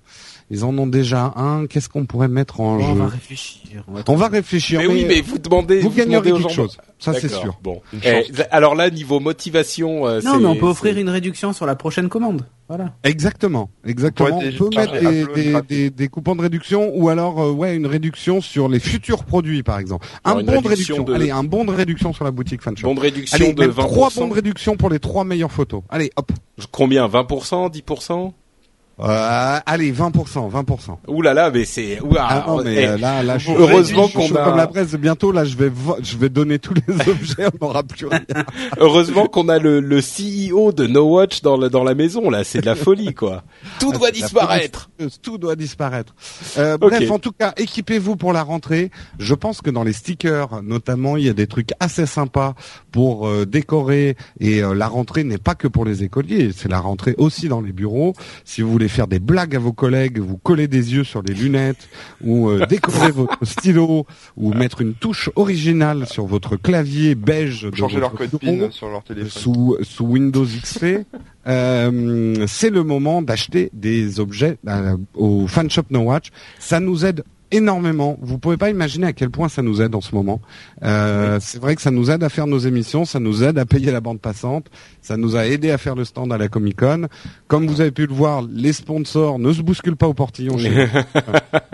Ils 0.50 0.64
en 0.64 0.76
ont 0.76 0.86
déjà 0.86 1.32
un. 1.36 1.66
Qu'est-ce 1.66 1.88
qu'on 1.88 2.04
pourrait 2.04 2.28
mettre 2.28 2.60
en 2.60 2.78
jeu 2.78 2.86
On 2.86 2.94
va 2.94 3.06
réfléchir. 3.06 3.84
On 4.06 4.16
va, 4.16 4.28
réfléchir. 4.28 4.80
Mais, 4.80 4.86
oui, 4.86 5.04
mais 5.08 5.20
vous 5.20 5.38
demandez. 5.38 5.80
Vous, 5.80 5.90
gagnerez 5.90 6.32
quelque 6.32 6.50
chose. 6.50 6.78
Ça 6.98 7.12
c'est 7.14 7.28
sûr. 7.28 7.58
Bon. 7.62 7.80
Eh, 8.04 8.24
alors 8.50 8.74
là, 8.74 8.90
niveau 8.90 9.20
motivation, 9.20 10.06
euh, 10.06 10.20
non, 10.22 10.38
mais 10.38 10.46
on 10.46 10.56
peut 10.56 10.66
offrir 10.66 10.98
une 10.98 11.08
réduction 11.08 11.52
sur 11.52 11.66
la 11.66 11.76
prochaine 11.76 12.08
commande. 12.08 12.46
Voilà. 12.68 12.94
Exactement, 13.04 13.68
exactement. 13.84 14.38
On 14.38 14.52
peut 14.52 14.70
mettre 14.74 14.98
des, 14.98 15.60
des, 15.68 15.90
des, 15.90 16.08
coupons 16.08 16.34
de 16.34 16.40
réduction 16.40 16.92
ou 16.94 17.10
alors 17.10 17.42
euh, 17.42 17.52
ouais 17.52 17.76
une 17.76 17.86
réduction 17.86 18.40
sur 18.40 18.68
les 18.68 18.80
futurs 18.80 19.24
produits 19.24 19.62
par 19.62 19.78
exemple. 19.78 20.06
Un 20.24 20.42
bon 20.42 20.62
de 20.62 20.68
réduction. 20.68 21.04
Allez, 21.08 21.30
un 21.30 21.44
bon 21.44 21.64
de 21.66 21.72
réduction 21.72 22.14
sur 22.14 22.24
la 22.24 22.30
boutique 22.30 22.62
Fanshop. 22.62 22.86
Bon 22.86 22.94
de 22.94 23.00
réduction 23.00 23.36
Allez, 23.36 23.52
de 23.52 23.66
20%. 23.66 23.74
Trois 23.74 24.10
bons 24.16 24.28
de 24.28 24.34
réduction 24.34 24.76
pour 24.76 24.88
les 24.88 24.98
trois 24.98 25.24
meilleures 25.24 25.52
photos. 25.52 25.82
Allez, 25.90 26.10
hop. 26.16 26.32
Combien? 26.70 27.06
20%, 27.06 27.70
10% 27.70 28.32
Euh, 29.00 29.58
allez, 29.66 29.92
20%, 29.92 30.50
20%. 30.50 30.98
Ouh 31.08 31.22
là 31.22 31.34
là, 31.34 31.50
mais 31.50 31.64
c'est 31.64 31.98
ah 32.16 32.44
non, 32.46 32.62
mais 32.62 32.86
euh, 32.86 32.96
là, 32.96 33.24
là, 33.24 33.38
je 33.38 33.50
heureusement 33.50 34.06
qu'on 34.06 34.32
a 34.36 34.44
comme 34.44 34.56
la 34.56 34.68
presse 34.68 34.94
bientôt. 34.94 35.32
Là, 35.32 35.44
je 35.44 35.56
vais, 35.56 35.72
je 36.00 36.16
vais 36.16 36.28
donner 36.28 36.60
tous 36.60 36.74
les 36.74 36.94
objets, 37.10 37.48
on 37.60 37.66
n'aura 37.66 37.82
plus 37.82 38.06
rien. 38.06 38.22
heureusement 38.78 39.26
qu'on 39.26 39.48
a 39.48 39.58
le, 39.58 39.80
le 39.80 40.00
CEO 40.00 40.70
de 40.72 40.86
No 40.86 41.04
Watch 41.10 41.42
dans 41.42 41.56
le, 41.56 41.70
dans 41.70 41.82
la 41.82 41.94
maison. 41.94 42.30
Là, 42.30 42.44
c'est 42.44 42.60
de 42.60 42.66
la 42.66 42.76
folie, 42.76 43.14
quoi. 43.14 43.42
Tout 43.80 43.90
ah, 43.94 43.98
doit 43.98 44.10
disparaître. 44.12 44.90
Tout 45.22 45.38
doit 45.38 45.56
disparaître. 45.56 46.14
Euh, 46.58 46.78
Bref, 46.78 47.10
en 47.10 47.18
tout 47.18 47.32
cas, 47.32 47.52
équipez-vous 47.56 48.14
pour 48.14 48.32
la 48.32 48.44
rentrée. 48.44 48.90
Je 49.18 49.34
pense 49.34 49.60
que 49.60 49.70
dans 49.70 49.82
les 49.82 49.92
stickers, 49.92 50.62
notamment, 50.62 51.16
il 51.16 51.24
y 51.24 51.28
a 51.28 51.32
des 51.32 51.48
trucs 51.48 51.70
assez 51.80 52.06
sympas 52.06 52.54
pour 52.92 53.26
euh, 53.26 53.44
décorer. 53.44 54.16
Et 54.38 54.62
euh, 54.62 54.72
la 54.72 54.86
rentrée 54.86 55.24
n'est 55.24 55.38
pas 55.38 55.56
que 55.56 55.66
pour 55.66 55.84
les 55.84 56.04
écoliers, 56.04 56.50
c'est 56.54 56.68
la 56.68 56.78
rentrée 56.78 57.14
aussi 57.18 57.48
dans 57.48 57.60
les 57.60 57.72
bureaux. 57.72 58.14
Si 58.44 58.62
vous 58.62 58.70
voulez 58.70 58.83
faire 58.88 59.06
des 59.06 59.18
blagues 59.18 59.56
à 59.56 59.58
vos 59.58 59.72
collègues, 59.72 60.18
vous 60.18 60.36
coller 60.36 60.68
des 60.68 60.94
yeux 60.94 61.04
sur 61.04 61.22
les 61.22 61.34
lunettes, 61.34 61.88
ou 62.22 62.48
euh, 62.48 62.66
décorer 62.68 63.10
votre 63.10 63.44
stylo, 63.44 64.06
ou 64.36 64.52
mettre 64.52 64.80
une 64.80 64.94
touche 64.94 65.30
originale 65.36 66.06
sur 66.06 66.26
votre 66.26 66.56
clavier 66.56 67.14
beige. 67.14 67.68
Changer 67.74 68.00
leur 68.00 68.12
code 68.12 68.38
PIN 68.38 68.70
sur 68.70 68.88
leur 68.88 69.02
téléphone. 69.02 69.30
Sous, 69.30 69.76
sous 69.82 70.04
Windows 70.04 70.44
XP. 70.44 70.84
euh, 71.46 72.46
c'est 72.46 72.70
le 72.70 72.82
moment 72.82 73.22
d'acheter 73.22 73.70
des 73.72 74.20
objets 74.20 74.58
euh, 74.66 74.96
au 75.14 75.46
Fan 75.46 75.70
Shop 75.70 75.84
No 75.90 76.00
Watch. 76.00 76.30
Ça 76.58 76.80
nous 76.80 77.04
aide 77.04 77.24
énormément. 77.54 78.18
Vous 78.20 78.38
pouvez 78.38 78.56
pas 78.56 78.70
imaginer 78.70 79.06
à 79.06 79.12
quel 79.12 79.30
point 79.30 79.48
ça 79.48 79.62
nous 79.62 79.80
aide 79.80 79.94
en 79.94 80.00
ce 80.00 80.14
moment. 80.14 80.40
Euh, 80.82 81.38
C'est 81.40 81.58
vrai 81.60 81.76
que 81.76 81.82
ça 81.82 81.90
nous 81.90 82.10
aide 82.10 82.22
à 82.22 82.28
faire 82.28 82.46
nos 82.46 82.58
émissions, 82.58 83.04
ça 83.04 83.20
nous 83.20 83.42
aide 83.44 83.58
à 83.58 83.64
payer 83.64 83.90
la 83.92 84.00
bande 84.00 84.20
passante, 84.20 84.66
ça 85.00 85.16
nous 85.16 85.36
a 85.36 85.46
aidé 85.46 85.70
à 85.70 85.78
faire 85.78 85.94
le 85.94 86.04
stand 86.04 86.32
à 86.32 86.38
la 86.38 86.48
Comic 86.48 86.78
Con. 86.80 87.06
Comme 87.46 87.66
vous 87.66 87.80
avez 87.80 87.92
pu 87.92 88.06
le 88.06 88.14
voir, 88.14 88.42
les 88.50 88.72
sponsors 88.72 89.38
ne 89.38 89.52
se 89.52 89.62
bousculent 89.62 89.96
pas 89.96 90.08
au 90.08 90.14
portillon 90.14 90.58
chez 90.58 90.70
nous. 90.70 90.86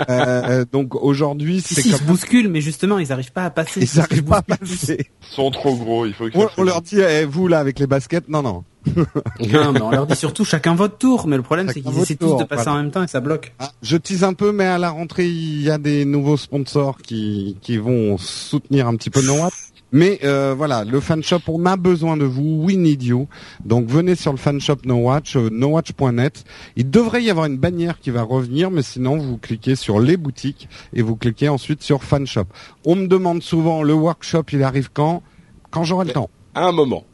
Euh, 0.08 0.64
donc 0.72 0.94
aujourd'hui, 0.94 1.60
c'est 1.60 1.82
si, 1.82 1.90
ils 1.90 1.94
se 1.94 2.02
bousculent, 2.02 2.48
mais 2.48 2.60
justement, 2.62 2.98
ils 2.98 3.08
n'arrivent 3.08 3.32
pas 3.32 3.44
à 3.44 3.50
passer. 3.50 3.80
Ils 3.82 3.98
n'arrivent 3.98 4.24
pas 4.24 4.38
à 4.38 4.42
passer. 4.42 5.06
Ils 5.30 5.34
sont 5.34 5.50
trop 5.50 5.76
gros. 5.76 6.06
Il 6.06 6.14
faut. 6.14 6.28
Que 6.28 6.36
on, 6.38 6.48
on 6.56 6.62
leur 6.62 6.80
dit, 6.80 6.98
eh, 7.00 7.24
vous 7.26 7.48
là 7.48 7.58
avec 7.58 7.78
les 7.78 7.86
baskets, 7.86 8.28
non 8.28 8.42
non. 8.42 8.64
non, 8.96 9.72
mais 9.72 9.80
on 9.80 9.90
leur 9.90 10.06
dit 10.06 10.16
surtout 10.16 10.44
chacun 10.44 10.74
votre 10.74 10.96
tour. 10.96 11.26
Mais 11.26 11.36
le 11.36 11.42
problème, 11.42 11.68
c'est 11.72 11.80
qu'ils 11.80 11.98
essaient 11.98 12.16
tous 12.16 12.36
de 12.36 12.44
passer 12.44 12.68
en 12.68 12.76
même 12.76 12.90
temps 12.90 13.02
et 13.02 13.08
ça 13.08 13.20
bloque. 13.20 13.52
Ah, 13.58 13.72
je 13.82 13.96
tease 13.96 14.24
un 14.24 14.34
peu, 14.34 14.52
mais 14.52 14.66
à 14.66 14.78
la 14.78 14.90
rentrée, 14.90 15.26
il 15.26 15.62
y 15.62 15.70
a 15.70 15.78
des 15.78 16.04
nouveaux 16.04 16.36
sponsors 16.36 16.98
qui 16.98 17.56
qui 17.60 17.76
vont 17.76 18.16
soutenir 18.18 18.88
un 18.88 18.96
petit 18.96 19.10
peu 19.10 19.22
No 19.22 19.34
Watch. 19.34 19.54
Mais 19.92 20.20
euh, 20.22 20.54
voilà, 20.56 20.84
le 20.84 21.00
fan 21.00 21.22
shop, 21.22 21.40
on 21.48 21.66
a 21.66 21.76
besoin 21.76 22.16
de 22.16 22.24
vous, 22.24 22.62
we 22.64 22.76
need 22.76 23.02
you. 23.02 23.26
Donc 23.64 23.88
venez 23.88 24.14
sur 24.14 24.30
le 24.30 24.38
fan 24.38 24.60
shop 24.60 24.78
No 24.84 24.96
Watch, 24.96 25.36
euh, 25.36 25.48
nowatch.net. 25.50 26.44
Il 26.76 26.90
devrait 26.90 27.24
y 27.24 27.30
avoir 27.30 27.46
une 27.46 27.56
bannière 27.56 27.98
qui 27.98 28.10
va 28.10 28.22
revenir, 28.22 28.70
mais 28.70 28.82
sinon 28.82 29.16
vous 29.16 29.36
cliquez 29.36 29.74
sur 29.74 29.98
les 29.98 30.16
boutiques 30.16 30.68
et 30.92 31.02
vous 31.02 31.16
cliquez 31.16 31.48
ensuite 31.48 31.82
sur 31.82 32.04
fan 32.04 32.26
shop. 32.26 32.44
On 32.86 32.94
me 32.94 33.08
demande 33.08 33.42
souvent 33.42 33.82
le 33.82 33.94
workshop, 33.94 34.44
il 34.52 34.62
arrive 34.62 34.90
quand? 34.92 35.22
Quand 35.70 35.82
j'aurai 35.84 36.06
le 36.06 36.12
temps. 36.12 36.30
À 36.54 36.66
un 36.66 36.72
moment. 36.72 37.04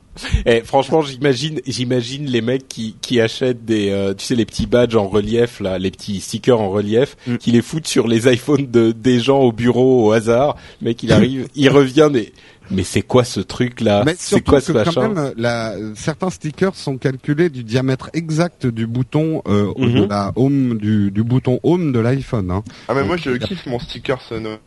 Et 0.46 0.58
eh, 0.58 0.60
franchement, 0.62 1.02
j'imagine, 1.02 1.60
j'imagine 1.66 2.26
les 2.26 2.40
mecs 2.40 2.68
qui, 2.68 2.96
qui 3.00 3.20
achètent 3.20 3.64
des, 3.64 3.90
euh, 3.90 4.14
tu 4.14 4.24
sais, 4.24 4.34
les 4.34 4.46
petits 4.46 4.66
badges 4.66 4.96
en 4.96 5.08
relief 5.08 5.60
là, 5.60 5.78
les 5.78 5.90
petits 5.90 6.20
stickers 6.20 6.60
en 6.60 6.70
relief, 6.70 7.16
mm. 7.26 7.36
qui 7.36 7.50
les 7.52 7.62
foutent 7.62 7.86
sur 7.86 8.08
les 8.08 8.32
iPhones 8.32 8.70
de 8.70 8.92
des 8.92 9.20
gens 9.20 9.40
au 9.40 9.52
bureau 9.52 10.06
au 10.06 10.12
hasard. 10.12 10.56
Le 10.80 10.86
mec, 10.86 11.02
il 11.02 11.12
arrive, 11.12 11.48
il 11.54 11.68
revient 11.68 12.10
des, 12.12 12.32
mais 12.70 12.82
c'est 12.82 13.02
quoi 13.02 13.24
ce 13.24 13.40
truc 13.40 13.80
là 13.80 14.04
C'est 14.16 14.42
quoi 14.42 14.60
ce 14.60 14.72
machin 14.72 14.92
quand 14.94 15.08
même, 15.14 15.32
la, 15.36 15.74
Certains 15.94 16.30
stickers 16.30 16.74
sont 16.74 16.98
calculés 16.98 17.48
du 17.48 17.64
diamètre 17.64 18.10
exact 18.12 18.66
du 18.66 18.86
bouton 18.86 19.42
euh, 19.46 19.72
de 19.76 20.00
mhm. 20.00 20.08
la 20.08 20.32
home 20.36 20.78
du, 20.78 21.10
du 21.10 21.22
bouton 21.22 21.60
home 21.62 21.92
de 21.92 22.00
l'iPhone. 22.00 22.50
Hein. 22.50 22.62
Ah 22.88 22.94
mais 22.94 23.04
moi 23.04 23.16
je 23.16 23.30
kiffe 23.32 23.66
mon 23.66 23.78
sticker 23.78 24.18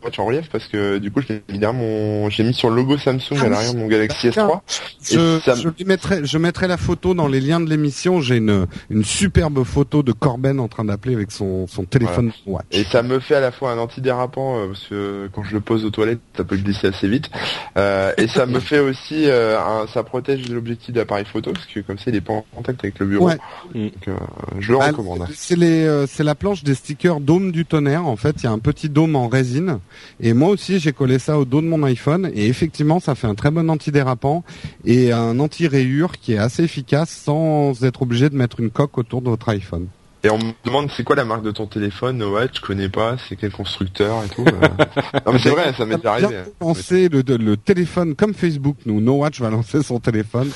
Watch 0.04 0.18
en 0.18 0.26
relief 0.26 0.48
parce 0.50 0.66
que 0.66 0.98
du 0.98 1.10
coup 1.10 1.20
j'ai 1.26 1.42
mon 1.72 2.30
j'ai 2.30 2.44
mis 2.44 2.54
sur 2.54 2.70
le 2.70 2.76
logo 2.76 2.96
Samsung 2.96 3.36
à 3.42 3.48
l'arrière 3.48 3.74
de 3.74 3.78
mon 3.78 3.86
Galaxy 3.86 4.28
S3. 4.28 4.60
Je, 5.02 5.38
je 5.78 5.84
mettrai 5.84 6.24
je 6.24 6.38
mettrai 6.38 6.68
la 6.68 6.76
photo 6.76 7.14
dans 7.14 7.28
les 7.28 7.40
liens 7.40 7.60
de 7.60 7.68
l'émission. 7.68 8.20
J'ai 8.20 8.36
une 8.36 8.66
une 8.88 9.04
superbe 9.04 9.62
photo 9.64 10.02
de 10.02 10.12
Corben 10.12 10.60
en 10.60 10.68
train 10.68 10.84
d'appeler 10.84 11.14
avec 11.14 11.30
son 11.30 11.66
son 11.66 11.84
téléphone 11.84 12.32
Watch. 12.46 12.64
Et 12.70 12.84
ça 12.84 13.02
me 13.02 13.20
fait 13.20 13.34
à 13.34 13.40
la 13.40 13.52
fois 13.52 13.72
un 13.72 13.78
antidérapant 13.78 14.58
euh, 14.58 14.66
parce 14.68 14.86
que 14.88 15.28
quand 15.32 15.42
je 15.42 15.52
le 15.52 15.60
pose 15.60 15.84
aux 15.84 15.90
toilettes 15.90 16.20
ça 16.36 16.44
peut 16.44 16.56
le 16.56 16.62
glisser 16.62 16.88
assez 16.88 17.08
vite. 17.08 17.30
Euh, 17.76 17.89
euh, 17.90 18.12
et 18.16 18.28
ça 18.28 18.46
me 18.46 18.60
fait 18.60 18.78
aussi, 18.78 19.26
euh, 19.26 19.86
ça 19.88 20.02
protège 20.02 20.48
l'objectif 20.48 20.94
d'appareil 20.94 21.24
photo 21.24 21.52
parce 21.52 21.66
que 21.66 21.80
comme 21.80 21.98
ça 21.98 22.04
il 22.08 22.16
est 22.16 22.20
pas 22.20 22.34
en 22.34 22.44
contact 22.54 22.84
avec 22.84 22.98
le 22.98 23.06
bureau. 23.06 23.26
Ouais. 23.26 23.38
Donc, 23.74 23.92
euh, 24.08 24.14
je 24.58 24.72
le 24.72 24.78
bah, 24.78 24.86
recommande. 24.88 25.26
C'est 25.34 25.56
les, 25.56 26.06
c'est 26.06 26.24
la 26.24 26.34
planche 26.34 26.62
des 26.62 26.74
stickers 26.74 27.20
dôme 27.20 27.52
du 27.52 27.64
tonnerre. 27.64 28.06
En 28.06 28.16
fait, 28.16 28.36
il 28.38 28.44
y 28.44 28.46
a 28.46 28.52
un 28.52 28.58
petit 28.58 28.88
dôme 28.88 29.16
en 29.16 29.28
résine. 29.28 29.78
Et 30.20 30.32
moi 30.32 30.50
aussi, 30.50 30.78
j'ai 30.78 30.92
collé 30.92 31.18
ça 31.18 31.38
au 31.38 31.44
dos 31.44 31.60
de 31.60 31.66
mon 31.66 31.82
iPhone. 31.82 32.30
Et 32.34 32.46
effectivement, 32.46 33.00
ça 33.00 33.14
fait 33.14 33.26
un 33.26 33.34
très 33.34 33.50
bon 33.50 33.68
antidérapant 33.68 34.44
et 34.84 35.12
un 35.12 35.38
anti-rayure 35.40 36.12
qui 36.18 36.34
est 36.34 36.38
assez 36.38 36.62
efficace 36.64 37.10
sans 37.10 37.84
être 37.84 38.02
obligé 38.02 38.30
de 38.30 38.36
mettre 38.36 38.60
une 38.60 38.70
coque 38.70 38.98
autour 38.98 39.22
de 39.22 39.30
votre 39.30 39.48
iPhone. 39.48 39.88
Et 40.22 40.28
on 40.28 40.36
me 40.36 40.52
demande 40.64 40.90
c'est 40.94 41.02
quoi 41.02 41.16
la 41.16 41.24
marque 41.24 41.42
de 41.42 41.50
ton 41.50 41.66
téléphone, 41.66 42.18
No 42.18 42.34
Watch, 42.34 42.56
je 42.56 42.60
connais 42.60 42.90
pas, 42.90 43.16
c'est 43.26 43.36
quel 43.36 43.50
constructeur 43.50 44.22
et 44.22 44.28
tout? 44.28 44.44
Euh. 44.46 44.50
non 45.26 45.32
mais 45.32 45.38
c'est 45.38 45.48
vrai, 45.48 45.72
ça 45.72 45.86
m'est 45.86 46.04
arrivé. 46.04 46.42
lancer 46.60 47.08
le, 47.08 47.22
le, 47.22 47.56
téléphone 47.56 48.14
comme 48.14 48.34
Facebook, 48.34 48.76
nous, 48.84 49.00
No 49.00 49.14
Watch 49.14 49.40
va 49.40 49.48
lancer 49.48 49.82
son 49.82 49.98
téléphone. 49.98 50.50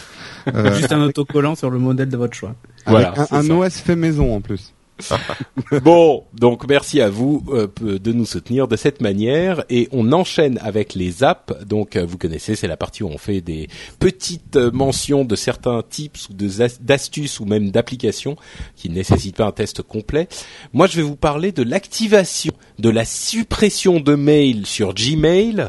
Euh, 0.55 0.75
Juste 0.75 0.93
un 0.93 1.01
autocollant 1.01 1.55
sur 1.55 1.71
le 1.71 1.79
modèle 1.79 2.11
de 2.11 2.17
votre 2.19 2.35
choix. 2.35 2.55
Voilà, 2.87 3.15
un 3.31 3.49
OS 3.49 3.79
fait 3.79 3.97
maison 3.97 4.37
en 4.37 4.43
plus. 4.43 4.74
bon, 5.83 6.25
donc 6.35 6.69
merci 6.69 7.01
à 7.01 7.11
vous 7.11 7.43
euh, 7.49 7.67
de 7.81 8.13
nous 8.13 8.27
soutenir 8.27 8.69
de 8.69 8.77
cette 8.77 9.01
manière 9.01 9.65
et 9.69 9.89
on 9.93 10.13
enchaîne 10.13 10.59
avec 10.63 10.95
les 10.95 11.25
apps. 11.25 11.53
Donc 11.65 11.97
euh, 11.97 12.05
vous 12.07 12.17
connaissez, 12.17 12.55
c'est 12.55 12.69
la 12.69 12.77
partie 12.77 13.03
où 13.03 13.09
on 13.09 13.19
fait 13.19 13.41
des 13.41 13.69
petites 13.99 14.57
euh, 14.57 14.71
mentions 14.71 15.25
de 15.25 15.37
certains 15.37 15.83
tips 15.83 16.29
ou 16.29 16.35
d'astuces 16.81 17.41
ou 17.41 17.45
même 17.45 17.71
d'applications 17.71 18.37
qui 18.77 18.89
ne 18.89 18.95
nécessitent 18.95 19.37
pas 19.37 19.47
un 19.47 19.53
test 19.53 19.83
complet. 19.83 20.29
Moi, 20.73 20.87
je 20.87 20.97
vais 20.97 21.03
vous 21.03 21.17
parler 21.17 21.53
de 21.53 21.63
l'activation 21.63 22.53
de 22.79 22.91
la 22.91 23.05
suppression 23.05 24.01
de 24.01 24.15
mails 24.15 24.67
sur 24.67 24.95
Gmail 24.95 25.69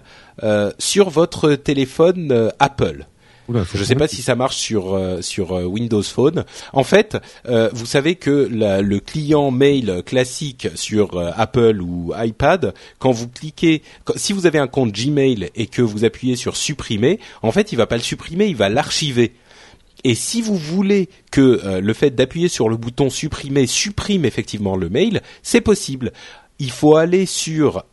sur 0.80 1.10
votre 1.10 1.56
téléphone 1.56 2.52
Apple 2.60 3.06
je 3.50 3.78
ne 3.78 3.84
sais 3.84 3.96
pas 3.96 4.08
si 4.08 4.22
ça 4.22 4.36
marche 4.36 4.58
sur 4.58 4.94
euh, 4.94 5.22
sur 5.22 5.54
euh, 5.54 5.64
Windows 5.64 6.04
Phone. 6.04 6.46
En 6.74 6.84
fait, 6.84 7.18
euh, 7.48 7.70
vous 7.74 7.86
savez 7.86 8.16
que 8.16 8.50
le 8.50 9.00
client 9.00 9.52
mail 9.52 10.02
classique 10.06 10.68
sur 10.76 11.20
Apple 11.36 11.82
ou 11.82 12.14
iPad, 12.18 12.74
quand 13.00 13.12
vous 13.12 13.28
cliquez, 13.28 13.84
si 14.16 14.34
vous 14.34 14.46
avez 14.46 14.60
un 14.60 14.68
compte 14.68 14.92
Gmail 14.92 15.50
et 15.56 15.68
que 15.68 15.82
vous 15.82 16.06
appuyez 16.06 16.36
sur 16.36 16.58
supprimer, 16.58 17.20
en 17.42 17.52
fait, 17.52 17.72
il 17.72 17.76
va 17.76 17.88
pas 17.88 17.98
le 17.98 18.02
supprimer, 18.02 18.48
il 18.48 18.56
va 18.56 18.70
l'archiver. 18.70 19.34
Et 20.04 20.16
si 20.16 20.42
vous 20.42 20.56
voulez 20.56 21.10
que 21.32 21.80
le 21.80 21.94
fait 21.94 22.12
d'appuyer 22.12 22.48
sur 22.48 22.70
le 22.70 22.78
bouton 22.78 23.10
supprimer 23.10 23.66
supprime 23.66 24.26
effectivement 24.26 24.76
le 24.76 24.90
mail, 24.90 25.22
c'est 25.42 25.62
possible. 25.62 26.12
Il 26.60 26.70
faut 26.72 26.96
aller 26.96 27.26
sur 27.26 27.86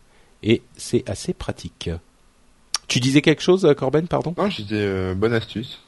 et 0.42 0.62
c'est 0.76 1.08
assez 1.10 1.32
pratique. 1.34 1.90
Tu 2.88 3.01
disais 3.01 3.22
quelque 3.22 3.42
chose, 3.42 3.64
euh, 3.64 3.75
Corben, 3.75 4.07
pardon? 4.07 4.35
Non, 4.38 4.49
je 4.49 4.62
disais 4.62 4.77
euh, 4.79 5.14
bonne 5.14 5.33
astuce. 5.33 5.81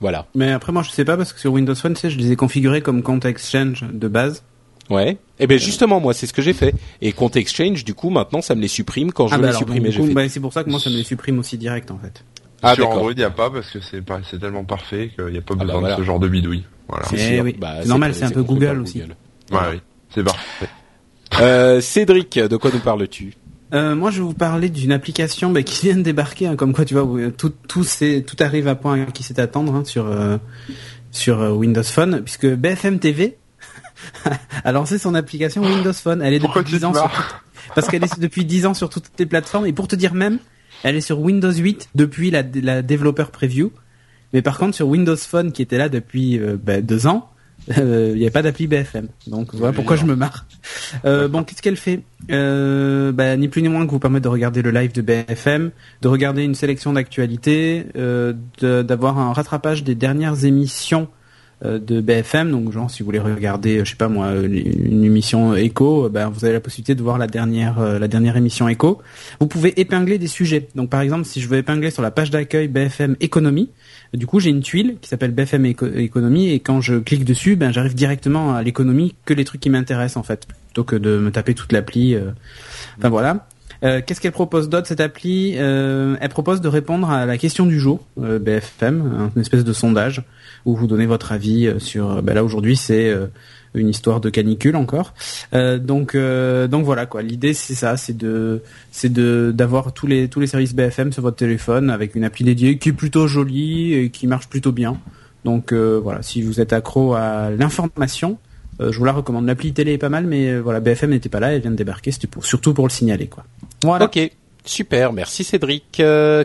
Voilà. 0.00 0.26
Mais 0.34 0.50
après, 0.50 0.72
moi, 0.72 0.82
je 0.82 0.90
sais 0.90 1.04
pas 1.04 1.16
parce 1.16 1.32
que 1.32 1.38
sur 1.38 1.52
Windows 1.52 1.74
Phone, 1.74 1.94
tu 1.94 2.00
sais, 2.00 2.10
je 2.10 2.18
les 2.18 2.32
ai 2.32 2.36
configurés 2.36 2.82
comme 2.82 3.02
compte 3.02 3.24
Exchange 3.24 3.84
de 3.92 4.08
base. 4.08 4.42
Ouais. 4.90 5.16
Eh 5.38 5.46
ben 5.46 5.58
justement, 5.58 6.00
moi, 6.00 6.12
c'est 6.12 6.26
ce 6.26 6.32
que 6.32 6.42
j'ai 6.42 6.52
fait. 6.52 6.74
Et 7.00 7.12
compte 7.12 7.36
Exchange, 7.36 7.84
du 7.84 7.94
coup, 7.94 8.10
maintenant, 8.10 8.42
ça 8.42 8.56
me 8.56 8.60
les 8.60 8.68
supprime 8.68 9.12
quand 9.12 9.28
je 9.28 9.34
ah 9.34 9.36
veux 9.36 9.42
bah 9.44 9.50
les 9.52 9.56
supprimer. 9.56 10.12
Bah, 10.12 10.28
c'est 10.28 10.40
pour 10.40 10.52
ça 10.52 10.64
que 10.64 10.70
moi, 10.70 10.80
ça 10.80 10.90
me 10.90 10.96
les 10.96 11.04
supprime 11.04 11.38
aussi 11.38 11.56
direct, 11.56 11.92
en 11.92 11.98
fait. 11.98 12.24
Ah, 12.62 12.74
Sur 12.74 12.90
Android, 12.90 13.12
il 13.12 13.18
n'y 13.18 13.24
a 13.24 13.30
pas 13.30 13.50
parce 13.50 13.70
que 13.70 13.80
c'est 13.80 14.02
c'est 14.30 14.38
tellement 14.38 14.64
parfait 14.64 15.10
qu'il 15.14 15.26
n'y 15.26 15.38
a 15.38 15.42
pas 15.42 15.54
ah, 15.58 15.64
besoin 15.64 15.82
bah, 15.82 15.90
de 15.92 15.96
ce 15.96 16.02
genre 16.04 16.20
de 16.20 16.28
bidouille. 16.28 16.64
Voilà. 16.88 17.06
C'est 17.06 17.40
oui. 17.40 17.56
normal, 17.86 18.14
c'est 18.14 18.24
un 18.24 18.30
peu 18.30 18.42
Google, 18.42 18.80
aussi. 18.80 19.02
Ouais, 19.50 19.58
oui, 19.72 19.80
c'est 20.10 20.24
parfait. 20.24 20.68
Euh, 21.40 21.80
Cédric, 21.80 22.38
de 22.38 22.56
quoi 22.56 22.70
nous 22.72 22.80
parles-tu? 22.80 23.34
Euh, 23.72 23.94
moi, 23.94 24.10
je 24.10 24.18
vais 24.18 24.24
vous 24.24 24.34
parler 24.34 24.68
d'une 24.68 24.92
application 24.92 25.50
bah, 25.50 25.62
qui 25.62 25.86
vient 25.86 25.96
de 25.96 26.02
débarquer, 26.02 26.46
hein, 26.46 26.56
comme 26.56 26.72
quoi 26.72 26.84
tu 26.84 26.94
vois, 26.94 27.30
tout 27.30 27.52
tout 27.68 27.84
tout 28.26 28.36
arrive 28.40 28.68
à 28.68 28.74
point 28.74 29.06
qui 29.06 29.22
s'est 29.22 29.40
attendre 29.40 29.74
hein, 29.74 29.84
sur 29.84 30.06
euh, 30.06 30.38
sur 31.10 31.40
euh, 31.40 31.50
Windows 31.50 31.82
Phone, 31.82 32.22
puisque 32.22 32.46
BFM 32.46 32.98
TV 32.98 33.38
a 34.64 34.72
lancé 34.72 34.98
son 34.98 35.14
application 35.14 35.62
Windows 35.62 35.92
Phone. 35.92 36.22
Elle 36.22 36.34
est 36.34 36.38
depuis 36.38 36.64
10 36.64 36.84
ans 36.84 36.94
sur 36.94 37.10
parce 37.74 37.88
qu'elle 37.88 38.04
est 38.04 38.20
depuis 38.20 38.44
10 38.44 38.66
ans 38.66 38.74
sur 38.74 38.90
toutes 38.90 39.10
les 39.18 39.26
plateformes 39.26 39.66
et 39.66 39.72
pour 39.72 39.88
te 39.88 39.96
dire 39.96 40.14
même, 40.14 40.38
elle 40.82 40.96
est 40.96 41.00
sur 41.00 41.20
Windows 41.20 41.52
8 41.52 41.90
depuis 41.94 42.30
la, 42.30 42.42
la 42.54 42.82
Developer 42.82 43.26
Preview. 43.32 43.72
Mais 44.32 44.42
par 44.42 44.58
contre 44.58 44.74
sur 44.74 44.88
Windows 44.88 45.16
Phone 45.16 45.52
qui 45.52 45.62
était 45.62 45.78
là 45.78 45.88
depuis 45.88 46.38
euh, 46.38 46.56
bah, 46.62 46.80
deux 46.80 47.06
ans, 47.06 47.30
il 47.68 47.74
euh, 47.78 48.14
n'y 48.14 48.26
a 48.26 48.30
pas 48.30 48.42
d'appli 48.42 48.66
BFM. 48.66 49.08
Donc 49.26 49.54
voilà 49.54 49.72
pourquoi 49.72 49.96
je 49.96 50.04
me 50.04 50.16
marre. 50.16 50.46
Euh, 51.04 51.28
bon, 51.28 51.44
qu'est-ce 51.44 51.62
qu'elle 51.62 51.76
fait 51.76 52.00
euh, 52.30 53.12
bah, 53.12 53.36
Ni 53.36 53.48
plus 53.48 53.62
ni 53.62 53.68
moins 53.68 53.86
que 53.86 53.90
vous 53.90 53.98
permettre 53.98 54.24
de 54.24 54.28
regarder 54.28 54.62
le 54.62 54.70
live 54.70 54.92
de 54.92 55.02
BFM, 55.02 55.70
de 56.00 56.08
regarder 56.08 56.42
une 56.42 56.54
sélection 56.54 56.92
d'actualités, 56.92 57.86
euh, 57.96 58.32
d'avoir 58.60 59.18
un 59.18 59.32
rattrapage 59.32 59.84
des 59.84 59.94
dernières 59.94 60.44
émissions 60.44 61.08
de 61.64 62.00
BFM. 62.00 62.50
Donc 62.50 62.72
genre 62.72 62.90
si 62.90 63.02
vous 63.02 63.06
voulez 63.06 63.18
regarder, 63.18 63.84
je 63.84 63.90
sais 63.90 63.96
pas 63.96 64.08
moi, 64.08 64.32
une 64.34 65.04
émission 65.04 65.54
Echo, 65.54 66.08
ben 66.08 66.28
vous 66.28 66.44
avez 66.44 66.54
la 66.54 66.60
possibilité 66.60 66.94
de 66.94 67.02
voir 67.02 67.18
la 67.18 67.26
dernière 67.26 68.36
émission 68.36 68.68
Echo. 68.68 69.00
Vous 69.40 69.46
pouvez 69.46 69.80
épingler 69.80 70.18
des 70.18 70.26
sujets. 70.26 70.68
Donc 70.74 70.90
par 70.90 71.00
exemple, 71.00 71.24
si 71.24 71.40
je 71.40 71.48
veux 71.48 71.58
épingler 71.58 71.90
sur 71.90 72.02
la 72.02 72.10
page 72.10 72.30
d'accueil 72.30 72.68
BFM 72.68 73.16
économie, 73.20 73.70
du 74.14 74.26
coup, 74.26 74.40
j'ai 74.40 74.50
une 74.50 74.60
tuile 74.60 74.96
qui 75.00 75.08
s'appelle 75.08 75.30
BFM 75.30 75.64
économie 75.64 76.50
et 76.50 76.60
quand 76.60 76.80
je 76.82 76.96
clique 76.96 77.24
dessus, 77.24 77.56
ben 77.56 77.72
j'arrive 77.72 77.94
directement 77.94 78.54
à 78.54 78.62
l'économie 78.62 79.14
que 79.24 79.32
les 79.32 79.44
trucs 79.44 79.62
qui 79.62 79.70
m'intéressent 79.70 80.18
en 80.18 80.22
fait, 80.22 80.46
plutôt 80.46 80.84
que 80.84 80.96
de 80.96 81.18
me 81.18 81.30
taper 81.30 81.54
toute 81.54 81.72
l'appli. 81.72 82.14
Euh. 82.14 82.30
Enfin 82.98 83.08
voilà. 83.08 83.46
Euh, 83.84 84.00
qu'est-ce 84.04 84.20
qu'elle 84.20 84.32
propose 84.32 84.68
d'autre 84.68 84.86
cette 84.86 85.00
appli? 85.00 85.54
Euh, 85.56 86.16
Elle 86.20 86.28
propose 86.28 86.60
de 86.60 86.68
répondre 86.68 87.10
à 87.10 87.26
la 87.26 87.38
question 87.38 87.66
du 87.66 87.80
jour 87.80 88.04
BFM, 88.16 89.30
une 89.34 89.40
espèce 89.40 89.64
de 89.64 89.72
sondage 89.72 90.22
où 90.64 90.76
vous 90.76 90.86
donnez 90.86 91.06
votre 91.06 91.32
avis 91.32 91.72
sur. 91.78 92.22
Ben 92.22 92.34
là 92.34 92.44
aujourd'hui 92.44 92.76
c'est 92.76 93.12
une 93.74 93.88
histoire 93.88 94.20
de 94.20 94.30
canicule 94.30 94.76
encore. 94.76 95.14
Euh, 95.54 95.78
donc 95.78 96.14
euh, 96.14 96.68
donc 96.68 96.84
voilà 96.84 97.06
quoi. 97.06 97.22
L'idée 97.22 97.54
c'est 97.54 97.74
ça, 97.74 97.96
c'est 97.96 98.16
de 98.16 98.62
c'est 98.90 99.12
de 99.12 99.52
d'avoir 99.54 99.92
tous 99.92 100.06
les 100.06 100.28
tous 100.28 100.40
les 100.40 100.46
services 100.46 100.74
BFM 100.74 101.12
sur 101.12 101.22
votre 101.22 101.36
téléphone 101.36 101.90
avec 101.90 102.14
une 102.14 102.24
appli 102.24 102.44
dédiée 102.44 102.78
qui 102.78 102.90
est 102.90 102.94
plutôt 102.94 103.26
jolie 103.26 103.94
et 103.94 104.10
qui 104.10 104.26
marche 104.26 104.48
plutôt 104.48 104.72
bien. 104.72 104.98
Donc 105.44 105.72
euh, 105.72 105.98
voilà, 106.02 106.22
si 106.22 106.42
vous 106.42 106.60
êtes 106.60 106.72
accro 106.72 107.14
à 107.14 107.50
l'information, 107.50 108.38
je 108.80 108.96
vous 108.96 109.04
la 109.04 109.12
recommande. 109.12 109.46
L'appli 109.46 109.72
télé 109.72 109.92
est 109.92 109.98
pas 109.98 110.08
mal, 110.08 110.26
mais 110.26 110.58
voilà, 110.58 110.80
BFM 110.80 111.10
n'était 111.10 111.28
pas 111.28 111.40
là, 111.40 111.52
elle 111.52 111.62
vient 111.62 111.70
de 111.70 111.76
débarquer, 111.76 112.10
c'était 112.10 112.26
pour 112.26 112.44
surtout 112.44 112.74
pour 112.74 112.86
le 112.86 112.92
signaler 112.92 113.26
quoi. 113.26 113.44
Voilà. 113.82 114.04
Ok, 114.04 114.18
super, 114.64 115.12
merci 115.12 115.44
Cédric 115.44 116.02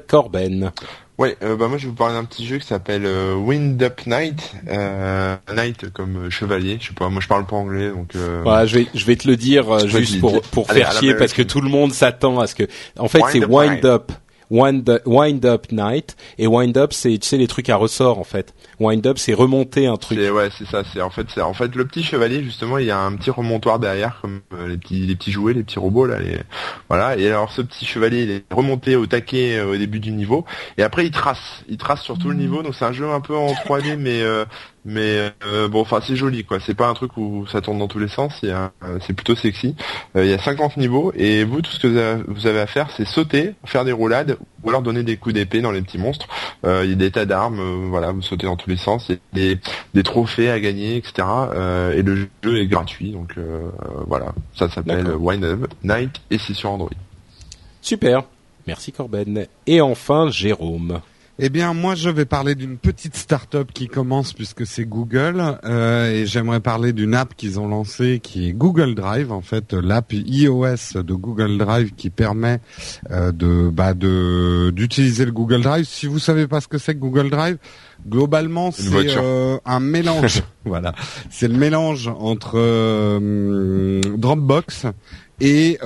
Corben. 0.07 0.71
Ouais, 1.17 1.35
euh, 1.41 1.55
bah 1.55 1.67
moi 1.67 1.79
je 1.79 1.83
vais 1.83 1.89
vous 1.89 1.95
parler 1.95 2.13
d'un 2.13 2.25
petit 2.25 2.45
jeu 2.45 2.59
qui 2.59 2.67
s'appelle 2.67 3.05
euh, 3.05 3.33
Wind 3.33 3.81
Up 3.81 4.01
Night, 4.05 4.53
euh, 4.67 5.35
Night 5.55 5.89
comme 5.91 6.29
chevalier. 6.29 6.77
Je 6.79 6.89
sais 6.89 6.93
pas, 6.93 7.09
moi 7.09 7.21
je 7.21 7.27
parle 7.27 7.45
pas 7.47 7.55
anglais 7.55 7.89
donc. 7.89 8.13
Ouais, 8.13 8.67
je 8.67 8.79
vais 8.79 8.87
je 8.93 9.05
vais 9.05 9.15
te 9.15 9.27
le 9.27 9.35
dire 9.35 9.79
juste 9.87 10.19
pour 10.19 10.41
pour 10.41 10.69
faire 10.69 10.91
chier 10.91 11.15
parce 11.15 11.33
que 11.33 11.41
tout 11.41 11.61
le 11.61 11.69
monde 11.69 11.91
s'attend 11.91 12.39
à 12.39 12.45
ce 12.45 12.53
que. 12.53 12.67
En 12.99 13.07
fait, 13.07 13.21
c'est 13.31 13.43
Wind 13.43 13.83
Up. 13.85 14.11
Wind, 14.49 15.01
wind 15.05 15.45
Up 15.45 15.65
Night 15.73 16.15
et 16.37 16.47
Wind 16.47 16.77
Up 16.77 16.93
c'est 16.93 17.17
tu 17.17 17.27
sais 17.27 17.35
les 17.35 17.47
trucs 17.47 17.69
à 17.69 17.75
ressort 17.75 18.17
en 18.17 18.23
fait. 18.23 18.53
Wind 18.79 19.05
Up 19.07 19.17
c'est 19.17 19.33
remonter 19.33 19.87
un 19.87 19.97
truc. 19.97 20.17
Ouais 20.19 20.49
c'est 20.57 20.65
ça 20.67 20.83
c'est 20.91 21.01
en 21.01 21.09
fait 21.09 21.27
c'est 21.33 21.41
en 21.41 21.53
fait 21.53 21.75
le 21.75 21.85
petit 21.85 22.03
chevalier 22.03 22.43
justement 22.43 22.77
il 22.77 22.85
y 22.85 22.91
a 22.91 22.99
un 22.99 23.15
petit 23.15 23.31
remontoir 23.31 23.79
derrière 23.79 24.19
comme 24.21 24.41
euh, 24.53 24.67
les 24.67 24.77
petits 24.77 25.05
les 25.05 25.15
petits 25.15 25.31
jouets 25.31 25.53
les 25.53 25.63
petits 25.63 25.79
robots 25.79 26.05
là 26.05 26.19
les... 26.19 26.37
voilà. 26.89 27.17
Et 27.17 27.27
alors 27.27 27.51
ce 27.51 27.61
petit 27.61 27.85
chevalier 27.85 28.23
il 28.23 28.31
est 28.31 28.43
remonté 28.51 28.95
au 28.95 29.05
taquet 29.05 29.57
euh, 29.57 29.73
au 29.73 29.77
début 29.77 29.99
du 29.99 30.11
niveau. 30.11 30.45
Et 30.77 30.83
après 30.83 31.05
il 31.05 31.11
trace. 31.11 31.63
Il 31.67 31.77
trace 31.77 32.01
sur 32.01 32.17
tout 32.17 32.29
le 32.29 32.35
niveau. 32.35 32.61
Donc 32.61 32.75
c'est 32.75 32.85
un 32.85 32.93
jeu 32.93 33.09
un 33.09 33.21
peu 33.21 33.35
en 33.35 33.53
3D 33.53 33.95
mais 33.97 34.21
euh, 34.21 34.45
mais 34.87 35.33
euh, 35.45 35.67
bon 35.67 35.81
enfin 35.81 35.99
c'est 36.01 36.15
joli 36.15 36.45
quoi. 36.45 36.59
C'est 36.61 36.73
pas 36.73 36.87
un 36.87 36.93
truc 36.93 37.17
où 37.17 37.45
ça 37.47 37.59
tourne 37.59 37.77
dans 37.77 37.89
tous 37.89 37.99
les 37.99 38.07
sens. 38.07 38.39
Euh, 38.43 38.69
c'est 39.05 39.13
plutôt 39.13 39.35
sexy. 39.35 39.75
Euh, 40.15 40.23
il 40.23 40.31
y 40.31 40.33
a 40.33 40.39
50 40.39 40.77
niveaux. 40.77 41.11
Et 41.15 41.43
vous 41.43 41.61
tout 41.61 41.71
ce 41.71 41.79
que 41.79 42.23
vous 42.27 42.47
avez 42.47 42.59
à 42.59 42.67
faire 42.67 42.89
c'est 42.95 43.05
sauter 43.05 43.53
faire 43.65 43.83
des 43.83 43.91
roulades 43.91 44.37
ou 44.63 44.69
alors 44.69 44.81
donner 44.81 45.03
des 45.03 45.17
coups 45.17 45.35
d'épée 45.35 45.61
dans 45.61 45.71
les 45.71 45.81
petits 45.81 45.97
monstres. 45.97 46.27
Il 46.63 46.89
y 46.89 46.93
a 46.93 46.95
des 46.95 47.11
tas 47.11 47.25
d'armes 47.25 47.89
voilà 47.89 48.11
vous 48.11 48.21
sautez 48.21 48.45
dans 48.45 48.57
tous 48.57 48.69
les 48.69 48.77
sens 48.77 49.09
il 49.09 49.13
y 49.13 49.51
a 49.51 49.55
des, 49.55 49.61
des 49.93 50.03
trophées 50.03 50.49
à 50.49 50.59
gagner 50.59 50.97
etc 50.97 51.27
et 51.95 52.01
le 52.01 52.27
jeu 52.43 52.59
est 52.59 52.67
gratuit 52.67 53.11
donc 53.11 53.35
voilà. 54.07 54.33
Ça 54.55 54.69
s'appelle 54.69 55.07
Wind 55.15 55.43
Up 55.43 55.67
Night 55.83 56.21
et 56.31 56.37
c'est 56.37 56.53
sur 56.53 56.71
Android. 56.71 56.89
Super. 57.81 58.23
Merci 58.65 58.91
Corben. 58.91 59.47
Et 59.65 59.79
enfin 59.79 60.29
Jérôme 60.29 60.99
eh 61.39 61.49
bien, 61.49 61.75
moi, 61.75 61.93
je 61.93 62.09
vais 62.09 62.25
parler 62.25 62.55
d'une 62.55 62.77
petite 62.77 63.15
start-up 63.15 63.69
qui 63.71 63.87
commence 63.87 64.33
puisque 64.33 64.65
c'est 64.65 64.85
Google, 64.85 65.59
euh, 65.65 66.11
et 66.11 66.25
j'aimerais 66.25 66.61
parler 66.61 66.93
d'une 66.93 67.13
app 67.13 67.35
qu'ils 67.35 67.59
ont 67.59 67.67
lancée 67.67 68.19
qui 68.21 68.49
est 68.49 68.53
Google 68.53 68.95
Drive, 68.95 69.31
en 69.31 69.41
fait, 69.41 69.73
l'app 69.73 70.13
iOS 70.13 71.03
de 71.03 71.13
Google 71.13 71.59
Drive 71.59 71.93
qui 71.95 72.09
permet 72.09 72.59
euh, 73.11 73.31
de 73.31 73.69
bah, 73.69 73.93
de 73.93 74.71
d'utiliser 74.71 75.25
le 75.25 75.31
Google 75.31 75.61
Drive. 75.61 75.85
Si 75.85 76.07
vous 76.07 76.17
savez 76.17 76.47
pas 76.47 76.59
ce 76.59 76.67
que 76.67 76.79
c'est 76.79 76.95
que 76.95 76.99
Google 76.99 77.29
Drive, 77.29 77.57
globalement, 78.07 78.71
c'est 78.71 79.17
euh, 79.17 79.59
un 79.63 79.79
mélange. 79.79 80.41
voilà, 80.65 80.95
c'est 81.29 81.47
le 81.47 81.57
mélange 81.57 82.07
entre 82.07 82.57
Dropbox 84.17 84.87
et 85.39 85.77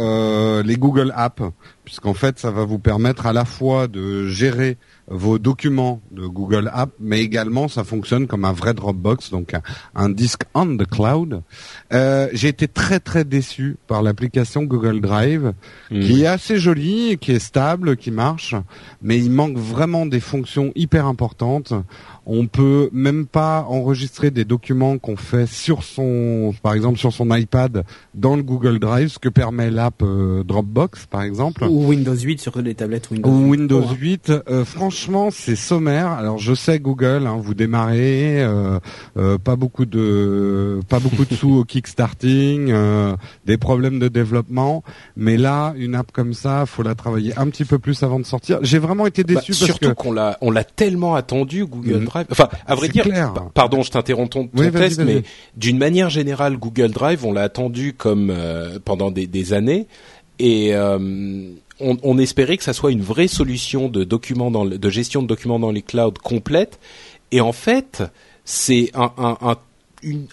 les 0.64 0.78
Google 0.78 1.12
Apps, 1.14 1.43
puisqu'en 1.84 2.13
fait, 2.13 2.39
ça 2.39 2.51
va 2.51 2.65
vous 2.65 2.79
permettre 2.79 3.25
à 3.25 3.34
la 3.34 3.45
fois 3.45 3.88
de 3.88 4.27
gérer 4.27 4.77
vos 5.11 5.39
documents 5.39 6.01
de 6.11 6.25
Google 6.25 6.71
Apps, 6.73 6.93
mais 6.99 7.21
également 7.21 7.67
ça 7.67 7.84
fonctionne 7.84 8.27
comme 8.27 8.45
un 8.45 8.53
vrai 8.53 8.73
Dropbox, 8.73 9.29
donc 9.29 9.53
un, 9.93 10.09
disque 10.09 10.43
on 10.53 10.77
the 10.77 10.86
cloud. 10.86 11.41
Euh, 11.93 12.29
J'ai 12.34 12.47
été 12.47 12.67
très 12.67 12.99
très 12.99 13.25
déçu 13.25 13.75
par 13.88 14.03
l'application 14.03 14.63
Google 14.63 15.01
Drive, 15.01 15.53
hmm. 15.91 15.99
qui 15.99 16.23
est 16.23 16.27
assez 16.27 16.57
jolie, 16.57 17.17
qui 17.19 17.34
est 17.34 17.39
stable, 17.39 17.97
qui 17.97 18.11
marche, 18.11 18.55
mais 19.01 19.17
il 19.17 19.32
manque 19.32 19.57
vraiment 19.57 20.05
des 20.05 20.21
fonctions 20.21 20.71
hyper 20.75 21.05
importantes. 21.05 21.73
On 22.25 22.47
peut 22.47 22.89
même 22.93 23.25
pas 23.25 23.65
enregistrer 23.67 24.32
des 24.32 24.45
documents 24.45 24.97
qu'on 24.97 25.17
fait 25.17 25.47
sur 25.47 25.84
son, 25.84 26.53
par 26.61 26.73
exemple 26.73 26.99
sur 26.99 27.11
son 27.11 27.36
iPad 27.36 27.84
dans 28.13 28.36
le 28.36 28.43
Google 28.43 28.79
Drive, 28.79 29.09
ce 29.09 29.19
que 29.19 29.29
permet 29.29 29.71
l'app 29.71 30.01
euh, 30.03 30.43
Dropbox 30.43 31.07
par 31.07 31.23
exemple. 31.23 31.65
Ou 31.72 31.88
Windows 31.88 32.15
8 32.15 32.41
sur 32.41 32.61
les 32.61 32.76
tablettes 32.76 33.09
Windows. 33.11 33.30
Ou 33.30 33.49
Windows 33.51 33.88
8. 33.88 34.32
Euh, 34.49 34.65
franchement, 34.65 35.30
c'est 35.32 35.55
sommaire. 35.55 36.07
Alors 36.11 36.38
je 36.38 36.53
sais 36.53 36.80
Google, 36.80 37.26
hein, 37.28 37.39
vous 37.41 37.53
démarrez, 37.53 38.41
euh, 38.41 38.80
pas 39.43 39.55
beaucoup 39.55 39.86
de, 39.86 40.80
pas 40.89 40.99
beaucoup 40.99 41.26
de 41.26 41.34
sous 41.34 41.59
au 41.59 41.63
kickstarting, 41.63 42.74
des 43.45 43.57
problèmes 43.57 43.99
de 43.99 44.07
développement, 44.07 44.84
mais 45.15 45.38
là 45.38 45.74
une 45.78 45.95
app 45.95 46.11
comme 46.11 46.34
ça, 46.34 46.65
faut 46.65 46.84
la 46.84 46.95
travailler 46.95 47.34
un 47.38 47.47
petit 47.47 47.65
peu 47.65 47.80
plus 47.80 48.03
avant 48.03 48.19
de 48.19 48.26
sortir. 48.26 48.59
J'ai 48.61 48.80
vraiment 48.80 49.07
été 49.07 49.24
bah, 49.24 49.36
déçu 49.36 49.51
parce 49.51 49.65
surtout 49.65 49.93
qu'on 49.95 50.11
l'a, 50.11 50.38
on 50.41 50.51
l'a 50.51 50.63
tellement 50.63 51.15
attendu 51.15 51.65
Google 51.65 52.01
mm. 52.01 52.07
Enfin, 52.30 52.49
à 52.65 52.76
vrai 52.76 52.89
dire, 52.89 53.05
pardon, 53.53 53.82
je 53.82 53.91
t'interromps 53.91 54.30
ton, 54.30 54.47
test, 54.47 55.01
mais 55.03 55.24
d'une 55.55 55.78
manière 55.78 56.09
générale, 56.09 56.57
Google 56.57 56.91
Drive, 56.91 57.26
on 57.26 57.34
l'a 57.34 57.43
attendu 57.43 57.93
comme 57.93 58.30
euh, 58.30 58.80
pendant 58.84 59.11
des, 59.11 59.53
années, 59.53 59.88
et 60.39 60.74
euh, 60.74 60.97
on, 61.82 62.17
espérait 62.17 62.57
que 62.57 62.63
ça 62.63 62.73
soit 62.73 62.91
une 62.91 63.01
vraie 63.01 63.27
solution 63.27 63.89
de 63.89 64.03
documents 64.03 64.51
dans 64.51 64.65
de 64.65 64.89
gestion 64.89 65.21
de 65.21 65.27
documents 65.27 65.59
dans 65.59 65.71
les 65.71 65.82
clouds 65.82 66.13
complète. 66.23 66.79
Et 67.32 67.41
en 67.41 67.51
fait, 67.53 68.03
c'est 68.45 68.91
un, 68.93 69.11
un, 69.17 69.38
un 69.41 69.55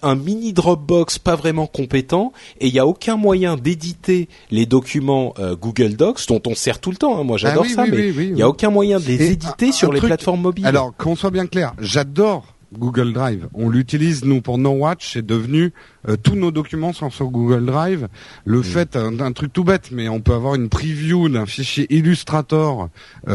un 0.02 0.14
mini 0.14 0.52
Dropbox 0.52 1.18
pas 1.18 1.36
vraiment 1.36 1.66
compétent 1.66 2.32
et 2.60 2.68
il 2.68 2.72
n'y 2.72 2.78
a 2.78 2.86
aucun 2.86 3.16
moyen 3.16 3.56
d'éditer 3.56 4.28
les 4.50 4.66
documents 4.66 5.34
euh, 5.38 5.56
Google 5.56 5.94
Docs 5.94 6.26
dont 6.28 6.40
on 6.46 6.54
sert 6.54 6.80
tout 6.80 6.90
le 6.90 6.96
temps. 6.96 7.18
Hein. 7.18 7.24
Moi 7.24 7.36
j'adore 7.36 7.66
ah 7.68 7.74
ça, 7.74 7.86
mais 7.86 8.08
il 8.08 8.34
n'y 8.34 8.42
a 8.42 8.48
aucun 8.48 8.70
moyen 8.70 8.98
de 8.98 9.04
les 9.04 9.32
éditer 9.32 9.72
sur 9.72 9.92
les 9.92 10.00
plateformes 10.00 10.40
mobiles. 10.40 10.66
Alors 10.66 10.94
qu'on 10.96 11.16
soit 11.16 11.30
bien 11.30 11.46
clair, 11.46 11.74
j'adore 11.78 12.54
Google 12.72 13.12
Drive. 13.12 13.48
On 13.54 13.68
l'utilise 13.68 14.24
nous 14.24 14.40
pour 14.40 14.58
No 14.58 14.70
Watch, 14.70 15.12
c'est 15.12 15.24
devenu 15.24 15.72
tous 16.16 16.36
nos 16.36 16.50
documents 16.50 16.92
sont 16.92 17.10
sur 17.10 17.26
Google 17.28 17.66
Drive. 17.66 18.08
Le 18.44 18.60
mm. 18.60 18.64
fait, 18.64 18.96
un, 18.96 19.32
truc 19.32 19.52
tout 19.52 19.64
bête, 19.64 19.90
mais 19.92 20.08
on 20.08 20.20
peut 20.20 20.34
avoir 20.34 20.54
une 20.54 20.68
preview 20.68 21.28
d'un 21.28 21.46
fichier 21.46 21.86
Illustrator 21.94 22.88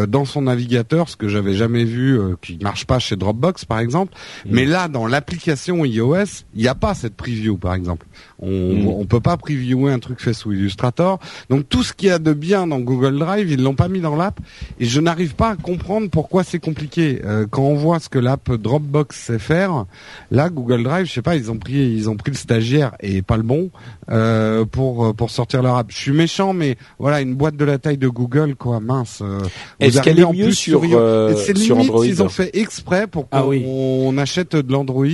dans 0.07 0.25
son 0.25 0.43
navigateur, 0.43 1.09
ce 1.09 1.15
que 1.15 1.27
j'avais 1.27 1.53
jamais 1.53 1.83
vu, 1.83 2.19
qui 2.41 2.57
marche 2.61 2.85
pas 2.85 2.99
chez 2.99 3.15
Dropbox 3.15 3.65
par 3.65 3.79
exemple. 3.79 4.13
Mm. 4.45 4.49
Mais 4.51 4.65
là, 4.65 4.87
dans 4.87 5.07
l'application 5.07 5.85
iOS, 5.85 6.43
il 6.55 6.61
n'y 6.61 6.67
a 6.67 6.75
pas 6.75 6.93
cette 6.93 7.15
preview 7.15 7.57
par 7.57 7.73
exemple. 7.73 8.05
On, 8.39 8.49
mm. 8.49 8.87
on 8.87 9.05
peut 9.05 9.21
pas 9.21 9.37
previewer 9.37 9.91
un 9.91 9.99
truc 9.99 10.21
fait 10.21 10.33
sous 10.33 10.51
Illustrator. 10.51 11.19
Donc 11.49 11.69
tout 11.69 11.83
ce 11.83 11.93
qu'il 11.93 12.09
y 12.09 12.11
a 12.11 12.19
de 12.19 12.33
bien 12.33 12.67
dans 12.67 12.79
Google 12.79 13.17
Drive, 13.17 13.51
ils 13.51 13.61
l'ont 13.61 13.75
pas 13.75 13.87
mis 13.87 14.01
dans 14.01 14.15
l'app. 14.15 14.39
Et 14.79 14.85
je 14.85 14.99
n'arrive 14.99 15.35
pas 15.35 15.51
à 15.51 15.55
comprendre 15.55 16.09
pourquoi 16.09 16.43
c'est 16.43 16.59
compliqué. 16.59 17.21
Euh, 17.23 17.45
quand 17.49 17.63
on 17.63 17.75
voit 17.75 17.99
ce 17.99 18.09
que 18.09 18.19
l'app 18.19 18.51
Dropbox 18.51 19.17
sait 19.17 19.39
faire, 19.39 19.85
là 20.31 20.49
Google 20.49 20.83
Drive, 20.83 21.05
je 21.05 21.11
sais 21.11 21.21
pas, 21.21 21.35
ils 21.35 21.51
ont 21.51 21.57
pris 21.57 21.73
ils 21.73 22.09
ont 22.09 22.15
pris 22.15 22.31
le 22.31 22.37
stagiaire 22.63 22.95
et 23.01 23.21
pas 23.21 23.37
le 23.37 23.43
bon 23.43 23.69
euh, 24.09 24.65
pour 24.65 25.15
pour 25.15 25.29
sortir 25.29 25.61
leur 25.61 25.75
app. 25.75 25.87
Je 25.89 25.97
suis 25.97 26.11
méchant, 26.11 26.53
mais 26.53 26.77
voilà 26.99 27.21
une 27.21 27.35
boîte 27.35 27.55
de 27.55 27.65
la 27.65 27.77
taille 27.77 27.97
de 27.97 28.07
Google, 28.07 28.55
quoi, 28.55 28.79
mince. 28.79 29.19
Euh, 29.21 29.39
Est-ce 29.79 30.01
qu'elle 30.01 30.19
est 30.19 30.33
mieux 30.33 30.51
sur, 30.51 30.83
sur, 30.83 31.77
Android 31.77 32.05
Ils 32.05 32.23
ont 32.23 32.29
fait 32.29 32.55
exprès 32.55 33.07
pour 33.07 33.27
ah 33.31 33.43
qu'on 33.43 34.17
achète 34.17 34.55
de 34.55 34.71
l'Android. 34.71 35.05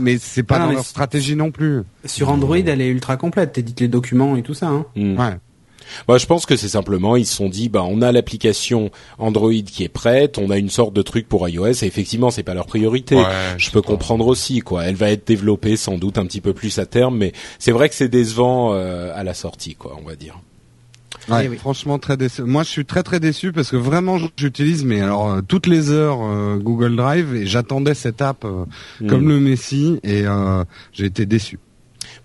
Mais 0.00 0.16
c'est 0.18 0.42
pas 0.42 0.58
dans 0.58 0.72
leur 0.72 0.84
stratégie 0.84 1.36
non 1.36 1.50
plus. 1.50 1.82
Sur 2.06 2.30
Android, 2.30 2.56
elle 2.56 2.80
est 2.80 2.88
ultra 2.88 3.16
complète. 3.16 3.52
T'édites 3.52 3.80
les 3.80 3.88
documents 3.88 4.36
et 4.36 4.42
tout 4.42 4.54
ça. 4.54 4.68
Hein. 4.68 4.86
Ouais. 4.96 5.36
Bah, 6.08 6.18
je 6.18 6.26
pense 6.26 6.46
que 6.46 6.56
c'est 6.56 6.68
simplement 6.68 7.16
ils 7.16 7.26
se 7.26 7.34
sont 7.36 7.48
dit 7.48 7.68
bah 7.68 7.84
on 7.88 8.02
a 8.02 8.12
l'application 8.12 8.90
Android 9.18 9.52
qui 9.52 9.84
est 9.84 9.88
prête, 9.88 10.38
on 10.38 10.50
a 10.50 10.58
une 10.58 10.70
sorte 10.70 10.94
de 10.94 11.02
truc 11.02 11.28
pour 11.28 11.48
iOS 11.48 11.66
et 11.66 11.86
effectivement 11.86 12.30
c'est 12.30 12.42
pas 12.42 12.54
leur 12.54 12.66
priorité. 12.66 13.22
je 13.58 13.70
peux 13.70 13.82
comprendre 13.82 14.26
aussi 14.26 14.60
quoi. 14.60 14.84
Elle 14.84 14.96
va 14.96 15.10
être 15.10 15.26
développée 15.26 15.76
sans 15.76 15.98
doute 15.98 16.18
un 16.18 16.26
petit 16.26 16.40
peu 16.40 16.52
plus 16.52 16.78
à 16.78 16.86
terme, 16.86 17.16
mais 17.16 17.32
c'est 17.58 17.72
vrai 17.72 17.88
que 17.88 17.94
c'est 17.94 18.08
décevant 18.08 18.72
euh, 18.74 19.12
à 19.14 19.24
la 19.24 19.34
sortie 19.34 19.74
quoi, 19.74 19.96
on 20.00 20.06
va 20.06 20.16
dire. 20.16 20.38
Ouais, 21.28 21.48
eh 21.50 21.56
Franchement 21.56 21.98
très 21.98 22.16
déçu. 22.16 22.42
Moi 22.42 22.64
je 22.64 22.68
suis 22.68 22.84
très 22.84 23.02
très 23.02 23.18
déçu 23.18 23.52
parce 23.52 23.70
que 23.70 23.76
vraiment 23.76 24.18
j'utilise 24.36 24.84
mais 24.84 25.00
alors 25.00 25.32
euh, 25.32 25.40
toutes 25.40 25.66
les 25.66 25.90
heures 25.90 26.18
euh, 26.22 26.56
Google 26.56 26.96
Drive 26.96 27.34
et 27.34 27.46
j'attendais 27.46 27.94
cette 27.94 28.20
app 28.20 28.44
hmm. 28.44 29.06
comme 29.08 29.28
le 29.28 29.40
Messi 29.40 30.00
et 30.02 30.24
j'ai 30.92 31.06
été 31.06 31.24
déçu. 31.24 31.58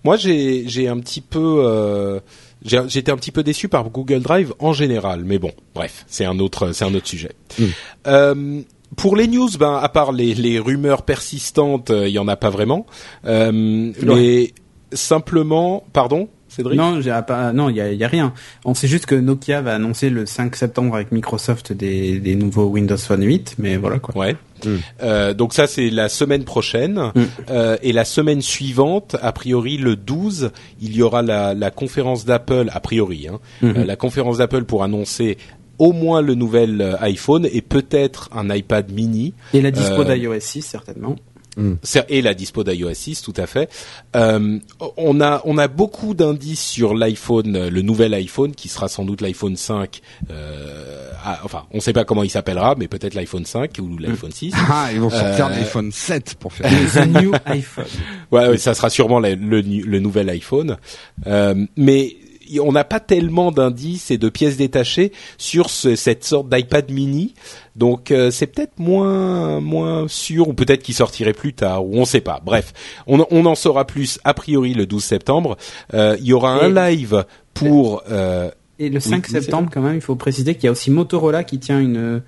Moi 0.03 0.17
j'ai 0.17 0.67
j'ai 0.67 0.89
un 0.89 0.99
petit 0.99 1.21
peu 1.21 2.19
J'étais 2.63 3.11
un 3.11 3.15
petit 3.15 3.31
peu 3.31 3.43
déçu 3.43 3.69
par 3.69 3.89
Google 3.89 4.21
Drive 4.21 4.53
en 4.59 4.73
général, 4.73 5.23
mais 5.23 5.39
bon, 5.39 5.51
bref, 5.73 6.05
c'est 6.07 6.25
un 6.25 6.39
autre, 6.39 6.73
c'est 6.73 6.83
un 6.83 6.93
autre 6.93 7.07
sujet. 7.07 7.31
Mm. 7.57 7.63
Euh, 8.07 8.61
pour 8.97 9.15
les 9.15 9.27
news, 9.27 9.49
ben 9.57 9.79
à 9.81 9.87
part 9.87 10.11
les, 10.11 10.33
les 10.33 10.59
rumeurs 10.59 11.03
persistantes, 11.03 11.89
euh, 11.89 12.07
il 12.07 12.13
y 12.13 12.19
en 12.19 12.27
a 12.27 12.35
pas 12.35 12.49
vraiment. 12.49 12.85
Euh, 13.25 13.91
mais 14.03 14.53
simplement, 14.91 15.83
pardon? 15.93 16.27
Cédric? 16.49 16.77
Non, 16.77 16.99
pas, 17.25 17.53
non, 17.53 17.69
il 17.69 17.75
y 17.75 17.81
a, 17.81 17.91
y 17.91 18.03
a, 18.03 18.07
rien. 18.07 18.33
On 18.65 18.73
sait 18.73 18.87
juste 18.87 19.05
que 19.05 19.15
Nokia 19.15 19.61
va 19.61 19.75
annoncer 19.75 20.09
le 20.09 20.25
5 20.25 20.55
septembre 20.55 20.95
avec 20.95 21.11
Microsoft 21.11 21.73
des, 21.73 22.19
des 22.19 22.35
nouveaux 22.35 22.65
Windows 22.65 22.97
Phone 22.97 23.23
8, 23.23 23.55
mais 23.59 23.77
voilà 23.77 23.99
quoi. 23.99 24.17
Ouais. 24.17 24.35
Mm. 24.65 24.75
Euh, 25.01 25.33
donc 25.33 25.53
ça 25.53 25.67
c'est 25.67 25.89
la 25.89 26.09
semaine 26.09 26.43
prochaine 26.43 27.11
mm. 27.15 27.21
euh, 27.49 27.77
et 27.81 27.93
la 27.93 28.03
semaine 28.03 28.41
suivante, 28.41 29.15
a 29.21 29.31
priori 29.31 29.77
le 29.77 29.95
12, 29.95 30.51
il 30.81 30.95
y 30.95 31.01
aura 31.01 31.21
la, 31.21 31.53
la 31.53 31.71
conférence 31.71 32.25
d'Apple, 32.25 32.69
a 32.73 32.79
priori, 32.79 33.27
hein, 33.27 33.39
mm-hmm. 33.63 33.77
euh, 33.77 33.85
la 33.85 33.95
conférence 33.95 34.39
d'Apple 34.39 34.65
pour 34.65 34.83
annoncer 34.83 35.37
au 35.79 35.93
moins 35.93 36.21
le 36.21 36.35
nouvel 36.35 36.81
euh, 36.81 36.95
iPhone 36.99 37.47
et 37.51 37.61
peut-être 37.61 38.29
un 38.35 38.53
iPad 38.53 38.91
mini. 38.91 39.33
Et 39.53 39.61
la 39.61 39.71
dispo 39.71 40.03
d'iOS 40.03 40.39
6 40.39 40.61
certainement. 40.61 41.15
Mm. 41.57 41.73
Et 42.09 42.21
la 42.21 42.33
dispo 42.33 42.63
d'iOS 42.63 42.93
6, 42.93 43.21
tout 43.21 43.33
à 43.37 43.47
fait. 43.47 43.69
Euh, 44.15 44.59
on 44.97 45.21
a 45.21 45.41
on 45.45 45.57
a 45.57 45.67
beaucoup 45.67 46.13
d'indices 46.13 46.63
sur 46.63 46.93
l'iPhone, 46.93 47.67
le 47.67 47.81
nouvel 47.81 48.13
iPhone 48.13 48.53
qui 48.53 48.69
sera 48.69 48.87
sans 48.87 49.05
doute 49.05 49.21
l'iPhone 49.21 49.55
5. 49.55 50.01
Euh, 50.31 51.11
enfin, 51.43 51.65
on 51.71 51.77
ne 51.77 51.81
sait 51.81 51.93
pas 51.93 52.05
comment 52.05 52.23
il 52.23 52.29
s'appellera, 52.29 52.75
mais 52.77 52.87
peut-être 52.87 53.13
l'iPhone 53.13 53.45
5 53.45 53.77
ou 53.81 53.97
l'iPhone 53.97 54.31
6. 54.31 54.53
Ah, 54.71 54.89
ils 54.93 54.99
vont 54.99 55.09
sortir 55.09 55.47
euh, 55.47 55.49
l'iPhone 55.49 55.91
7 55.91 56.35
pour 56.35 56.53
faire 56.53 56.71
un 56.97 57.05
new 57.05 57.31
iPhone. 57.45 57.85
Ouais, 58.31 58.47
ouais, 58.49 58.57
ça 58.57 58.73
sera 58.73 58.89
sûrement 58.89 59.19
le, 59.19 59.33
le, 59.35 59.99
nouvel 59.99 60.29
iPhone. 60.29 60.77
Euh, 61.25 61.65
mais 61.75 62.15
on 62.59 62.71
n'a 62.71 62.83
pas 62.83 62.99
tellement 62.99 63.51
d'indices 63.51 64.11
et 64.11 64.17
de 64.17 64.29
pièces 64.29 64.57
détachées 64.57 65.11
sur 65.37 65.69
cette 65.69 66.23
sorte 66.23 66.49
d'iPad 66.49 66.91
mini. 66.91 67.33
Donc 67.75 68.11
euh, 68.11 68.31
c'est 68.31 68.47
peut-être 68.47 68.79
moins 68.79 69.59
moins 69.59 70.07
sûr 70.07 70.49
ou 70.49 70.53
peut-être 70.53 70.83
qu'il 70.83 70.95
sortirait 70.95 71.33
plus 71.33 71.53
tard 71.53 71.85
ou 71.85 71.95
on 71.95 72.05
sait 72.05 72.21
pas. 72.21 72.41
Bref, 72.43 72.73
on, 73.07 73.25
on 73.31 73.45
en 73.45 73.55
saura 73.55 73.85
plus 73.85 74.19
a 74.23 74.33
priori 74.33 74.73
le 74.73 74.85
12 74.85 75.03
septembre. 75.03 75.57
Euh, 75.93 76.17
il 76.19 76.25
y 76.25 76.33
aura 76.33 76.53
un 76.53 76.69
live 76.69 77.25
pour 77.53 78.03
euh, 78.09 78.49
et 78.79 78.89
le 78.89 78.99
5 78.99 79.27
septembre 79.27 79.69
quand 79.71 79.81
même, 79.81 79.95
il 79.95 80.01
faut 80.01 80.15
préciser 80.15 80.55
qu'il 80.55 80.65
y 80.65 80.67
a 80.67 80.71
aussi 80.71 80.89
Motorola 80.89 81.43
qui 81.43 81.59
tient 81.59 81.79
une 81.79 82.21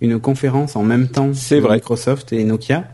une 0.00 0.18
conférence 0.18 0.76
en 0.76 0.82
même 0.82 1.08
temps 1.08 1.30
que 1.30 1.60
vrai. 1.60 1.76
Microsoft 1.76 2.32
et 2.32 2.44
Nokia. 2.44 2.84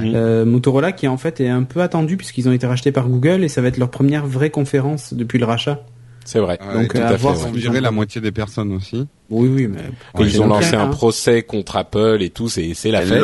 Motorola 0.00 0.92
qui 0.92 1.08
en 1.08 1.16
fait 1.16 1.40
est 1.40 1.48
un 1.48 1.62
peu 1.62 1.80
attendu 1.80 2.16
puisqu'ils 2.16 2.48
ont 2.48 2.52
été 2.52 2.66
rachetés 2.66 2.92
par 2.92 3.08
Google 3.08 3.44
et 3.44 3.48
ça 3.48 3.62
va 3.62 3.68
être 3.68 3.78
leur 3.78 3.90
première 3.90 4.26
vraie 4.26 4.50
conférence 4.50 5.14
depuis 5.14 5.38
le 5.38 5.46
rachat. 5.46 5.84
C'est 6.26 6.40
vrai. 6.40 6.58
Donc 6.74 6.94
à, 6.96 7.16
voir 7.16 7.34
virer 7.52 7.80
la 7.80 7.90
moitié 7.90 8.20
des 8.20 8.32
personnes 8.32 8.72
aussi. 8.72 9.06
Oui, 9.30 9.48
oui, 9.48 9.68
mais 9.68 9.80
ils 10.20 10.42
ont 10.42 10.46
lancé 10.46 10.74
un 10.74 10.88
procès 10.88 11.42
contre 11.42 11.76
Apple 11.76 12.18
et 12.20 12.30
tout, 12.30 12.48
c'est 12.48 12.74
c'est 12.74 12.90
la 12.90 13.02
fête. 13.02 13.22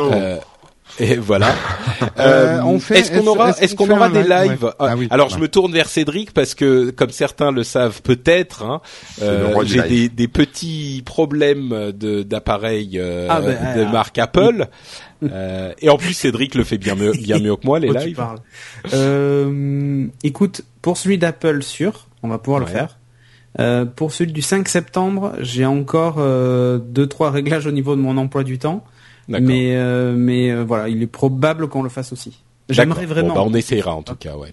Euh, 0.00 0.38
et 0.98 1.16
voilà. 1.16 1.54
euh, 2.18 2.60
euh 2.62 2.78
est-ce 2.94 3.10
qu'on 3.10 3.26
aura, 3.26 3.50
est-ce 3.50 3.74
qu'on 3.74 3.90
aura 3.90 4.08
des 4.08 4.22
lives 4.22 4.72
ah, 4.78 4.94
oui, 4.96 5.08
Alors 5.10 5.28
je 5.28 5.38
me 5.38 5.48
tourne 5.48 5.72
vers 5.72 5.88
Cédric 5.88 6.32
parce 6.32 6.54
que, 6.54 6.90
comme 6.90 7.10
certains 7.10 7.50
le 7.50 7.64
savent 7.64 8.00
peut-être, 8.02 8.62
hein, 8.62 8.80
euh, 9.20 9.62
j'ai 9.64 9.82
des, 9.82 10.08
des, 10.08 10.28
petits 10.28 11.02
problèmes 11.04 11.92
de 11.92 12.22
d'appareils 12.22 12.98
euh, 12.98 13.26
ah, 13.28 13.40
ben, 13.40 13.76
de 13.76 13.84
marque 13.90 14.18
Apple. 14.18 14.68
Euh, 15.22 15.72
et 15.80 15.88
en 15.88 15.96
plus, 15.96 16.12
Cédric 16.12 16.54
le 16.54 16.64
fait 16.64 16.78
bien 16.78 16.94
mieux, 16.94 17.12
bien 17.12 17.38
mieux 17.38 17.56
que 17.56 17.66
moi 17.66 17.78
les 17.78 17.88
lives. 17.88 18.22
Euh, 18.92 20.06
écoute, 20.22 20.62
pour 20.82 20.96
celui 20.96 21.18
d'Apple 21.18 21.62
sûr, 21.62 22.05
on 22.26 22.28
va 22.28 22.38
pouvoir 22.38 22.60
le 22.60 22.66
faire. 22.66 22.98
Euh, 23.58 23.86
pour 23.86 24.12
celui 24.12 24.32
du 24.32 24.42
5 24.42 24.68
septembre, 24.68 25.32
j'ai 25.40 25.64
encore 25.64 26.16
euh, 26.18 26.78
deux 26.78 27.06
trois 27.06 27.30
réglages 27.30 27.66
au 27.66 27.70
niveau 27.70 27.96
de 27.96 28.00
mon 28.00 28.18
emploi 28.18 28.44
du 28.44 28.58
temps, 28.58 28.84
mais 29.28 29.76
euh, 29.76 30.14
mais 30.14 30.50
euh, 30.50 30.62
voilà, 30.62 30.88
il 30.88 31.02
est 31.02 31.06
probable 31.06 31.68
qu'on 31.68 31.82
le 31.82 31.88
fasse 31.88 32.12
aussi. 32.12 32.42
J'aimerais 32.68 33.06
vraiment. 33.06 33.28
Bon, 33.28 33.34
bah, 33.34 33.46
on 33.46 33.54
essaiera 33.54 33.94
en 33.94 34.02
tout 34.02 34.16
cas, 34.16 34.36
ouais. 34.36 34.52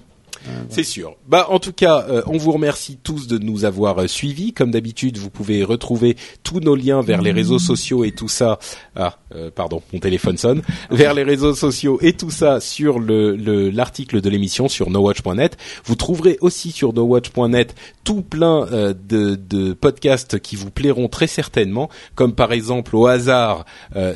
C'est 0.69 0.83
sûr. 0.83 1.15
Bah 1.27 1.47
en 1.49 1.59
tout 1.59 1.73
cas, 1.73 2.05
euh, 2.09 2.21
on 2.27 2.37
vous 2.37 2.51
remercie 2.51 2.97
tous 3.01 3.27
de 3.27 3.37
nous 3.37 3.65
avoir 3.65 3.99
euh, 3.99 4.07
suivis. 4.07 4.53
Comme 4.53 4.71
d'habitude, 4.71 5.17
vous 5.17 5.29
pouvez 5.29 5.63
retrouver 5.63 6.17
tous 6.43 6.59
nos 6.59 6.75
liens 6.75 7.01
vers 7.01 7.21
les 7.21 7.31
réseaux 7.31 7.59
sociaux 7.59 8.03
et 8.03 8.11
tout 8.11 8.27
ça. 8.27 8.59
Ah, 8.95 9.17
euh, 9.35 9.49
pardon, 9.53 9.81
mon 9.91 9.99
téléphone 9.99 10.37
sonne. 10.37 10.61
Vers 10.91 11.13
les 11.13 11.23
réseaux 11.23 11.55
sociaux 11.55 11.99
et 12.01 12.13
tout 12.13 12.31
ça 12.31 12.59
sur 12.59 12.99
le 12.99 13.33
l'article 13.69 14.21
de 14.21 14.29
l'émission 14.29 14.67
sur 14.67 14.89
nowatch.net. 14.89 15.57
Vous 15.85 15.95
trouverez 15.95 16.37
aussi 16.41 16.71
sur 16.71 16.93
nowatch.net 16.93 17.75
tout 18.03 18.21
plein 18.21 18.65
de, 18.65 19.35
de 19.35 19.73
podcasts 19.73 20.39
qui 20.39 20.55
vous 20.55 20.69
plairont 20.69 21.07
très 21.07 21.27
certainement, 21.27 21.89
comme 22.15 22.33
par 22.33 22.51
exemple 22.51 22.95
au 22.95 23.07
hasard 23.07 23.65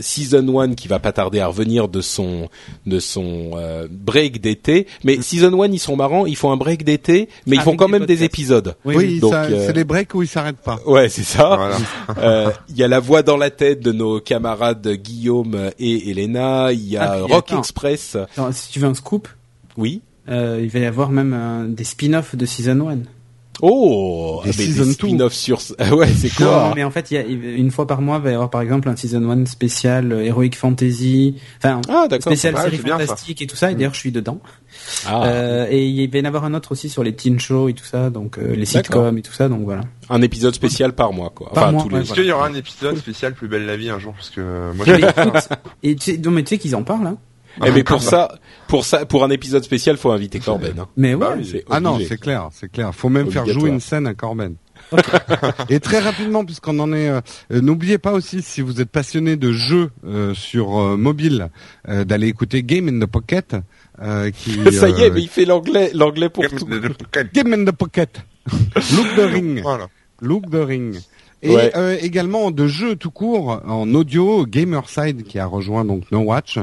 Season 0.01 0.59
1 0.59 0.73
qui 0.73 0.87
va 0.87 0.99
pas 0.99 1.11
tarder 1.11 1.39
à 1.39 1.47
revenir 1.47 1.87
de 1.87 2.01
son 2.01 2.49
de 2.85 2.99
son 2.99 3.51
break 3.89 4.41
d'été. 4.41 4.87
Mais 5.03 5.21
Season 5.21 5.61
1 5.61 5.67
ils 5.71 5.79
sont 5.79 5.95
marrants 5.95 6.25
ils 6.25 6.35
font 6.35 6.51
un 6.51 6.57
break 6.57 6.83
d'été, 6.83 7.29
mais 7.45 7.55
ils 7.57 7.61
font 7.61 7.75
quand 7.75 7.87
même 7.87 8.05
des 8.05 8.23
épisodes. 8.23 8.75
Oui, 8.85 9.19
euh, 9.23 9.65
c'est 9.65 9.73
les 9.73 9.83
breaks 9.83 10.13
où 10.13 10.23
ils 10.23 10.27
s'arrêtent 10.27 10.57
pas. 10.57 10.79
Ouais, 10.85 11.09
c'est 11.09 11.23
ça. 11.23 11.69
Euh, 12.17 12.51
il 12.69 12.77
y 12.77 12.83
a 12.83 12.87
la 12.87 12.99
voix 12.99 13.21
dans 13.21 13.37
la 13.37 13.49
tête 13.49 13.81
de 13.81 13.91
nos 13.91 14.19
camarades 14.19 14.87
Guillaume 15.07 15.71
et 15.79 16.11
Elena. 16.11 16.71
Il 16.71 16.87
y 16.87 16.97
a 16.97 17.13
ah, 17.13 17.21
Rock 17.21 17.53
Express. 17.53 18.17
si 18.51 18.71
tu 18.71 18.79
veux 18.79 18.87
un 18.87 18.93
scoop. 18.93 19.27
Oui. 19.77 20.01
Euh, 20.29 20.59
il 20.61 20.69
va 20.69 20.79
y 20.79 20.85
avoir 20.85 21.09
même 21.09 21.73
des 21.73 21.85
spin-offs 21.85 22.35
de 22.35 22.45
Season 22.45 22.89
1. 22.89 22.97
Oh, 23.61 24.41
des, 24.43 24.49
ah, 24.49 24.53
season 24.53 24.91
spin-off 24.91 25.33
sur 25.33 25.59
ouais, 25.91 26.07
c'est 26.07 26.29
quoi 26.29 26.69
Non, 26.69 26.75
mais 26.75 26.83
en 26.83 26.91
fait, 26.91 27.11
il 27.11 27.13
y 27.15 27.17
a 27.17 27.23
une 27.23 27.71
fois 27.71 27.87
par 27.87 28.01
mois, 28.01 28.17
il 28.17 28.23
va 28.23 28.31
y 28.31 28.33
avoir 28.33 28.49
par 28.49 28.61
exemple 28.61 28.87
un 28.89 28.95
season 28.95 29.29
1 29.29 29.45
spécial 29.47 30.11
euh, 30.11 30.23
Heroic 30.23 30.51
Fantasy, 30.55 31.35
enfin 31.57 31.81
ah, 31.89 32.07
spécial 32.19 32.55
série 32.57 32.77
fantastique 32.77 33.41
et 33.41 33.47
tout 33.47 33.55
ça. 33.55 33.71
Et 33.71 33.75
d'ailleurs, 33.75 33.93
je 33.93 33.99
suis 33.99 34.11
dedans. 34.11 34.39
Ah. 35.07 35.25
Euh, 35.25 35.67
et 35.69 35.87
il 35.87 36.09
va 36.09 36.19
y 36.19 36.21
en 36.21 36.25
avoir 36.25 36.45
un 36.45 36.53
autre 36.53 36.71
aussi 36.71 36.89
sur 36.89 37.03
les 37.03 37.15
teen 37.15 37.39
shows 37.39 37.69
et 37.69 37.73
tout 37.73 37.85
ça, 37.85 38.09
donc 38.09 38.37
euh, 38.37 38.55
les 38.55 38.65
sitcoms 38.65 39.17
et 39.17 39.21
tout 39.21 39.33
ça, 39.33 39.49
donc 39.49 39.63
voilà. 39.63 39.81
Un 40.09 40.21
épisode 40.21 40.53
spécial 40.53 40.93
par 40.93 41.11
mois, 41.13 41.31
quoi. 41.31 41.51
Par 41.51 41.63
enfin, 41.63 41.71
mois, 41.71 41.83
tous 41.83 41.89
les... 41.89 42.01
Est-ce 42.01 42.13
qu'il 42.13 42.25
y 42.25 42.31
aura 42.31 42.47
un 42.47 42.53
épisode 42.53 42.97
spécial 42.97 43.33
Plus 43.33 43.47
belle 43.47 43.65
la 43.65 43.75
vie 43.75 43.89
un 43.89 43.99
jour 43.99 44.13
Parce 44.13 44.29
que 44.29 44.71
moi, 44.73 44.85
je 44.85 45.55
et 45.83 45.95
tu 45.95 46.11
sais, 46.11 46.17
non, 46.17 46.31
mais 46.31 46.43
tu 46.43 46.49
sais 46.49 46.57
qu'ils 46.57 46.75
en 46.75 46.83
parlent. 46.83 47.07
Hein 47.07 47.17
eh 47.65 47.71
mais 47.71 47.83
pour 47.83 48.01
ça, 48.01 48.39
pour 48.67 48.85
ça, 48.85 49.05
pour 49.05 49.23
un 49.23 49.29
épisode 49.29 49.63
spécial, 49.63 49.97
faut 49.97 50.11
inviter 50.11 50.39
Corben. 50.39 50.79
Hein. 50.79 50.87
Mais 50.97 51.15
ouais. 51.15 51.25
Bah 51.27 51.63
ah 51.69 51.79
non, 51.79 51.99
c'est 52.07 52.19
clair, 52.19 52.49
c'est 52.51 52.71
clair. 52.71 52.93
Faut 52.93 53.09
même 53.09 53.31
faire 53.31 53.45
jouer 53.45 53.69
une 53.69 53.79
scène 53.79 54.07
à 54.07 54.13
Corben. 54.13 54.55
et 55.69 55.79
très 55.79 55.99
rapidement, 55.99 56.45
puisqu'on 56.45 56.79
en 56.79 56.93
est, 56.93 57.09
euh, 57.09 57.21
euh, 57.51 57.61
n'oubliez 57.61 57.97
pas 57.97 58.13
aussi 58.13 58.41
si 58.41 58.61
vous 58.61 58.79
êtes 58.81 58.89
passionné 58.89 59.35
de 59.35 59.51
jeux 59.51 59.89
euh, 60.05 60.33
sur 60.33 60.97
mobile, 60.97 61.49
d'aller 61.87 62.27
écouter 62.27 62.63
Game 62.63 62.87
in 62.87 62.99
the 63.05 63.09
Pocket. 63.09 63.55
qui. 64.33 64.71
Ça 64.71 64.89
y 64.89 65.03
est, 65.03 65.09
mais 65.09 65.21
il 65.21 65.29
fait 65.29 65.45
l'anglais, 65.45 65.91
l'anglais 65.93 66.29
pour 66.29 66.45
tout. 66.47 66.67
Game 67.33 67.53
in 67.53 67.65
the 67.65 67.71
pocket. 67.71 68.21
Look 68.51 69.15
the 69.15 69.31
ring. 69.31 69.61
Voilà. 69.61 69.87
Look 70.21 70.49
the 70.49 70.65
ring. 70.65 70.99
Et 71.43 71.55
euh, 71.75 71.97
également 72.01 72.49
de 72.49 72.65
jeux 72.67 72.95
tout 72.95 73.11
court 73.11 73.61
en 73.67 73.93
audio, 73.93 74.45
Gamerside 74.47 75.23
qui 75.23 75.37
a 75.37 75.45
rejoint 75.45 75.85
donc 75.85 76.11
No 76.11 76.19
Watch 76.19 76.57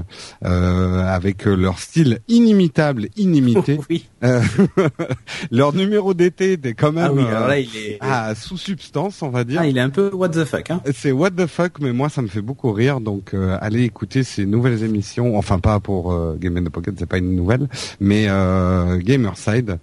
euh, 0.44 1.06
avec 1.06 1.44
leur 1.44 1.78
style 1.78 2.18
inimitable, 2.26 3.08
inimité. 3.16 3.78
oui. 3.90 4.08
Euh, 4.24 4.42
leur 5.52 5.74
numéro 5.74 6.12
d'été 6.12 6.54
est 6.54 6.74
quand 6.74 6.90
même 6.90 7.24
ah 7.30 7.46
là, 7.48 7.58
il 7.58 7.76
est... 7.76 7.98
ah, 8.00 8.34
sous 8.34 8.56
substance, 8.56 9.22
on 9.22 9.30
va 9.30 9.44
dire. 9.44 9.60
Ah, 9.62 9.66
il 9.66 9.78
est 9.78 9.82
un 9.82 9.90
peu 9.90 10.10
what 10.12 10.30
the 10.30 10.44
fuck. 10.44 10.70
Hein 10.70 10.80
C'est 10.92 11.12
what 11.12 11.30
the 11.30 11.46
fuck, 11.46 11.78
mais 11.80 11.92
moi 11.92 12.08
ça 12.08 12.20
me 12.20 12.28
fait 12.28 12.42
beaucoup 12.42 12.72
rire. 12.72 13.00
Donc 13.00 13.32
allez 13.60 13.84
écouter 13.84 14.24
ces 14.24 14.44
nouvelles 14.44 14.82
émissions. 14.82 15.38
Enfin 15.38 15.60
pas 15.60 15.78
pour 15.78 16.12
Game 16.38 16.56
in 16.56 16.64
the 16.64 16.70
Pocket, 16.70 16.94
c'est 16.98 17.06
pas 17.06 17.18
une 17.18 17.36
nouvelle, 17.36 17.68
mais 18.00 18.26
Gamerside, 19.04 19.78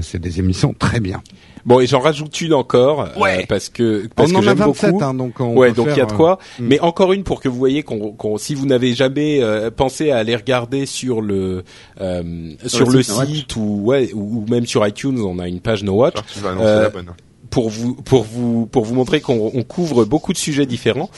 c'est 0.00 0.18
des 0.18 0.38
émissions 0.38 0.74
très 0.78 1.00
bien. 1.00 1.22
Bon, 1.64 1.80
et 1.80 1.86
j'en 1.86 2.00
rajoute 2.00 2.40
une 2.40 2.54
encore 2.54 3.02
euh, 3.02 3.42
parce 3.48 3.68
que 3.68 4.08
parce 4.14 4.30
on 4.30 4.36
que 4.36 4.42
j'aime 4.42 4.58
beaucoup. 4.58 5.02
Hein, 5.02 5.14
donc 5.14 5.40
on 5.40 5.56
ouais, 5.56 5.72
donc 5.72 5.88
il 5.90 5.98
y 5.98 6.00
a 6.00 6.06
de 6.06 6.12
quoi. 6.12 6.38
Euh, 6.60 6.64
mais 6.64 6.80
encore 6.80 7.12
une 7.12 7.22
pour 7.22 7.40
que 7.40 7.48
vous 7.48 7.58
voyez 7.58 7.82
qu'on, 7.82 8.38
si 8.38 8.54
vous 8.54 8.66
n'avez 8.66 8.94
jamais 8.94 9.42
euh, 9.42 9.70
pensé 9.70 10.10
à 10.10 10.18
aller 10.18 10.36
regarder 10.36 10.86
sur 10.86 11.20
le 11.20 11.64
sur, 12.66 12.90
le, 12.90 13.02
site, 13.02 13.56
ou 13.56 13.80
ouais 13.84 14.10
ou, 14.14 14.44
même 14.48 14.66
sur 14.66 14.86
iTunes, 14.86 15.20
on 15.20 15.38
a 15.38 15.48
une 15.48 15.60
page 15.60 15.84
No 15.84 15.94
Watch 15.94 16.16
pour 17.50 17.68
vous 17.68 17.94
pour 17.94 18.22
vous 18.22 18.66
pour 18.66 18.84
vous 18.84 18.94
montrer 18.94 19.20
qu'on 19.20 19.62
couvre 19.64 20.04
beaucoup 20.04 20.32
de 20.32 20.38
sujets 20.38 20.66
différents. 20.66 21.10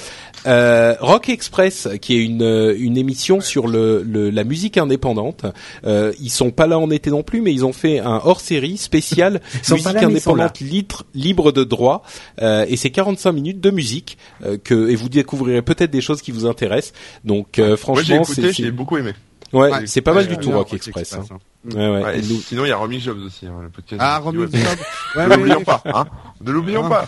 Euh, 0.47 0.97
Rock 1.01 1.29
Express, 1.29 1.89
qui 2.01 2.17
est 2.17 2.25
une 2.25 2.75
une 2.77 2.97
émission 2.97 3.41
sur 3.41 3.69
le, 3.69 4.03
le 4.03 4.31
la 4.31 4.45
musique 4.45 4.79
indépendante. 4.79 5.45
Euh, 5.85 6.13
ils 6.21 6.31
sont 6.31 6.51
pas 6.51 6.67
là 6.67 6.79
en 6.79 6.91
été 6.91 7.11
non 7.11 7.23
plus, 7.23 7.41
mais 7.41 7.53
ils 7.53 7.65
ont 7.65 7.73
fait 7.73 8.01
un 8.01 8.21
hors-série 8.25 8.77
spécial 8.77 9.41
musique 9.71 9.87
indépendante 9.97 10.61
libre 10.61 11.05
libre 11.15 11.53
de 11.53 11.65
droit. 11.65 12.03
Euh, 12.41 12.65
et 12.69 12.77
c'est 12.77 12.91
45 12.91 13.33
minutes 13.33 13.61
de 13.61 13.71
musique 13.71 14.19
euh, 14.45 14.59
que 14.63 14.89
et 14.89 14.97
vous 14.97 15.09
découvrirez 15.09 15.63
peut-être 15.63 15.91
des 15.91 16.01
choses 16.01 16.23
qui 16.23 16.33
vous 16.33 16.47
intéressent. 16.47 16.93
Donc 17.25 17.59
euh, 17.59 17.77
franchement, 17.77 18.25
c'est 18.25 18.53
j'ai 18.53 18.71
beaucoup 18.71 18.97
aimé. 18.97 19.13
Ouais, 19.53 19.71
c'est 19.87 20.01
pas 20.01 20.13
mal 20.13 20.27
du 20.27 20.37
tout 20.39 20.51
Rock 20.51 20.73
Express. 20.73 21.15
Hein. 21.15 21.39
Ouais, 21.75 21.89
ouais. 21.89 22.23
sinon, 22.23 22.65
il 22.65 22.69
y 22.69 22.73
a 22.73 22.77
Romy 22.77 23.01
Jobs 23.01 23.23
aussi, 23.25 23.47
hein, 23.47 23.61
le 23.63 23.69
podcast. 23.69 24.01
Ah, 24.03 24.19
Romy 24.19 24.41
Jobs. 24.41 24.55
Ouais, 25.15 25.27
ne 25.29 25.35
l'oublions 25.35 25.63
pas, 25.63 25.83
hein. 25.85 26.07
Ne 26.41 26.51
l'oublions 26.53 26.89
pas. 26.89 27.07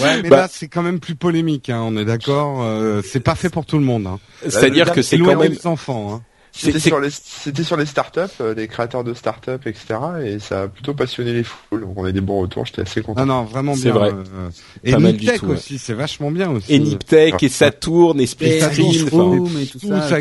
Ouais, 0.00 0.22
mais 0.22 0.28
bah. 0.28 0.36
là, 0.36 0.48
c'est 0.48 0.68
quand 0.68 0.82
même 0.82 1.00
plus 1.00 1.16
polémique, 1.16 1.68
hein, 1.68 1.82
on 1.84 1.96
est 1.96 2.04
d'accord. 2.04 2.62
Euh, 2.62 3.02
c'est 3.04 3.20
pas 3.20 3.34
fait 3.34 3.50
pour 3.50 3.66
tout 3.66 3.78
le 3.78 3.84
monde. 3.84 4.06
Hein. 4.06 4.20
C'est-à-dire 4.42 4.92
que 4.92 5.02
c'est 5.02 5.18
quand 5.18 5.36
même 5.36 5.52
les 5.52 5.66
enfants. 5.66 6.14
Hein. 6.14 6.22
C'était 6.54 6.78
sur 6.78 7.00
les 7.00 7.08
c'était 7.10 7.64
sur 7.64 7.76
les 7.78 7.86
startups, 7.86 8.20
euh, 8.40 8.54
les 8.54 8.68
créateurs 8.68 9.04
de 9.04 9.14
startups, 9.14 9.66
etc. 9.66 9.94
Et 10.22 10.38
ça 10.38 10.62
a 10.62 10.68
plutôt 10.68 10.92
passionné 10.92 11.32
les 11.32 11.44
foules. 11.44 11.80
Donc 11.80 11.94
on 11.96 12.04
a 12.04 12.12
des 12.12 12.20
bons 12.20 12.40
retours. 12.42 12.66
J'étais 12.66 12.82
assez 12.82 13.00
content. 13.00 13.22
Ah 13.22 13.24
non, 13.24 13.44
vraiment 13.44 13.72
bien. 13.72 13.82
C'est 13.82 13.90
vrai. 13.90 14.12
Euh, 14.12 14.50
et 14.84 14.94
Niptech 14.94 15.42
aussi, 15.44 15.78
c'est 15.78 15.94
vachement 15.94 16.30
bien 16.30 16.50
aussi. 16.50 16.72
Et 16.72 16.78
Niptech 16.78 17.42
et 17.42 17.48
Saturn 17.48 18.20
et 18.20 18.26
Splitscreen, 18.26 19.08
enfin, 19.10 19.60
et 19.60 19.66
tout 19.66 19.78
ça. 19.78 20.20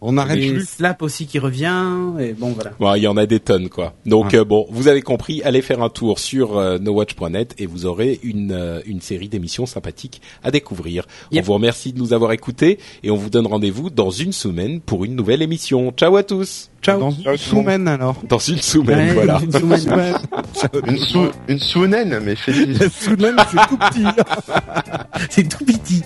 On 0.00 0.16
arrête 0.16 0.38
et 0.38 0.60
Slap 0.60 1.02
aussi 1.02 1.26
qui 1.26 1.38
revient 1.38 2.12
et 2.20 2.32
bon 2.32 2.54
voilà. 2.54 2.96
il 2.96 3.02
y 3.02 3.06
en 3.06 3.16
a 3.16 3.26
des 3.26 3.40
tonnes 3.40 3.68
quoi. 3.68 3.94
Donc 4.06 4.34
euh, 4.34 4.44
bon, 4.44 4.66
vous 4.70 4.88
avez 4.88 5.02
compris, 5.02 5.42
allez 5.42 5.62
faire 5.62 5.82
un 5.82 5.88
tour 5.88 6.18
sur 6.18 6.56
euh, 6.56 6.78
nowatch.net 6.78 7.54
et 7.58 7.66
vous 7.66 7.86
aurez 7.86 8.20
une 8.22 8.52
euh, 8.52 8.80
une 8.86 9.00
série 9.00 9.28
d'émissions 9.28 9.66
sympathiques 9.66 10.20
à 10.42 10.50
découvrir. 10.50 11.06
On 11.32 11.40
vous 11.40 11.54
remercie 11.54 11.92
de 11.92 11.98
nous 11.98 12.12
avoir 12.12 12.32
écoutés 12.32 12.78
et 13.02 13.10
on 13.10 13.16
vous 13.16 13.30
donne 13.30 13.46
rendez-vous 13.46 13.90
dans 13.90 14.10
une 14.10 14.32
semaine 14.32 14.80
pour 14.80 15.04
une 15.04 15.14
nouvelle 15.14 15.42
émission. 15.42 15.92
Ciao 15.96 16.16
à 16.16 16.22
tous. 16.22 16.70
Ciao. 16.84 17.00
Dans 17.00 17.10
une 17.10 17.36
semaine 17.38 17.88
alors. 17.88 18.16
Dans 18.28 18.38
une 18.38 18.58
semaine, 18.58 19.14
voilà. 19.14 19.40
Une 19.42 19.50
semaine. 19.78 20.16
une, 20.86 20.98
sou 20.98 21.30
une 21.48 21.58
sounaine, 21.58 22.20
mais 22.22 22.36
fait. 22.36 22.52
sounaine, 22.90 23.36
c'est 23.50 23.68
tout 23.68 23.78
petit. 23.78 24.04
c'est 25.30 25.48
tout 25.48 25.64
petit. 25.64 26.02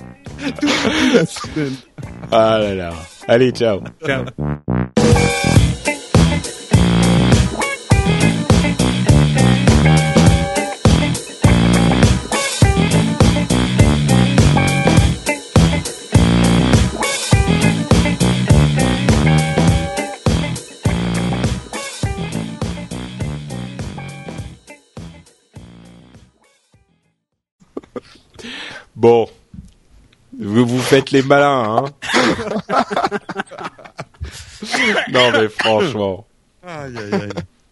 tout 0.61 0.69
petit 0.69 1.19
la. 1.19 1.73
Ah 2.31 2.61
là 2.61 2.75
là. 2.75 2.93
Allez, 3.27 3.51
ciao. 3.51 3.81
Ciao. 4.07 4.25
Bon, 28.99 29.29
vous 30.37 30.67
vous 30.67 30.81
faites 30.81 31.13
les 31.13 31.23
malins, 31.23 31.77
hein 31.77 31.85
Non 35.13 35.31
mais 35.31 35.49
franchement. 35.49 36.27
Aïe 36.67 36.99
aïe 36.99 37.15
aïe. 37.15 37.29